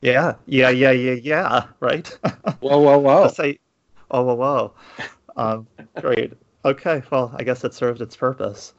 Yeah, 0.00 0.34
yeah, 0.46 0.70
yeah, 0.70 0.92
yeah, 0.92 1.12
yeah. 1.12 1.66
Right. 1.80 2.06
Whoa, 2.60 2.78
whoa, 2.78 2.98
whoa! 2.98 3.22
Let's 3.22 3.36
say, 3.36 3.58
oh, 4.10 4.22
whoa, 4.24 4.34
whoa. 4.34 4.74
Um, 5.36 5.66
great. 6.00 6.32
Okay. 6.64 7.02
Well, 7.10 7.32
I 7.36 7.44
guess 7.44 7.62
it 7.64 7.74
served 7.74 8.00
its 8.00 8.16
purpose. 8.16 8.74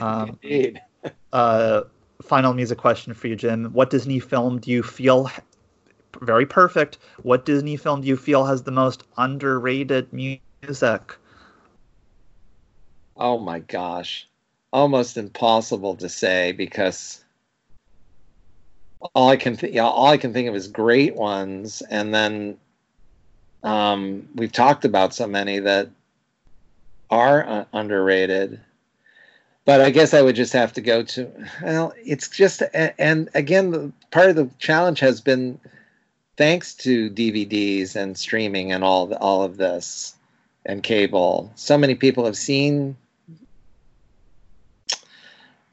Um, 0.00 0.38
Indeed. 0.42 0.80
uh, 1.32 1.82
final 2.22 2.54
music 2.54 2.78
question 2.78 3.14
for 3.14 3.26
you, 3.28 3.36
Jim. 3.36 3.66
What 3.72 3.90
Disney 3.90 4.20
film 4.20 4.60
do 4.60 4.70
you 4.70 4.82
feel 4.82 5.30
very 6.20 6.46
perfect? 6.46 6.98
What 7.22 7.44
Disney 7.44 7.76
film 7.76 8.00
do 8.02 8.08
you 8.08 8.16
feel 8.16 8.44
has 8.44 8.62
the 8.62 8.70
most 8.70 9.04
underrated 9.16 10.12
music? 10.12 11.16
Oh 13.16 13.38
my 13.38 13.60
gosh. 13.60 14.28
Almost 14.72 15.16
impossible 15.16 15.96
to 15.96 16.08
say 16.08 16.52
because 16.52 17.24
all 19.14 19.28
I 19.28 19.36
can 19.36 19.56
th- 19.56 19.72
yeah, 19.72 19.84
all 19.84 20.06
I 20.06 20.16
can 20.16 20.32
think 20.32 20.48
of 20.48 20.54
is 20.54 20.68
great 20.68 21.14
ones 21.14 21.82
and 21.90 22.14
then 22.14 22.58
um, 23.62 24.28
we've 24.34 24.52
talked 24.52 24.84
about 24.84 25.14
so 25.14 25.26
many 25.26 25.58
that 25.58 25.88
are 27.10 27.46
uh, 27.46 27.64
underrated. 27.72 28.60
But 29.64 29.80
I 29.80 29.90
guess 29.90 30.14
I 30.14 30.22
would 30.22 30.36
just 30.36 30.52
have 30.52 30.72
to 30.74 30.80
go 30.80 31.02
to 31.02 31.28
well, 31.62 31.92
it's 32.04 32.28
just 32.28 32.62
and 32.72 33.28
again 33.34 33.70
the, 33.72 33.92
part 34.12 34.30
of 34.30 34.36
the 34.36 34.48
challenge 34.58 35.00
has 35.00 35.20
been 35.20 35.58
thanks 36.36 36.74
to 36.74 37.10
DVDs 37.10 37.96
and 37.96 38.16
streaming 38.16 38.70
and 38.70 38.84
all 38.84 39.12
all 39.14 39.42
of 39.42 39.56
this 39.56 40.14
and 40.64 40.82
cable. 40.82 41.50
So 41.56 41.76
many 41.76 41.96
people 41.96 42.24
have 42.24 42.36
seen 42.36 42.96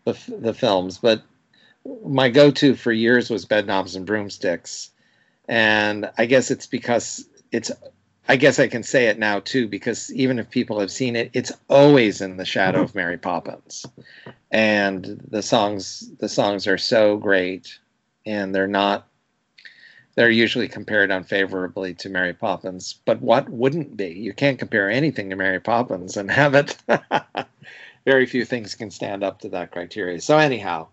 the 0.06 0.18
the 0.28 0.56
films, 0.56 0.98
but 0.98 1.22
my 2.06 2.30
go-to 2.30 2.76
for 2.76 2.92
years 2.92 3.30
was 3.30 3.46
Bedknobs 3.46 3.96
and 3.96 4.06
Broomsticks, 4.06 4.92
and 5.48 6.10
I 6.18 6.26
guess 6.26 6.52
it's 6.52 6.68
because 6.68 7.28
it's. 7.52 7.72
I 8.26 8.38
guess 8.38 8.58
I 8.58 8.70
can 8.70 8.84
say 8.84 9.08
it 9.08 9.20
now 9.20 9.42
too 9.42 9.68
because 9.68 10.10
even 10.14 10.40
if 10.40 10.50
people 10.50 10.80
have 10.80 10.92
seen 10.92 11.18
it, 11.18 11.30
it's 11.34 11.52
always 11.70 12.22
in 12.22 12.38
the 12.38 12.46
shadow 12.46 12.82
of 12.82 12.96
Mary 12.96 13.18
Poppins, 13.18 13.86
and 14.50 15.22
the 15.30 15.42
songs 15.42 16.10
the 16.20 16.30
songs 16.30 16.66
are 16.66 16.78
so 16.78 17.18
great, 17.18 17.80
and 18.26 18.56
they're 18.56 18.68
not. 18.68 19.08
They're 20.16 20.30
usually 20.30 20.68
compared 20.68 21.12
unfavorably 21.12 21.96
to 21.96 22.10
Mary 22.10 22.34
Poppins, 22.34 23.00
but 23.04 23.20
what 23.20 23.50
wouldn't 23.50 23.98
be? 23.98 24.10
You 24.10 24.32
can't 24.32 24.60
compare 24.60 24.90
anything 24.90 25.32
to 25.32 25.36
Mary 25.36 25.60
Poppins 25.60 26.18
and 26.18 26.30
have 26.30 26.54
it. 26.54 26.78
Very 28.06 28.28
few 28.28 28.46
things 28.46 28.76
can 28.76 28.92
stand 28.92 29.24
up 29.24 29.40
to 29.40 29.50
that 29.50 29.72
criteria. 29.72 30.22
So 30.22 30.38
anyhow, 30.38 30.88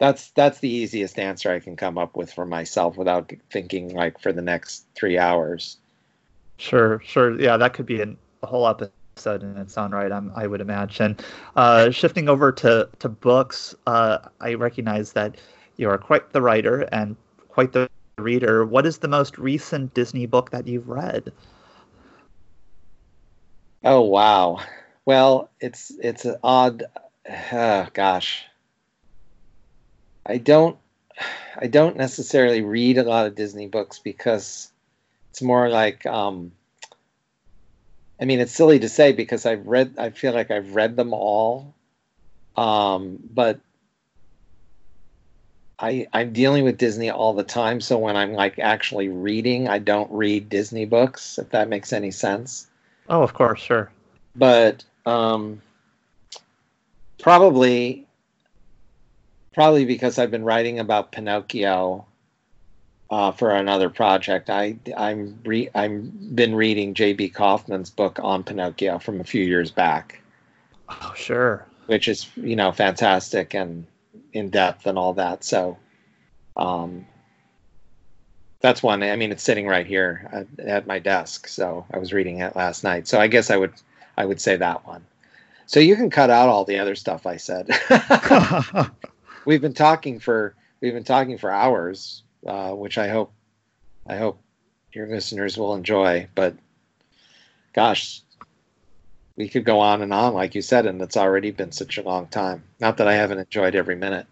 that's 0.00 0.30
that's 0.30 0.58
the 0.58 0.68
easiest 0.68 1.18
answer 1.18 1.52
I 1.52 1.60
can 1.60 1.76
come 1.76 1.98
up 1.98 2.16
with 2.16 2.32
for 2.32 2.46
myself 2.46 2.96
without 2.96 3.30
thinking 3.52 3.94
like 3.94 4.18
for 4.18 4.32
the 4.32 4.42
next 4.42 4.86
three 4.96 5.18
hours. 5.18 5.76
Sure, 6.56 7.00
sure. 7.04 7.38
Yeah, 7.38 7.56
that 7.58 7.74
could 7.74 7.86
be 7.86 8.00
an, 8.00 8.16
a 8.42 8.46
whole 8.46 8.66
episode 8.66 9.42
in 9.42 9.56
its 9.58 9.76
own 9.76 9.92
right. 9.92 10.10
I'm, 10.10 10.32
I 10.34 10.46
would 10.46 10.62
imagine. 10.62 11.18
Uh, 11.54 11.90
shifting 11.90 12.28
over 12.28 12.50
to 12.50 12.88
to 12.98 13.08
books, 13.10 13.74
uh, 13.86 14.18
I 14.40 14.54
recognize 14.54 15.12
that 15.12 15.36
you 15.76 15.88
are 15.90 15.98
quite 15.98 16.32
the 16.32 16.40
writer 16.40 16.88
and 16.92 17.14
quite 17.48 17.72
the 17.72 17.88
reader. 18.18 18.64
What 18.64 18.86
is 18.86 18.98
the 18.98 19.08
most 19.08 19.36
recent 19.38 19.92
Disney 19.92 20.24
book 20.24 20.50
that 20.50 20.66
you've 20.66 20.88
read? 20.88 21.30
Oh 23.84 24.00
wow. 24.00 24.60
Well, 25.04 25.50
it's 25.60 25.92
it's 26.02 26.24
an 26.24 26.36
odd. 26.42 26.84
Oh, 27.52 27.86
gosh, 27.92 28.44
I 30.26 30.38
don't 30.38 30.76
I 31.56 31.66
don't 31.66 31.96
necessarily 31.96 32.62
read 32.62 32.98
a 32.98 33.02
lot 33.02 33.26
of 33.26 33.34
Disney 33.34 33.66
books 33.66 33.98
because 33.98 34.70
it's 35.30 35.42
more 35.42 35.68
like 35.68 36.06
um, 36.06 36.52
I 38.20 38.24
mean 38.24 38.40
it's 38.40 38.52
silly 38.52 38.78
to 38.80 38.88
say 38.88 39.12
because 39.12 39.46
I've 39.46 39.66
read 39.66 39.94
I 39.98 40.10
feel 40.10 40.32
like 40.32 40.50
I've 40.50 40.74
read 40.74 40.96
them 40.96 41.12
all 41.12 41.74
um, 42.56 43.18
but 43.32 43.60
I 45.78 46.06
I'm 46.12 46.32
dealing 46.32 46.64
with 46.64 46.78
Disney 46.78 47.10
all 47.10 47.34
the 47.34 47.42
time 47.42 47.80
so 47.80 47.98
when 47.98 48.16
I'm 48.16 48.32
like 48.32 48.58
actually 48.58 49.08
reading 49.08 49.68
I 49.68 49.78
don't 49.78 50.10
read 50.10 50.48
Disney 50.48 50.84
books 50.84 51.38
if 51.38 51.50
that 51.50 51.68
makes 51.68 51.92
any 51.92 52.10
sense. 52.10 52.66
Oh, 53.08 53.22
of 53.22 53.34
course, 53.34 53.60
sure. 53.60 53.90
But 54.36 54.84
um, 55.04 55.60
probably 57.18 58.06
probably 59.54 59.84
because 59.84 60.18
I've 60.18 60.30
been 60.30 60.44
writing 60.44 60.78
about 60.78 61.12
Pinocchio 61.12 62.06
uh, 63.10 63.32
for 63.32 63.50
another 63.50 63.90
project. 63.90 64.50
I 64.50 64.76
I'm 64.96 65.38
re- 65.44 65.70
I'm 65.74 66.12
been 66.34 66.54
reading 66.54 66.94
J.B. 66.94 67.30
Kaufman's 67.30 67.90
book 67.90 68.18
on 68.22 68.44
Pinocchio 68.44 68.98
from 68.98 69.20
a 69.20 69.24
few 69.24 69.44
years 69.44 69.70
back. 69.70 70.20
Oh, 70.88 71.12
sure. 71.16 71.66
Which 71.86 72.08
is 72.08 72.28
you 72.36 72.56
know 72.56 72.72
fantastic 72.72 73.54
and 73.54 73.86
in 74.32 74.50
depth 74.50 74.86
and 74.86 74.96
all 74.96 75.12
that. 75.14 75.42
So, 75.42 75.76
um, 76.56 77.04
that's 78.60 78.82
one. 78.82 79.02
I 79.02 79.16
mean, 79.16 79.32
it's 79.32 79.42
sitting 79.42 79.66
right 79.66 79.86
here 79.86 80.28
at, 80.32 80.66
at 80.66 80.86
my 80.86 81.00
desk. 81.00 81.48
So 81.48 81.84
I 81.92 81.98
was 81.98 82.12
reading 82.12 82.38
it 82.38 82.54
last 82.54 82.84
night. 82.84 83.08
So 83.08 83.18
I 83.18 83.26
guess 83.26 83.50
I 83.50 83.56
would 83.56 83.72
I 84.16 84.24
would 84.24 84.40
say 84.40 84.56
that 84.56 84.86
one. 84.86 85.04
So 85.66 85.80
you 85.80 85.96
can 85.96 86.10
cut 86.10 86.30
out 86.30 86.48
all 86.48 86.64
the 86.64 86.78
other 86.78 86.94
stuff 86.94 87.26
I 87.26 87.36
said. 87.36 87.70
we've 89.44 89.60
been 89.60 89.74
talking 89.74 90.18
for 90.18 90.54
we've 90.80 90.94
been 90.94 91.04
talking 91.04 91.38
for 91.38 91.50
hours, 91.50 92.22
uh, 92.46 92.70
which 92.70 92.98
I 92.98 93.08
hope 93.08 93.32
I 94.06 94.16
hope 94.16 94.40
your 94.92 95.06
listeners 95.06 95.56
will 95.56 95.74
enjoy. 95.74 96.28
But 96.34 96.54
gosh, 97.72 98.22
we 99.36 99.48
could 99.48 99.64
go 99.64 99.80
on 99.80 100.02
and 100.02 100.12
on, 100.12 100.34
like 100.34 100.54
you 100.54 100.62
said, 100.62 100.86
and 100.86 101.00
it's 101.00 101.16
already 101.16 101.50
been 101.50 101.72
such 101.72 101.98
a 101.98 102.02
long 102.02 102.26
time. 102.28 102.64
Not 102.80 102.96
that 102.98 103.08
I 103.08 103.14
haven't 103.14 103.38
enjoyed 103.38 103.74
every 103.74 103.96
minute. 103.96 104.26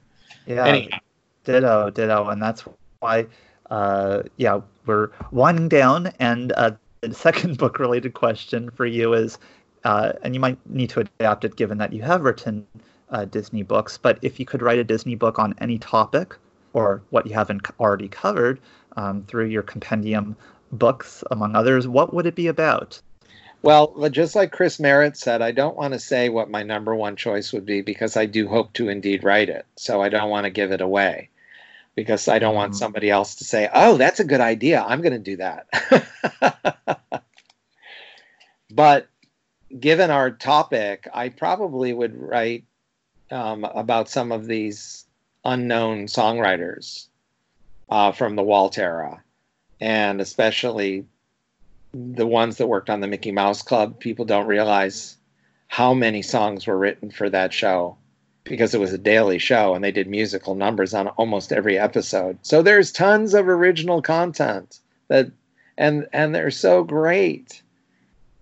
Yeah, 0.46 0.66
Anyhow. 0.66 0.98
ditto, 1.44 1.90
ditto, 1.90 2.28
and 2.28 2.42
that's 2.42 2.64
why. 3.00 3.26
Uh, 3.70 4.22
yeah, 4.38 4.60
we're 4.86 5.10
winding 5.30 5.68
down, 5.68 6.10
and 6.18 6.52
uh, 6.52 6.70
the 7.02 7.14
second 7.14 7.58
book-related 7.58 8.14
question 8.14 8.70
for 8.70 8.86
you 8.86 9.12
is, 9.12 9.38
uh, 9.84 10.12
and 10.22 10.34
you 10.34 10.40
might 10.40 10.58
need 10.68 10.88
to 10.90 11.00
adapt 11.00 11.44
it 11.44 11.54
given 11.56 11.76
that 11.78 11.92
you 11.92 12.02
have 12.02 12.22
written 12.22 12.66
uh, 13.10 13.24
Disney 13.24 13.62
books, 13.62 13.98
but 13.98 14.18
if 14.22 14.38
you 14.40 14.46
could 14.46 14.62
write 14.62 14.78
a 14.78 14.84
Disney 14.84 15.14
book 15.14 15.38
on 15.38 15.54
any 15.58 15.78
topic 15.78 16.36
or 16.72 17.02
what 17.10 17.26
you 17.26 17.34
haven't 17.34 17.66
already 17.80 18.08
covered 18.08 18.60
um, 18.96 19.24
through 19.24 19.46
your 19.46 19.62
compendium 19.62 20.36
books, 20.72 21.24
among 21.30 21.54
others, 21.56 21.88
what 21.88 22.12
would 22.14 22.26
it 22.26 22.34
be 22.34 22.46
about? 22.48 23.00
Well, 23.62 24.08
just 24.10 24.34
like 24.36 24.52
Chris 24.52 24.78
Merritt 24.80 25.16
said, 25.16 25.42
I 25.42 25.50
don't 25.52 25.76
want 25.76 25.92
to 25.94 25.98
say 26.00 26.28
what 26.28 26.50
my 26.50 26.62
number 26.62 26.94
one 26.94 27.16
choice 27.16 27.52
would 27.52 27.66
be 27.66 27.82
because 27.82 28.16
I 28.16 28.26
do 28.26 28.48
hope 28.48 28.72
to 28.74 28.88
indeed 28.88 29.24
write 29.24 29.48
it. 29.48 29.66
So 29.76 30.00
I 30.00 30.08
don't 30.08 30.30
want 30.30 30.44
to 30.44 30.50
give 30.50 30.70
it 30.72 30.80
away 30.80 31.30
because 31.96 32.28
I 32.28 32.38
don't 32.38 32.54
want 32.54 32.74
Mm-hmm. 32.74 32.76
somebody 32.76 33.10
else 33.10 33.36
to 33.36 33.44
say, 33.44 33.68
oh, 33.72 33.96
that's 33.98 34.20
a 34.20 34.24
good 34.24 34.40
idea. 34.40 34.84
I'm 34.86 35.02
going 35.02 35.14
to 35.14 35.18
do 35.18 35.36
that. 35.38 35.66
but 38.70 39.08
given 39.78 40.10
our 40.10 40.30
topic, 40.30 41.08
I 41.14 41.30
probably 41.30 41.92
would 41.92 42.16
write 42.16 42.64
um, 43.30 43.64
about 43.64 44.08
some 44.08 44.32
of 44.32 44.46
these 44.46 45.06
unknown 45.44 46.06
songwriters 46.06 47.08
uh, 47.88 48.12
from 48.12 48.36
the 48.36 48.42
Walt 48.42 48.78
era, 48.78 49.22
and 49.80 50.20
especially 50.20 51.04
the 51.94 52.26
ones 52.26 52.56
that 52.58 52.66
worked 52.66 52.90
on 52.90 53.00
the 53.00 53.06
Mickey 53.06 53.32
Mouse 53.32 53.62
Club. 53.62 53.98
People 53.98 54.24
don't 54.24 54.46
realize 54.46 55.16
how 55.68 55.94
many 55.94 56.22
songs 56.22 56.66
were 56.66 56.78
written 56.78 57.10
for 57.10 57.30
that 57.30 57.52
show 57.52 57.96
because 58.44 58.74
it 58.74 58.80
was 58.80 58.92
a 58.92 58.98
daily 58.98 59.38
show 59.38 59.74
and 59.74 59.84
they 59.84 59.92
did 59.92 60.08
musical 60.08 60.54
numbers 60.54 60.94
on 60.94 61.08
almost 61.08 61.52
every 61.52 61.78
episode. 61.78 62.38
So 62.42 62.62
there's 62.62 62.90
tons 62.90 63.34
of 63.34 63.48
original 63.48 64.02
content 64.02 64.80
that 65.08 65.30
and 65.76 66.06
and 66.12 66.34
they're 66.34 66.50
so 66.50 66.82
great. 66.82 67.62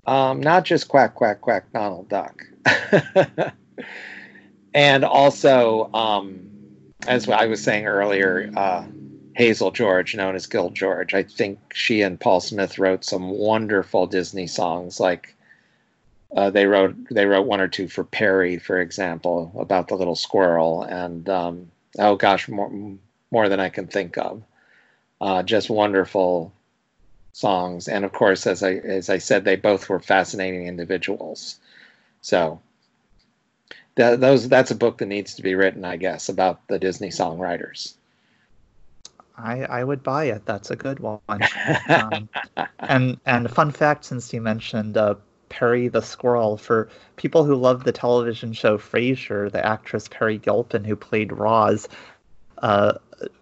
Um, 0.06 0.40
not 0.40 0.64
just 0.64 0.88
quack 0.88 1.14
quack 1.14 1.40
quack 1.40 1.72
Donald 1.72 2.08
Duck. 2.08 2.42
and 4.76 5.06
also, 5.06 5.90
um, 5.94 6.50
as 7.08 7.26
I 7.30 7.46
was 7.46 7.62
saying 7.62 7.86
earlier, 7.86 8.50
uh, 8.54 8.84
Hazel 9.34 9.70
George, 9.70 10.14
known 10.14 10.36
as 10.36 10.46
Gil 10.46 10.68
George, 10.68 11.14
I 11.14 11.22
think 11.22 11.58
she 11.72 12.02
and 12.02 12.20
Paul 12.20 12.40
Smith 12.40 12.78
wrote 12.78 13.02
some 13.02 13.30
wonderful 13.30 14.06
Disney 14.06 14.46
songs. 14.46 15.00
Like 15.00 15.34
uh, 16.36 16.50
they 16.50 16.66
wrote, 16.66 16.94
they 17.10 17.24
wrote 17.24 17.46
one 17.46 17.62
or 17.62 17.68
two 17.68 17.88
for 17.88 18.04
Perri, 18.04 18.58
for 18.58 18.78
example, 18.78 19.50
about 19.58 19.88
the 19.88 19.96
little 19.96 20.14
squirrel, 20.14 20.82
and 20.82 21.26
um, 21.30 21.70
oh 21.98 22.16
gosh, 22.16 22.46
more 22.46 22.70
more 23.30 23.48
than 23.48 23.60
I 23.60 23.70
can 23.70 23.86
think 23.86 24.18
of. 24.18 24.42
Uh, 25.22 25.42
just 25.42 25.70
wonderful 25.70 26.52
songs, 27.32 27.88
and 27.88 28.04
of 28.04 28.12
course, 28.12 28.46
as 28.46 28.62
I 28.62 28.72
as 28.72 29.08
I 29.08 29.18
said, 29.18 29.44
they 29.44 29.56
both 29.56 29.88
were 29.88 30.00
fascinating 30.00 30.66
individuals. 30.66 31.58
So 32.20 32.60
that, 33.96 34.20
those 34.20 34.48
that's 34.48 34.70
a 34.70 34.76
book 34.76 34.98
that 34.98 35.06
needs 35.06 35.34
to 35.34 35.42
be 35.42 35.54
written, 35.54 35.84
I 35.84 35.96
guess, 35.96 36.28
about 36.28 36.66
the 36.68 36.78
Disney 36.78 37.08
songwriters. 37.08 37.94
I, 39.38 39.64
I 39.64 39.84
would 39.84 40.02
buy 40.02 40.24
it. 40.24 40.46
That's 40.46 40.70
a 40.70 40.76
good 40.76 41.00
one. 41.00 41.20
Um, 41.88 42.28
and 42.80 43.18
and 43.26 43.50
fun 43.50 43.70
fact, 43.70 44.04
since 44.04 44.32
you 44.32 44.40
mentioned 44.40 44.96
uh, 44.96 45.14
Perri 45.48 45.88
the 45.88 46.02
squirrel, 46.02 46.56
for 46.56 46.88
people 47.16 47.44
who 47.44 47.54
love 47.54 47.84
the 47.84 47.92
television 47.92 48.52
show 48.52 48.76
Frasier, 48.76 49.50
the 49.50 49.64
actress 49.64 50.08
Peri 50.08 50.38
Gilpin, 50.38 50.84
who 50.84 50.96
played 50.96 51.32
Roz, 51.32 51.88
uh, 52.58 52.94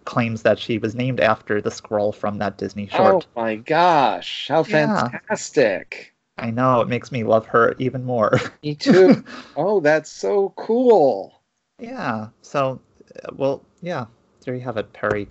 claims 0.05 0.43
that 0.43 0.59
she 0.59 0.77
was 0.77 0.95
named 0.95 1.19
after 1.19 1.61
the 1.61 1.71
squirrel 1.71 2.11
from 2.11 2.37
that 2.37 2.57
Disney 2.57 2.87
short. 2.87 3.27
Oh 3.35 3.41
my 3.41 3.55
gosh, 3.55 4.47
how 4.47 4.63
fantastic! 4.63 6.14
I 6.37 6.51
know 6.51 6.81
it 6.81 6.87
makes 6.87 7.11
me 7.11 7.23
love 7.23 7.45
her 7.47 7.75
even 7.79 8.03
more. 8.03 8.39
Me 8.63 8.75
too. 8.75 9.23
oh, 9.55 9.79
that's 9.79 10.11
so 10.11 10.53
cool. 10.57 11.41
Yeah. 11.79 12.27
So, 12.41 12.79
uh, 13.23 13.29
well, 13.33 13.63
yeah. 13.81 14.05
There 14.43 14.53
you 14.53 14.61
have 14.61 14.77
it, 14.77 14.93
Perry. 14.93 15.27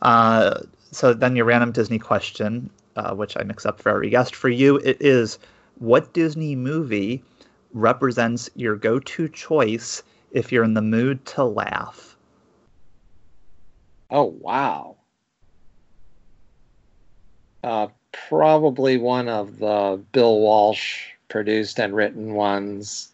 Uh, 0.00 0.60
so 0.90 1.12
then 1.12 1.36
your 1.36 1.44
random 1.44 1.72
Disney 1.72 1.98
question, 1.98 2.70
uh, 2.96 3.14
which 3.14 3.36
I 3.36 3.42
mix 3.42 3.66
up 3.66 3.80
for 3.80 3.90
every 3.90 4.08
guest. 4.08 4.34
For 4.34 4.48
you, 4.48 4.76
it 4.76 4.96
is 5.00 5.38
what 5.78 6.12
Disney 6.14 6.56
movie 6.56 7.22
represents 7.72 8.48
your 8.54 8.76
go-to 8.76 9.28
choice 9.28 10.02
if 10.30 10.50
you're 10.50 10.64
in 10.64 10.74
the 10.74 10.82
mood 10.82 11.24
to 11.26 11.44
laugh? 11.44 12.16
Oh 14.10 14.24
wow. 14.24 14.96
Uh, 17.62 17.88
probably 18.28 18.96
one 18.96 19.28
of 19.28 19.58
the 19.58 20.00
Bill 20.12 20.40
Walsh 20.40 21.08
produced 21.28 21.78
and 21.78 21.94
written 21.94 22.34
ones. 22.34 23.10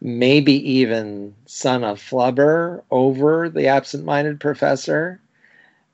Maybe 0.00 0.72
even 0.72 1.34
Son 1.46 1.84
of 1.84 2.00
Flubber 2.00 2.82
over 2.90 3.48
The 3.48 3.68
Absent 3.68 4.04
Minded 4.04 4.40
Professor, 4.40 5.20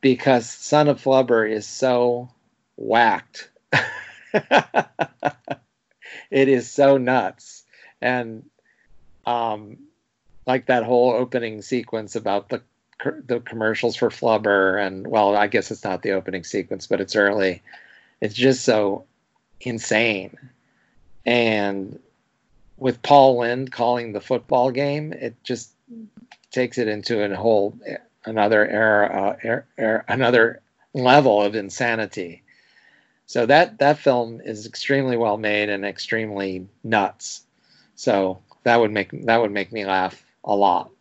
because 0.00 0.50
Son 0.50 0.88
of 0.88 1.00
Flubber 1.00 1.48
is 1.48 1.66
so 1.66 2.28
whacked. 2.76 3.48
it 4.32 4.88
is 6.48 6.70
so 6.70 6.98
nuts. 6.98 7.64
And 8.00 8.44
um, 9.24 9.78
like 10.46 10.66
that 10.66 10.82
whole 10.82 11.12
opening 11.12 11.62
sequence 11.62 12.16
about 12.16 12.48
the 12.48 12.62
the 13.26 13.40
commercials 13.40 13.96
for 13.96 14.10
Flubber, 14.10 14.84
and 14.84 15.06
well, 15.06 15.36
I 15.36 15.48
guess 15.48 15.72
it's 15.72 15.82
not 15.82 16.02
the 16.02 16.12
opening 16.12 16.44
sequence, 16.44 16.86
but 16.86 17.00
it's 17.00 17.16
early. 17.16 17.60
It's 18.22 18.36
just 18.36 18.64
so 18.64 19.04
insane. 19.60 20.38
And 21.26 21.98
with 22.76 23.02
Paul 23.02 23.40
Lynde 23.40 23.72
calling 23.72 24.12
the 24.12 24.20
football 24.20 24.70
game, 24.70 25.12
it 25.12 25.34
just 25.42 25.72
takes 26.52 26.78
it 26.78 26.86
into 26.86 27.20
a 27.24 27.36
whole 27.36 27.76
another 28.24 28.64
era, 28.64 29.06
uh, 29.06 29.48
er, 29.48 29.66
er, 29.76 30.04
another 30.06 30.62
level 30.94 31.42
of 31.42 31.56
insanity. 31.56 32.44
So 33.26 33.44
that 33.46 33.78
that 33.80 33.98
film 33.98 34.40
is 34.44 34.66
extremely 34.66 35.16
well 35.16 35.36
made 35.36 35.68
and 35.68 35.84
extremely 35.84 36.68
nuts. 36.84 37.42
So 37.96 38.38
that 38.62 38.78
would 38.78 38.92
make 38.92 39.26
that 39.26 39.40
would 39.40 39.50
make 39.50 39.72
me 39.72 39.84
laugh 39.84 40.24
a 40.44 40.54
lot. 40.54 40.92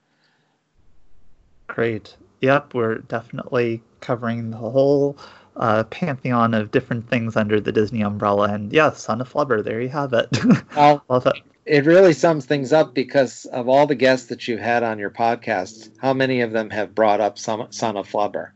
Great. 1.67 2.15
Yep, 2.39 2.74
we're 2.74 2.97
definitely 2.97 3.84
covering 3.99 4.49
the 4.49 4.57
whole 4.57 5.19
uh, 5.56 5.84
pantheon 5.86 6.54
of 6.54 6.72
different 6.72 7.10
things 7.10 7.36
under 7.36 7.60
the 7.60 7.72
Disney 7.72 8.02
umbrella. 8.02 8.54
And 8.54 8.72
yeah, 8.72 8.91
Son 8.91 9.22
of 9.22 9.32
Flubber, 9.32 9.64
there 9.64 9.82
you 9.82 9.89
have 9.89 10.14
it. 10.14 10.30
Well, 10.76 11.04
Love 11.10 11.28
it. 11.28 11.36
it 11.66 11.86
really 11.86 12.14
sums 12.14 12.45
things 12.45 12.72
up 12.74 12.93
because 12.93 13.45
of 13.45 13.68
all 13.68 13.86
the 13.88 13.95
guests 13.95 14.28
that 14.28 14.47
you've 14.47 14.60
had 14.60 14.84
on 14.84 14.99
your 14.99 15.10
podcast, 15.10 15.89
how 15.99 16.14
many 16.14 16.41
of 16.41 16.52
them 16.52 16.70
have 16.70 16.95
brought 16.95 17.22
up 17.22 17.38
some 17.38 17.68
Son 17.72 17.97
of 17.97 18.10
Flubber? 18.10 18.52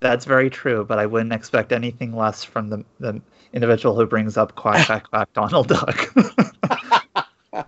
That's 0.00 0.24
very 0.24 0.50
true, 0.50 0.84
but 0.84 0.98
I 0.98 1.06
wouldn't 1.06 1.32
expect 1.32 1.72
anything 1.72 2.14
less 2.14 2.44
from 2.44 2.68
the, 2.68 2.84
the 3.00 3.20
individual 3.52 3.96
who 3.96 4.06
brings 4.06 4.36
up 4.36 4.54
Quack 4.54 4.86
Quack 4.86 5.04
Quack 5.10 5.32
Donald 5.32 5.68
Duck. 5.68 6.14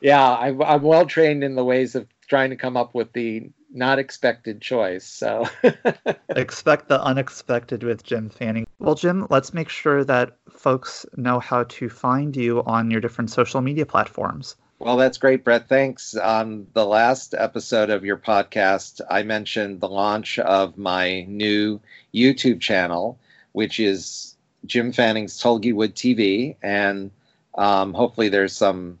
Yeah, 0.00 0.22
I, 0.22 0.48
I'm 0.48 0.82
well 0.82 1.06
trained 1.06 1.42
in 1.42 1.54
the 1.54 1.64
ways 1.64 1.94
of 1.94 2.06
trying 2.28 2.50
to 2.50 2.56
come 2.56 2.76
up 2.76 2.94
with 2.94 3.12
the 3.12 3.50
not 3.72 3.98
expected 3.98 4.60
choice. 4.60 5.04
So 5.06 5.46
Expect 6.30 6.88
the 6.88 7.02
unexpected 7.02 7.82
with 7.82 8.02
Jim 8.02 8.28
Fanning. 8.28 8.66
Well, 8.78 8.94
Jim, 8.94 9.26
let's 9.30 9.54
make 9.54 9.68
sure 9.68 10.04
that 10.04 10.36
folks 10.50 11.06
know 11.16 11.40
how 11.40 11.64
to 11.64 11.88
find 11.88 12.36
you 12.36 12.62
on 12.64 12.90
your 12.90 13.00
different 13.00 13.30
social 13.30 13.60
media 13.60 13.86
platforms. 13.86 14.56
Well, 14.78 14.98
that's 14.98 15.16
great, 15.16 15.42
Brett. 15.42 15.68
Thanks. 15.68 16.14
On 16.14 16.66
the 16.74 16.84
last 16.84 17.34
episode 17.36 17.88
of 17.88 18.04
your 18.04 18.18
podcast, 18.18 19.00
I 19.08 19.22
mentioned 19.22 19.80
the 19.80 19.88
launch 19.88 20.38
of 20.38 20.76
my 20.76 21.22
new 21.22 21.80
YouTube 22.14 22.60
channel, 22.60 23.18
which 23.52 23.80
is 23.80 24.36
Jim 24.66 24.92
Fanning's 24.92 25.40
Tulgywood 25.40 25.94
TV. 25.94 26.56
And 26.62 27.10
um, 27.56 27.94
hopefully, 27.94 28.28
there's 28.28 28.54
some 28.54 28.98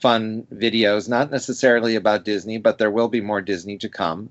fun 0.00 0.46
videos, 0.52 1.08
not 1.08 1.30
necessarily 1.30 1.96
about 1.96 2.24
Disney, 2.24 2.58
but 2.58 2.78
there 2.78 2.90
will 2.90 3.08
be 3.08 3.20
more 3.20 3.40
Disney 3.40 3.78
to 3.78 3.88
come. 3.88 4.30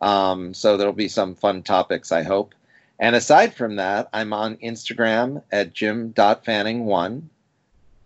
Um, 0.00 0.52
so 0.54 0.76
there'll 0.76 0.92
be 0.92 1.08
some 1.08 1.34
fun 1.34 1.62
topics, 1.62 2.10
I 2.12 2.22
hope. 2.22 2.54
And 2.98 3.16
aside 3.16 3.54
from 3.54 3.76
that, 3.76 4.08
I'm 4.12 4.32
on 4.32 4.56
Instagram 4.56 5.42
at 5.50 5.72
jim.fanning1. 5.72 7.22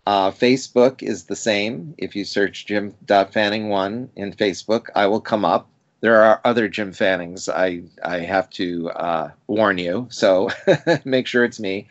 Uh, 0.07 0.31
Facebook 0.31 1.03
is 1.03 1.25
the 1.25 1.35
same. 1.35 1.93
If 1.97 2.15
you 2.15 2.23
search 2.23 2.65
Jim.Fanning1 2.65 4.07
in 4.15 4.31
Facebook, 4.31 4.87
I 4.95 5.05
will 5.07 5.19
come 5.19 5.43
up. 5.43 5.67
There 5.99 6.23
are 6.23 6.39
other 6.45 6.69
Jim 6.69 6.93
Fannings. 6.93 7.49
I, 7.49 7.81
I 8.01 8.19
have 8.19 8.49
to 8.51 8.89
uh, 8.91 9.31
warn 9.47 9.77
you, 9.77 10.07
so 10.09 10.49
make 11.03 11.27
sure 11.27 11.43
it's 11.43 11.59
me. 11.59 11.89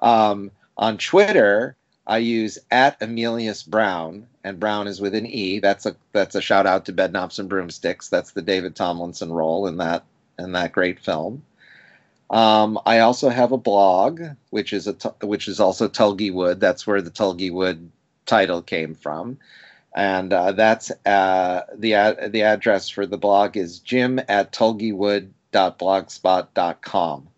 Um, 0.00 0.50
on 0.78 0.96
Twitter, 0.96 1.76
I 2.08 2.18
use 2.18 2.58
at 2.70 3.00
Emelius 3.02 3.62
Browne, 3.62 4.26
and 4.42 4.58
Brown 4.58 4.88
is 4.88 4.98
with 4.98 5.14
an 5.14 5.26
E. 5.26 5.60
That's 5.60 5.84
a 5.84 5.94
that's 6.12 6.34
a 6.34 6.40
shout 6.40 6.66
out 6.66 6.86
to 6.86 6.94
Bedknobs 6.94 7.38
and 7.38 7.50
Broomsticks. 7.50 8.08
That's 8.08 8.30
the 8.32 8.40
David 8.40 8.74
Tomlinson 8.74 9.30
role 9.30 9.66
in 9.66 9.76
that 9.76 10.04
in 10.38 10.52
that 10.52 10.72
great 10.72 11.00
film. 11.00 11.42
Um, 12.30 12.78
I 12.86 13.00
also 13.00 13.28
have 13.28 13.52
a 13.52 13.58
blog, 13.58 14.22
which 14.48 14.72
is 14.72 14.88
a 14.88 14.94
which 15.22 15.48
is 15.48 15.60
also 15.60 15.86
Tulgywood. 15.86 16.60
That's 16.60 16.86
where 16.86 17.02
the 17.02 17.10
Tulgywood 17.10 17.90
title 18.24 18.62
came 18.62 18.94
from, 18.94 19.36
and 19.94 20.32
uh, 20.32 20.52
that's 20.52 20.90
uh, 21.04 21.64
the 21.74 21.92
ad- 21.94 22.32
the 22.32 22.40
address 22.42 22.88
for 22.88 23.04
the 23.04 23.18
blog 23.18 23.58
is 23.58 23.80
jim 23.80 24.18
at 24.28 24.50
tulgywood.blogspot.com. 24.52 27.28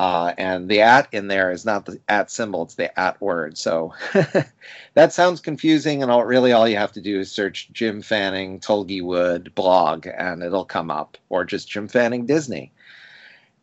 Uh, 0.00 0.32
and 0.38 0.70
the 0.70 0.80
at 0.80 1.06
in 1.12 1.28
there 1.28 1.52
is 1.52 1.66
not 1.66 1.84
the 1.84 2.00
at 2.08 2.30
symbol; 2.30 2.62
it's 2.62 2.76
the 2.76 2.98
at 2.98 3.20
word. 3.20 3.58
So 3.58 3.92
that 4.94 5.12
sounds 5.12 5.42
confusing, 5.42 6.02
and 6.02 6.10
all, 6.10 6.24
really 6.24 6.52
all 6.52 6.66
you 6.66 6.78
have 6.78 6.92
to 6.92 7.02
do 7.02 7.20
is 7.20 7.30
search 7.30 7.68
Jim 7.74 8.00
Fanning 8.00 8.60
Tulgywood 8.60 9.54
blog, 9.54 10.06
and 10.06 10.42
it'll 10.42 10.64
come 10.64 10.90
up, 10.90 11.18
or 11.28 11.44
just 11.44 11.68
Jim 11.68 11.86
Fanning 11.86 12.24
Disney. 12.24 12.72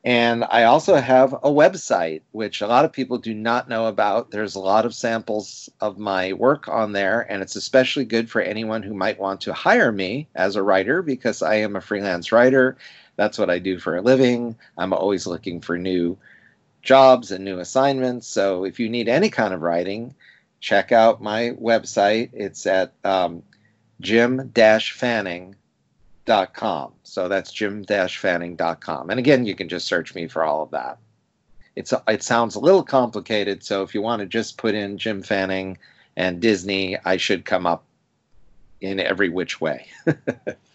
And 0.04 0.44
I 0.44 0.66
also 0.66 0.98
have 0.98 1.34
a 1.34 1.50
website, 1.50 2.22
which 2.34 2.62
a 2.62 2.68
lot 2.68 2.86
of 2.86 2.94
people 2.94 3.18
do 3.18 3.34
not 3.34 3.68
know 3.68 3.88
about. 3.88 4.30
There's 4.30 4.54
a 4.54 4.60
lot 4.60 4.86
of 4.86 4.94
samples 4.94 5.72
of 5.82 5.98
my 5.98 6.34
work 6.34 6.68
on 6.68 6.92
there, 6.92 7.22
and 7.32 7.42
it's 7.42 7.56
especially 7.56 8.06
good 8.06 8.30
for 8.30 8.42
anyone 8.42 8.84
who 8.84 8.94
might 8.94 9.20
want 9.20 9.42
to 9.42 9.54
hire 9.54 9.92
me 9.92 10.28
as 10.36 10.56
a 10.56 10.62
writer 10.62 11.02
because 11.02 11.42
I 11.42 11.56
am 11.56 11.76
a 11.76 11.82
freelance 11.82 12.32
writer. 12.32 12.78
That's 13.18 13.38
what 13.38 13.49
I 13.49 13.59
do 13.59 13.80
for 13.80 13.97
a 13.97 14.01
living. 14.01 14.55
I'm 14.78 14.93
always 14.93 15.28
looking 15.28 15.59
for 15.59 15.78
new 15.78 16.18
jobs 16.82 17.32
and 17.32 17.43
new 17.43 17.59
assignments. 17.59 18.28
So 18.28 18.63
if 18.63 18.80
you 18.80 18.88
need 18.88 19.09
any 19.09 19.30
kind 19.30 19.53
of 19.53 19.61
writing, 19.61 20.15
check 20.61 20.93
out 20.93 21.22
my 21.22 21.49
website. 21.61 22.30
It's 22.32 22.65
at 22.65 22.93
um, 23.03 23.43
jim-fanning.com. 23.99 26.93
So 27.03 27.28
that's 27.28 27.51
jim-fanning.com. 27.51 29.09
And 29.09 29.20
again, 29.20 29.45
you 29.45 29.55
can 29.55 29.68
just 29.68 29.88
search 29.88 30.15
me 30.15 30.28
for 30.28 30.43
all 30.43 30.63
of 30.63 30.72
that. 30.72 30.97
It's 31.76 31.93
it 32.07 32.24
sounds 32.24 32.55
a 32.55 32.59
little 32.59 32.82
complicated, 32.82 33.63
so 33.63 33.84
if 33.84 33.93
you 33.93 34.01
want 34.01 34.22
to 34.22 34.26
just 34.26 34.57
put 34.57 34.74
in 34.74 34.97
Jim 34.97 35.22
Fanning 35.22 35.78
and 36.15 36.41
Disney, 36.41 36.97
I 37.05 37.18
should 37.18 37.45
come 37.45 37.68
up 37.68 37.84
in 38.82 38.99
every 38.99 39.30
which 39.30 39.61
way. 39.61 39.86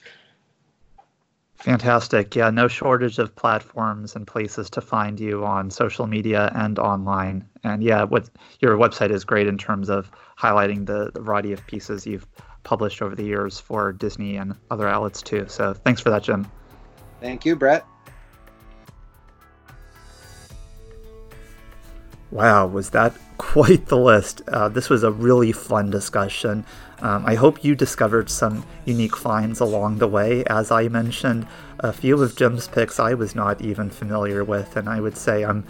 Fantastic. 1.62 2.34
Yeah, 2.34 2.50
no 2.50 2.66
shortage 2.66 3.20
of 3.20 3.36
platforms 3.36 4.16
and 4.16 4.26
places 4.26 4.68
to 4.70 4.80
find 4.80 5.20
you 5.20 5.44
on 5.44 5.70
social 5.70 6.08
media 6.08 6.50
and 6.56 6.76
online. 6.76 7.48
And 7.62 7.84
yeah, 7.84 8.02
what 8.02 8.28
your 8.58 8.76
website 8.76 9.10
is 9.12 9.22
great 9.22 9.46
in 9.46 9.58
terms 9.58 9.88
of 9.88 10.10
highlighting 10.36 10.86
the, 10.86 11.12
the 11.14 11.20
variety 11.20 11.52
of 11.52 11.64
pieces 11.68 12.04
you've 12.04 12.26
published 12.64 13.00
over 13.00 13.14
the 13.14 13.22
years 13.22 13.60
for 13.60 13.92
Disney 13.92 14.36
and 14.36 14.56
other 14.72 14.88
outlets 14.88 15.22
too. 15.22 15.46
So 15.46 15.72
thanks 15.72 16.00
for 16.00 16.10
that, 16.10 16.24
Jim. 16.24 16.50
Thank 17.20 17.44
you, 17.44 17.54
Brett. 17.54 17.86
Wow, 22.32 22.66
was 22.66 22.90
that 22.90 23.14
quite 23.38 23.86
the 23.86 23.98
list? 23.98 24.42
Uh, 24.48 24.68
this 24.68 24.90
was 24.90 25.04
a 25.04 25.12
really 25.12 25.52
fun 25.52 25.90
discussion. 25.90 26.66
Um, 27.02 27.26
I 27.26 27.34
hope 27.34 27.64
you 27.64 27.74
discovered 27.74 28.30
some 28.30 28.64
unique 28.84 29.16
finds 29.16 29.58
along 29.58 29.98
the 29.98 30.06
way. 30.06 30.44
As 30.44 30.70
I 30.70 30.86
mentioned, 30.86 31.48
a 31.80 31.92
few 31.92 32.22
of 32.22 32.36
Jim's 32.36 32.68
picks 32.68 33.00
I 33.00 33.14
was 33.14 33.34
not 33.34 33.60
even 33.60 33.90
familiar 33.90 34.44
with, 34.44 34.76
and 34.76 34.88
I 34.88 35.00
would 35.00 35.16
say 35.16 35.44
I'm 35.44 35.64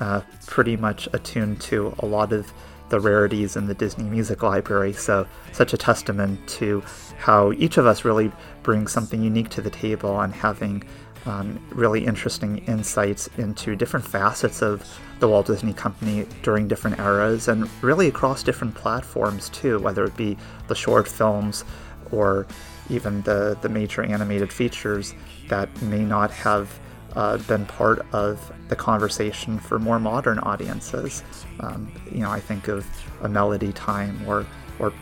uh, 0.00 0.22
pretty 0.46 0.76
much 0.76 1.06
attuned 1.12 1.60
to 1.60 1.94
a 1.98 2.06
lot 2.06 2.32
of 2.32 2.50
the 2.88 3.00
rarities 3.00 3.56
in 3.56 3.66
the 3.66 3.74
Disney 3.74 4.04
Music 4.04 4.42
Library. 4.42 4.92
So, 4.92 5.26
such 5.52 5.72
a 5.72 5.76
testament 5.76 6.46
to 6.48 6.82
how 7.18 7.52
each 7.52 7.76
of 7.76 7.86
us 7.86 8.04
really 8.04 8.32
brings 8.62 8.92
something 8.92 9.22
unique 9.22 9.48
to 9.50 9.60
the 9.60 9.70
table 9.70 10.20
and 10.20 10.32
having 10.32 10.84
um, 11.26 11.60
really 11.70 12.06
interesting 12.06 12.58
insights 12.66 13.28
into 13.38 13.76
different 13.76 14.06
facets 14.06 14.62
of 14.62 14.86
the 15.18 15.28
Walt 15.28 15.46
Disney 15.46 15.72
Company 15.72 16.26
during 16.42 16.68
different 16.68 16.98
eras 16.98 17.48
and 17.48 17.68
really 17.82 18.08
across 18.08 18.42
different 18.42 18.74
platforms 18.74 19.48
too, 19.50 19.78
whether 19.80 20.04
it 20.04 20.16
be 20.16 20.36
the 20.68 20.74
short 20.74 21.08
films 21.08 21.64
or 22.10 22.46
even 22.88 23.20
the, 23.22 23.58
the 23.60 23.68
major 23.68 24.02
animated 24.02 24.52
features 24.52 25.14
that 25.48 25.68
may 25.82 26.02
not 26.04 26.30
have 26.30 26.78
uh, 27.18 27.36
been 27.48 27.66
part 27.66 28.06
of 28.12 28.52
the 28.68 28.76
conversation 28.76 29.58
for 29.58 29.80
more 29.80 29.98
modern 29.98 30.38
audiences. 30.38 31.24
Um, 31.58 31.90
you 32.12 32.20
know, 32.20 32.30
I 32.30 32.38
think 32.38 32.68
of 32.68 32.86
A 33.22 33.28
Melody 33.28 33.72
Time 33.72 34.22
or, 34.24 34.46
or 34.78 34.92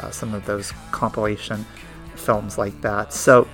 uh, 0.00 0.10
some 0.12 0.34
of 0.34 0.46
those 0.46 0.72
compilation 0.92 1.66
films 2.14 2.58
like 2.58 2.80
that. 2.82 3.12
So, 3.12 3.48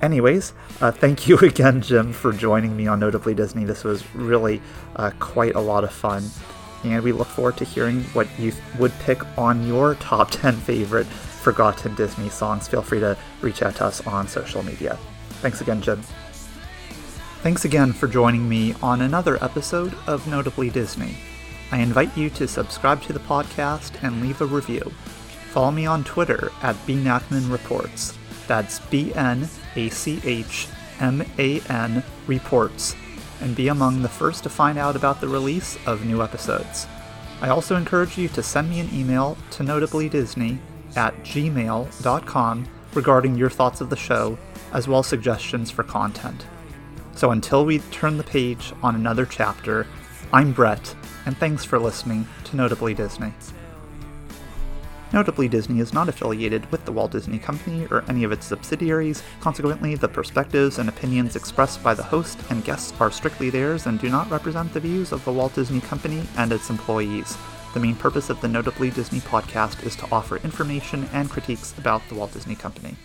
anyways, 0.00 0.52
uh, 0.80 0.92
thank 0.92 1.26
you 1.26 1.38
again, 1.42 1.82
Jim, 1.82 2.12
for 2.12 2.32
joining 2.32 2.76
me 2.76 2.86
on 2.86 3.00
Notably 3.00 3.34
Disney. 3.34 3.64
This 3.64 3.82
was 3.82 4.14
really 4.14 4.62
uh, 4.94 5.10
quite 5.18 5.56
a 5.56 5.60
lot 5.60 5.82
of 5.82 5.92
fun. 5.92 6.22
And 6.84 7.02
we 7.02 7.10
look 7.10 7.26
forward 7.26 7.56
to 7.56 7.64
hearing 7.64 8.04
what 8.12 8.28
you 8.38 8.52
would 8.78 8.92
pick 9.00 9.26
on 9.36 9.66
your 9.66 9.96
top 9.96 10.30
10 10.30 10.54
favorite 10.54 11.06
forgotten 11.08 11.96
Disney 11.96 12.28
songs. 12.28 12.68
Feel 12.68 12.82
free 12.82 13.00
to 13.00 13.18
reach 13.40 13.60
out 13.62 13.74
to 13.76 13.86
us 13.86 14.06
on 14.06 14.28
social 14.28 14.62
media. 14.62 14.96
Thanks 15.42 15.60
again, 15.60 15.82
Jim. 15.82 16.00
Thanks 17.42 17.64
again 17.64 17.94
for 17.94 18.06
joining 18.06 18.46
me 18.46 18.74
on 18.82 19.00
another 19.00 19.42
episode 19.42 19.94
of 20.06 20.28
Notably 20.28 20.68
Disney. 20.68 21.16
I 21.72 21.78
invite 21.78 22.14
you 22.14 22.28
to 22.28 22.46
subscribe 22.46 23.00
to 23.04 23.14
the 23.14 23.18
podcast 23.18 23.92
and 24.02 24.20
leave 24.20 24.42
a 24.42 24.46
review. 24.46 24.92
Follow 25.48 25.70
me 25.70 25.86
on 25.86 26.04
Twitter 26.04 26.52
at 26.62 26.76
bnachman 26.86 27.48
That's 28.46 28.80
B 28.80 29.14
N 29.14 29.48
A 29.74 29.88
C 29.88 30.20
H 30.22 30.68
M 31.00 31.24
A 31.38 31.60
N 31.60 32.04
Reports, 32.26 32.94
and 33.40 33.56
be 33.56 33.68
among 33.68 34.02
the 34.02 34.08
first 34.10 34.42
to 34.42 34.50
find 34.50 34.76
out 34.76 34.94
about 34.94 35.22
the 35.22 35.28
release 35.28 35.78
of 35.86 36.04
new 36.04 36.22
episodes. 36.22 36.86
I 37.40 37.48
also 37.48 37.74
encourage 37.74 38.18
you 38.18 38.28
to 38.28 38.42
send 38.42 38.68
me 38.68 38.80
an 38.80 38.90
email 38.92 39.38
to 39.52 39.62
notablydisney 39.62 40.58
at 40.94 41.16
gmail.com 41.22 42.68
regarding 42.92 43.34
your 43.34 43.50
thoughts 43.50 43.80
of 43.80 43.88
the 43.88 43.96
show, 43.96 44.36
as 44.74 44.86
well 44.86 44.98
as 44.98 45.06
suggestions 45.06 45.70
for 45.70 45.84
content. 45.84 46.44
So 47.20 47.32
until 47.32 47.66
we 47.66 47.80
turn 47.90 48.16
the 48.16 48.24
page 48.24 48.72
on 48.82 48.94
another 48.94 49.26
chapter, 49.26 49.86
I'm 50.32 50.54
Brett, 50.54 50.96
and 51.26 51.36
thanks 51.36 51.66
for 51.66 51.78
listening 51.78 52.26
to 52.44 52.56
Notably 52.56 52.94
Disney. 52.94 53.34
Notably 55.12 55.46
Disney 55.46 55.80
is 55.80 55.92
not 55.92 56.08
affiliated 56.08 56.72
with 56.72 56.82
the 56.86 56.92
Walt 56.92 57.12
Disney 57.12 57.38
Company 57.38 57.86
or 57.90 58.06
any 58.08 58.24
of 58.24 58.32
its 58.32 58.46
subsidiaries, 58.46 59.22
consequently, 59.38 59.96
the 59.96 60.08
perspectives 60.08 60.78
and 60.78 60.88
opinions 60.88 61.36
expressed 61.36 61.82
by 61.82 61.92
the 61.92 62.02
host 62.02 62.38
and 62.48 62.64
guests 62.64 62.98
are 62.98 63.10
strictly 63.10 63.50
theirs 63.50 63.84
and 63.84 64.00
do 64.00 64.08
not 64.08 64.30
represent 64.30 64.72
the 64.72 64.80
views 64.80 65.12
of 65.12 65.22
the 65.26 65.32
Walt 65.32 65.54
Disney 65.54 65.82
Company 65.82 66.22
and 66.38 66.50
its 66.52 66.70
employees. 66.70 67.36
The 67.74 67.80
main 67.80 67.96
purpose 67.96 68.30
of 68.30 68.40
the 68.40 68.48
Notably 68.48 68.88
Disney 68.88 69.20
podcast 69.20 69.84
is 69.84 69.94
to 69.96 70.10
offer 70.10 70.38
information 70.38 71.06
and 71.12 71.28
critiques 71.28 71.76
about 71.76 72.00
the 72.08 72.14
Walt 72.14 72.32
Disney 72.32 72.54
Company. 72.54 72.96